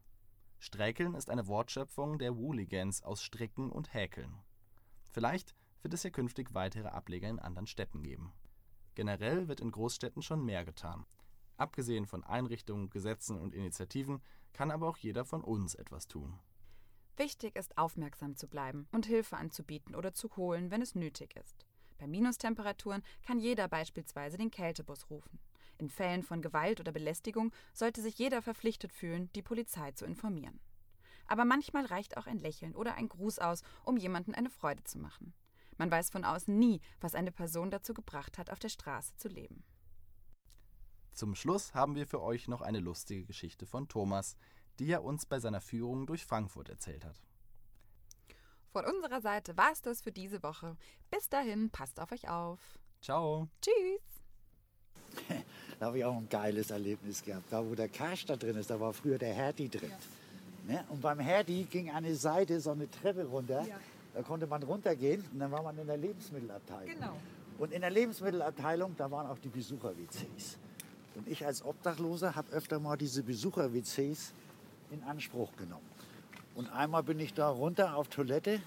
Sträkeln 0.65 1.15
ist 1.15 1.29
eine 1.29 1.47
Wortschöpfung 1.47 2.19
der 2.19 2.39
Wooligans 2.39 3.03
aus 3.03 3.23
Stricken 3.23 3.71
und 3.71 3.93
Häkeln. 3.93 4.41
Vielleicht 5.13 5.55
wird 5.83 5.93
es 5.93 6.05
ja 6.05 6.09
künftig 6.09 6.55
weitere 6.55 6.89
Ableger 6.89 7.29
in 7.29 7.39
anderen 7.39 7.67
Städten 7.67 8.03
geben. 8.03 8.33
Generell 8.95 9.47
wird 9.47 9.61
in 9.61 9.71
Großstädten 9.71 10.23
schon 10.23 10.43
mehr 10.43 10.65
getan. 10.65 11.05
Abgesehen 11.59 12.07
von 12.07 12.25
Einrichtungen, 12.25 12.89
Gesetzen 12.89 13.39
und 13.39 13.53
Initiativen 13.53 14.23
kann 14.55 14.71
aber 14.71 14.89
auch 14.89 14.97
jeder 14.97 15.27
von 15.27 15.45
uns 15.45 15.75
etwas 15.75 16.09
tun. 16.09 16.41
Wichtig 17.19 17.57
ist, 17.57 17.77
aufmerksam 17.77 18.35
zu 18.35 18.49
bleiben 18.49 18.89
und 18.91 19.05
Hilfe 19.05 19.37
anzubieten 19.37 19.95
oder 19.95 20.15
zu 20.15 20.35
holen, 20.35 20.71
wenn 20.71 20.81
es 20.81 20.95
nötig 20.95 21.37
ist. 21.37 21.67
Bei 21.99 22.07
Minustemperaturen 22.07 23.03
kann 23.23 23.39
jeder 23.39 23.69
beispielsweise 23.69 24.39
den 24.39 24.51
Kältebus 24.51 25.11
rufen. 25.11 25.39
In 25.79 25.91
Fällen 25.91 26.23
von 26.23 26.43
Gewalt 26.43 26.81
oder 26.81 26.93
Belästigung 26.93 27.53
sollte 27.73 28.01
sich 28.01 28.19
jeder 28.19 28.43
verpflichtet 28.43 28.93
fühlen, 28.93 29.31
die 29.35 29.43
Polizei 29.43 29.93
zu 29.93 30.05
informieren. 30.05 30.61
Aber 31.27 31.45
manchmal 31.45 31.87
reicht 31.87 32.17
auch 32.17 32.27
ein 32.27 32.39
Lächeln 32.39 32.75
oder 32.75 32.95
ein 32.95 33.09
Gruß 33.09 33.39
aus, 33.39 33.63
um 33.85 33.97
jemanden 33.97 34.35
eine 34.35 34.51
Freude 34.51 34.85
zu 34.85 34.99
machen. 34.99 35.35
Man 35.77 35.91
weiß 35.91 36.11
von 36.11 36.25
außen 36.25 36.57
nie, 36.57 36.81
was 37.01 37.15
eine 37.15 37.33
Person 37.33 37.71
dazu 37.71 37.95
gebracht 37.95 38.39
hat, 38.39 38.51
auf 38.51 38.59
der 38.59 38.69
Straße 38.69 39.17
zu 39.17 39.29
leben. 39.29 39.65
Zum 41.13 41.35
Schluss 41.35 41.75
haben 41.75 41.95
wir 41.95 42.07
für 42.07 42.23
euch 42.23 42.49
noch 42.49 42.61
eine 42.61 42.81
lustige 42.81 43.25
Geschichte 43.25 43.67
von 43.67 43.89
Thomas, 43.89 44.37
die 44.79 44.91
er 44.91 45.05
uns 45.05 45.27
bei 45.27 45.39
seiner 45.39 45.61
Führung 45.61 46.07
durch 46.07 46.27
Frankfurt 46.27 46.69
erzählt 46.69 47.05
hat. 47.05 47.21
Von 48.73 48.85
unserer 48.85 49.21
Seite 49.21 49.57
war 49.57 49.71
es 49.71 49.83
das 49.83 50.03
für 50.03 50.11
diese 50.11 50.43
Woche. 50.43 50.77
Bis 51.11 51.29
dahin, 51.29 51.71
passt 51.71 52.01
auf 52.01 52.11
euch 52.11 52.29
auf. 52.29 52.61
Ciao. 53.01 53.49
Tschüss. 53.63 54.03
da 55.85 55.89
habe 55.89 55.99
ich 55.99 56.05
auch 56.07 56.17
ein 56.17 56.31
geiles 56.31 56.71
Erlebnis 56.71 57.23
gehabt. 57.23 57.45
Da, 57.53 57.63
wo 57.63 57.75
der 57.75 57.91
Cash 57.91 58.25
da 58.25 58.37
drin 58.37 58.57
ist, 58.57 58.71
da 58.71 58.81
war 58.81 58.95
früher 58.95 59.19
der 59.19 59.35
Herdi 59.35 59.69
drin. 59.69 59.93
Ja. 60.67 60.77
Ne? 60.77 60.85
Und 60.89 61.03
beim 61.03 61.19
Herdi 61.19 61.65
ging 61.65 61.91
eine 61.91 62.15
Seite 62.15 62.59
so 62.59 62.71
eine 62.71 62.91
Treppe 62.91 63.27
runter. 63.27 63.67
Ja. 63.69 63.77
Da 64.15 64.23
konnte 64.23 64.47
man 64.47 64.63
runtergehen 64.63 65.23
und 65.31 65.41
dann 65.41 65.51
war 65.51 65.63
man 65.63 65.77
in 65.77 65.87
der 65.87 65.99
Lebensmittelabteilung. 65.99 66.95
Genau. 66.95 67.17
Und 67.59 67.71
in 67.71 67.83
der 67.83 67.91
Lebensmittelabteilung, 67.91 68.95
da 68.97 69.11
waren 69.11 69.27
auch 69.27 69.37
die 69.37 69.51
Besucher-WCs. 69.51 70.57
Und 71.17 71.29
ich 71.29 71.45
als 71.45 71.63
Obdachloser 71.63 72.35
habe 72.35 72.51
öfter 72.53 72.81
mal 72.81 72.97
diese 72.97 73.23
Besucher-WCs 73.23 74.33
in 74.91 75.03
Anspruch 75.03 75.55
genommen. 75.59 75.85
Und 76.55 76.73
einmal 76.73 77.03
bin 77.03 77.21
ich 77.21 77.35
da 77.35 77.51
runter 77.51 77.95
auf 77.95 78.09
Toilette, 78.09 78.59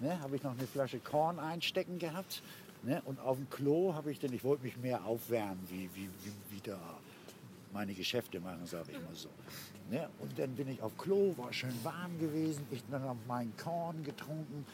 ne, 0.00 0.18
habe 0.20 0.36
ich 0.36 0.42
noch 0.42 0.52
eine 0.52 0.66
Flasche 0.66 0.98
Korn 0.98 1.38
einstecken 1.38 1.98
gehabt. 1.98 2.42
Ne? 2.82 3.00
Und 3.04 3.20
auf 3.20 3.36
dem 3.36 3.48
Klo 3.48 3.94
habe 3.94 4.10
ich 4.10 4.18
dann, 4.18 4.32
ich 4.32 4.42
wollte 4.42 4.64
mich 4.64 4.76
mehr 4.76 5.04
aufwärmen, 5.04 5.60
wie, 5.68 5.88
wie, 5.94 6.08
wie, 6.24 6.32
wie 6.50 6.60
da 6.62 6.78
meine 7.72 7.94
Geschäfte 7.94 8.40
machen, 8.40 8.66
sage 8.66 8.92
ich 8.92 9.00
mal 9.00 9.14
so. 9.14 9.28
Ne? 9.90 10.08
Und 10.18 10.38
dann 10.38 10.54
bin 10.54 10.68
ich 10.68 10.82
auf 10.82 10.96
Klo, 10.98 11.34
war 11.36 11.52
schön 11.52 11.74
warm 11.82 12.18
gewesen, 12.18 12.66
ich 12.70 12.82
dann 12.90 13.02
habe 13.02 13.18
meinen 13.26 13.56
Korn 13.56 14.02
getrunken. 14.02 14.66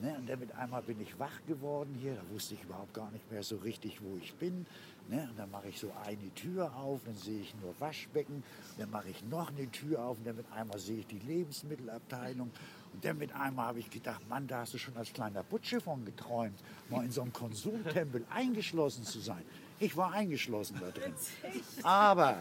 Ne? 0.00 0.16
Und 0.18 0.28
dann 0.28 0.38
mit 0.40 0.54
einmal 0.54 0.82
bin 0.82 1.00
ich 1.00 1.18
wach 1.18 1.44
geworden 1.46 1.94
hier, 2.00 2.14
da 2.14 2.22
wusste 2.34 2.54
ich 2.54 2.62
überhaupt 2.64 2.94
gar 2.94 3.10
nicht 3.10 3.30
mehr 3.30 3.42
so 3.42 3.56
richtig, 3.56 4.00
wo 4.02 4.16
ich 4.16 4.34
bin. 4.34 4.66
Ne? 5.08 5.28
Und 5.30 5.38
dann 5.38 5.50
mache 5.50 5.68
ich 5.68 5.78
so 5.78 5.92
eine 6.04 6.34
Tür 6.34 6.74
auf, 6.76 7.00
dann 7.04 7.16
sehe 7.16 7.40
ich 7.40 7.54
nur 7.60 7.74
Waschbecken. 7.78 8.42
Dann 8.78 8.90
mache 8.90 9.10
ich 9.10 9.22
noch 9.24 9.50
eine 9.50 9.70
Tür 9.70 10.02
auf 10.02 10.18
und 10.18 10.26
dann 10.26 10.36
mit 10.36 10.50
einmal 10.52 10.78
sehe 10.78 10.98
ich 10.98 11.06
die 11.06 11.18
Lebensmittelabteilung. 11.18 12.50
Und 12.92 13.04
dann 13.04 13.18
mit 13.18 13.32
einmal 13.34 13.66
habe 13.66 13.78
ich 13.78 13.90
gedacht, 13.90 14.20
Mann, 14.28 14.46
da 14.46 14.60
hast 14.60 14.74
du 14.74 14.78
schon 14.78 14.96
als 14.96 15.12
kleiner 15.12 15.42
Butsche 15.42 15.80
von 15.80 16.04
geträumt, 16.04 16.58
mal 16.88 17.04
in 17.04 17.10
so 17.10 17.22
einem 17.22 17.32
Konsumtempel 17.32 18.24
eingeschlossen 18.30 19.04
zu 19.04 19.20
sein. 19.20 19.42
Ich 19.78 19.96
war 19.96 20.12
eingeschlossen 20.12 20.78
da 20.80 20.90
drin. 20.90 21.14
Aber, 21.82 22.40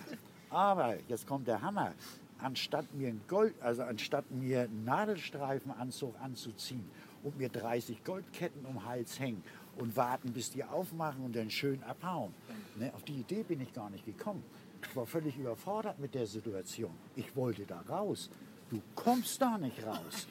aber, 0.49 0.97
jetzt 1.07 1.25
kommt 1.25 1.47
der 1.47 1.61
Hammer. 1.61 1.93
Anstatt 2.41 2.93
mir 2.93 3.09
einen 3.09 3.21
Gold, 3.27 3.53
also 3.61 3.83
anstatt 3.83 4.29
mir 4.31 4.61
einen 4.61 4.85
Nadelstreifenanzug 4.85 6.19
anzuziehen 6.21 6.89
und 7.23 7.37
mir 7.37 7.49
30 7.49 8.03
Goldketten 8.03 8.65
um 8.65 8.75
den 8.75 8.85
Hals 8.85 9.19
hängen 9.19 9.43
und 9.77 9.95
warten, 9.95 10.31
bis 10.31 10.51
die 10.51 10.63
aufmachen 10.63 11.23
und 11.23 11.35
dann 11.35 11.49
schön 11.49 11.83
abhauen. 11.83 12.33
Ne, 12.77 12.93
auf 12.93 13.03
die 13.03 13.19
Idee 13.19 13.43
bin 13.43 13.61
ich 13.61 13.73
gar 13.73 13.89
nicht 13.89 14.05
gekommen. 14.05 14.43
Ich 14.81 14.95
war 14.95 15.05
völlig 15.05 15.37
überfordert 15.37 15.99
mit 15.99 16.15
der 16.15 16.25
Situation. 16.25 16.91
Ich 17.15 17.35
wollte 17.35 17.65
da 17.65 17.81
raus. 17.81 18.29
Du 18.69 18.81
kommst 18.95 19.41
da 19.41 19.57
nicht 19.57 19.83
raus. 19.85 20.27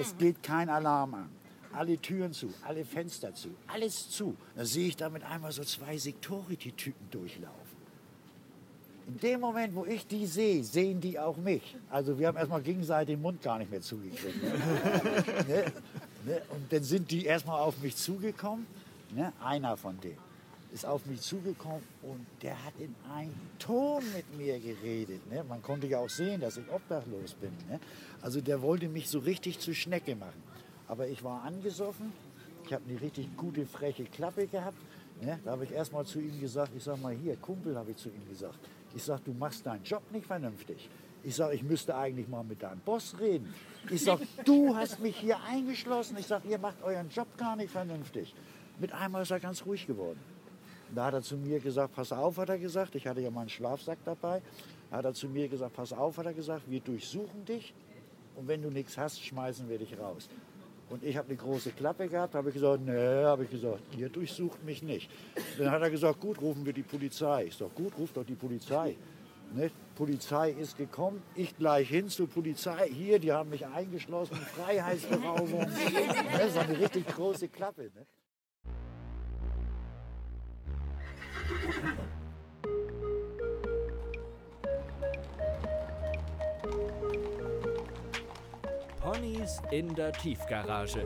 Es 0.00 0.16
geht 0.16 0.42
kein 0.42 0.68
Alarm 0.68 1.14
an. 1.14 1.28
Alle 1.72 1.96
Türen 1.98 2.32
zu, 2.32 2.52
alle 2.66 2.84
Fenster 2.84 3.32
zu, 3.34 3.50
alles 3.68 4.10
zu. 4.10 4.36
Da 4.56 4.64
sehe 4.64 4.88
ich 4.88 4.96
damit 4.96 5.22
einmal 5.22 5.52
so 5.52 5.62
zwei 5.62 5.96
Security-Typen 5.96 7.10
durchlaufen. 7.10 7.60
In 9.06 9.18
dem 9.18 9.40
Moment, 9.40 9.74
wo 9.74 9.84
ich 9.84 10.06
die 10.06 10.26
sehe, 10.26 10.64
sehen 10.64 11.00
die 11.00 11.18
auch 11.18 11.36
mich. 11.36 11.76
Also 11.88 12.18
wir 12.18 12.28
haben 12.28 12.36
erstmal 12.36 12.62
gegenseitig 12.62 13.14
den 13.14 13.22
Mund 13.22 13.42
gar 13.42 13.58
nicht 13.58 13.70
mehr 13.70 13.82
zugekriegt. 13.82 14.36
Ne? 15.48 15.72
Ne? 16.26 16.42
Und 16.50 16.70
dann 16.72 16.82
sind 16.82 17.10
die 17.10 17.24
erstmal 17.24 17.60
auf 17.60 17.80
mich 17.80 17.96
zugekommen. 17.96 18.66
Ne? 19.14 19.32
Einer 19.42 19.76
von 19.76 19.98
denen 20.00 20.29
ist 20.72 20.86
auf 20.86 21.04
mich 21.06 21.20
zugekommen 21.20 21.82
und 22.02 22.26
der 22.42 22.64
hat 22.64 22.74
in 22.78 22.94
einem 23.12 23.34
Ton 23.58 24.02
mit 24.14 24.36
mir 24.36 24.58
geredet. 24.60 25.28
Ne? 25.30 25.44
Man 25.44 25.62
konnte 25.62 25.86
ja 25.86 25.98
auch 25.98 26.08
sehen, 26.08 26.40
dass 26.40 26.56
ich 26.56 26.70
obdachlos 26.70 27.34
bin. 27.34 27.50
Ne? 27.68 27.80
Also 28.22 28.40
der 28.40 28.62
wollte 28.62 28.88
mich 28.88 29.08
so 29.08 29.18
richtig 29.18 29.58
zur 29.58 29.74
Schnecke 29.74 30.14
machen. 30.14 30.42
Aber 30.86 31.08
ich 31.08 31.22
war 31.22 31.42
angesoffen, 31.42 32.12
ich 32.64 32.72
habe 32.72 32.84
eine 32.88 33.00
richtig 33.00 33.36
gute, 33.36 33.66
freche 33.66 34.04
Klappe 34.04 34.46
gehabt. 34.46 34.78
Ne? 35.20 35.38
Da 35.44 35.52
habe 35.52 35.64
ich 35.64 35.72
erstmal 35.72 36.04
zu 36.06 36.20
ihm 36.20 36.40
gesagt, 36.40 36.72
ich 36.76 36.84
sage 36.84 37.00
mal 37.00 37.14
hier, 37.14 37.36
Kumpel, 37.36 37.76
habe 37.76 37.90
ich 37.90 37.96
zu 37.96 38.08
ihm 38.08 38.28
gesagt. 38.28 38.58
Ich 38.94 39.02
sage, 39.02 39.22
du 39.24 39.32
machst 39.32 39.66
deinen 39.66 39.82
Job 39.82 40.02
nicht 40.12 40.26
vernünftig. 40.26 40.88
Ich 41.22 41.36
sage, 41.36 41.54
ich 41.54 41.62
müsste 41.62 41.96
eigentlich 41.96 42.28
mal 42.28 42.42
mit 42.42 42.62
deinem 42.62 42.80
Boss 42.80 43.14
reden. 43.20 43.52
Ich 43.90 44.04
sage, 44.04 44.26
du 44.44 44.74
hast 44.74 45.00
mich 45.00 45.16
hier 45.16 45.38
eingeschlossen. 45.42 46.16
Ich 46.18 46.26
sage, 46.26 46.48
ihr 46.48 46.58
macht 46.58 46.82
euren 46.82 47.10
Job 47.10 47.26
gar 47.36 47.56
nicht 47.56 47.70
vernünftig. 47.70 48.34
Mit 48.78 48.92
einmal 48.92 49.22
ist 49.22 49.30
er 49.30 49.40
ganz 49.40 49.66
ruhig 49.66 49.86
geworden. 49.86 50.18
Da 50.94 51.06
hat 51.06 51.14
er 51.14 51.22
zu 51.22 51.36
mir 51.36 51.60
gesagt, 51.60 51.94
pass 51.94 52.12
auf, 52.12 52.38
hat 52.38 52.48
er 52.48 52.58
gesagt. 52.58 52.94
Ich 52.94 53.06
hatte 53.06 53.20
ja 53.20 53.30
meinen 53.30 53.48
Schlafsack 53.48 53.98
dabei. 54.04 54.42
Da 54.90 54.98
hat 54.98 55.04
er 55.04 55.14
zu 55.14 55.28
mir 55.28 55.48
gesagt, 55.48 55.74
pass 55.74 55.92
auf, 55.92 56.18
hat 56.18 56.26
er 56.26 56.34
gesagt, 56.34 56.62
wir 56.68 56.80
durchsuchen 56.80 57.44
dich. 57.44 57.74
Und 58.36 58.48
wenn 58.48 58.62
du 58.62 58.70
nichts 58.70 58.96
hast, 58.98 59.22
schmeißen 59.22 59.68
wir 59.68 59.78
dich 59.78 59.98
raus. 59.98 60.28
Und 60.88 61.04
ich 61.04 61.16
habe 61.16 61.28
eine 61.28 61.36
große 61.36 61.70
Klappe 61.70 62.08
gehabt, 62.08 62.34
habe 62.34 62.48
ich 62.48 62.54
gesagt, 62.54 62.82
nee, 62.84 63.24
habe 63.24 63.44
ich 63.44 63.50
gesagt, 63.50 63.80
ihr 63.96 64.08
durchsucht 64.08 64.64
mich 64.64 64.82
nicht. 64.82 65.08
Dann 65.56 65.70
hat 65.70 65.82
er 65.82 65.90
gesagt, 65.90 66.18
gut, 66.18 66.40
rufen 66.40 66.66
wir 66.66 66.72
die 66.72 66.82
Polizei. 66.82 67.44
Ich 67.44 67.56
sage, 67.56 67.70
gut, 67.76 67.96
ruft 67.96 68.16
doch 68.16 68.24
die 68.24 68.34
Polizei. 68.34 68.96
Ne? 69.54 69.70
Polizei 69.94 70.50
ist 70.50 70.76
gekommen, 70.76 71.22
ich 71.36 71.56
gleich 71.56 71.88
hin 71.88 72.08
zur 72.08 72.28
Polizei. 72.28 72.88
Hier, 72.88 73.20
die 73.20 73.30
haben 73.30 73.50
mich 73.50 73.64
eingeschlossen, 73.66 74.34
Freiheitsberaubung. 74.34 75.66
das 76.32 76.48
ist 76.48 76.58
eine 76.58 76.78
richtig 76.78 77.06
große 77.06 77.48
Klappe. 77.48 77.90
Ne? 77.94 78.06
Ponys 89.00 89.60
in 89.70 89.94
der 89.94 90.12
Tiefgarage. 90.12 91.04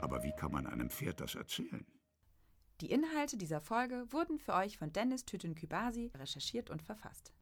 Aber 0.00 0.22
wie 0.22 0.32
kann 0.32 0.52
man 0.52 0.66
einem 0.66 0.90
Pferd 0.90 1.20
das 1.20 1.34
erzählen? 1.34 1.86
Die 2.80 2.90
Inhalte 2.90 3.36
dieser 3.38 3.60
Folge 3.60 4.04
wurden 4.10 4.38
für 4.38 4.54
euch 4.54 4.76
von 4.76 4.92
Dennis 4.92 5.24
Tütenkübasi 5.24 6.10
recherchiert 6.14 6.68
und 6.68 6.82
verfasst. 6.82 7.32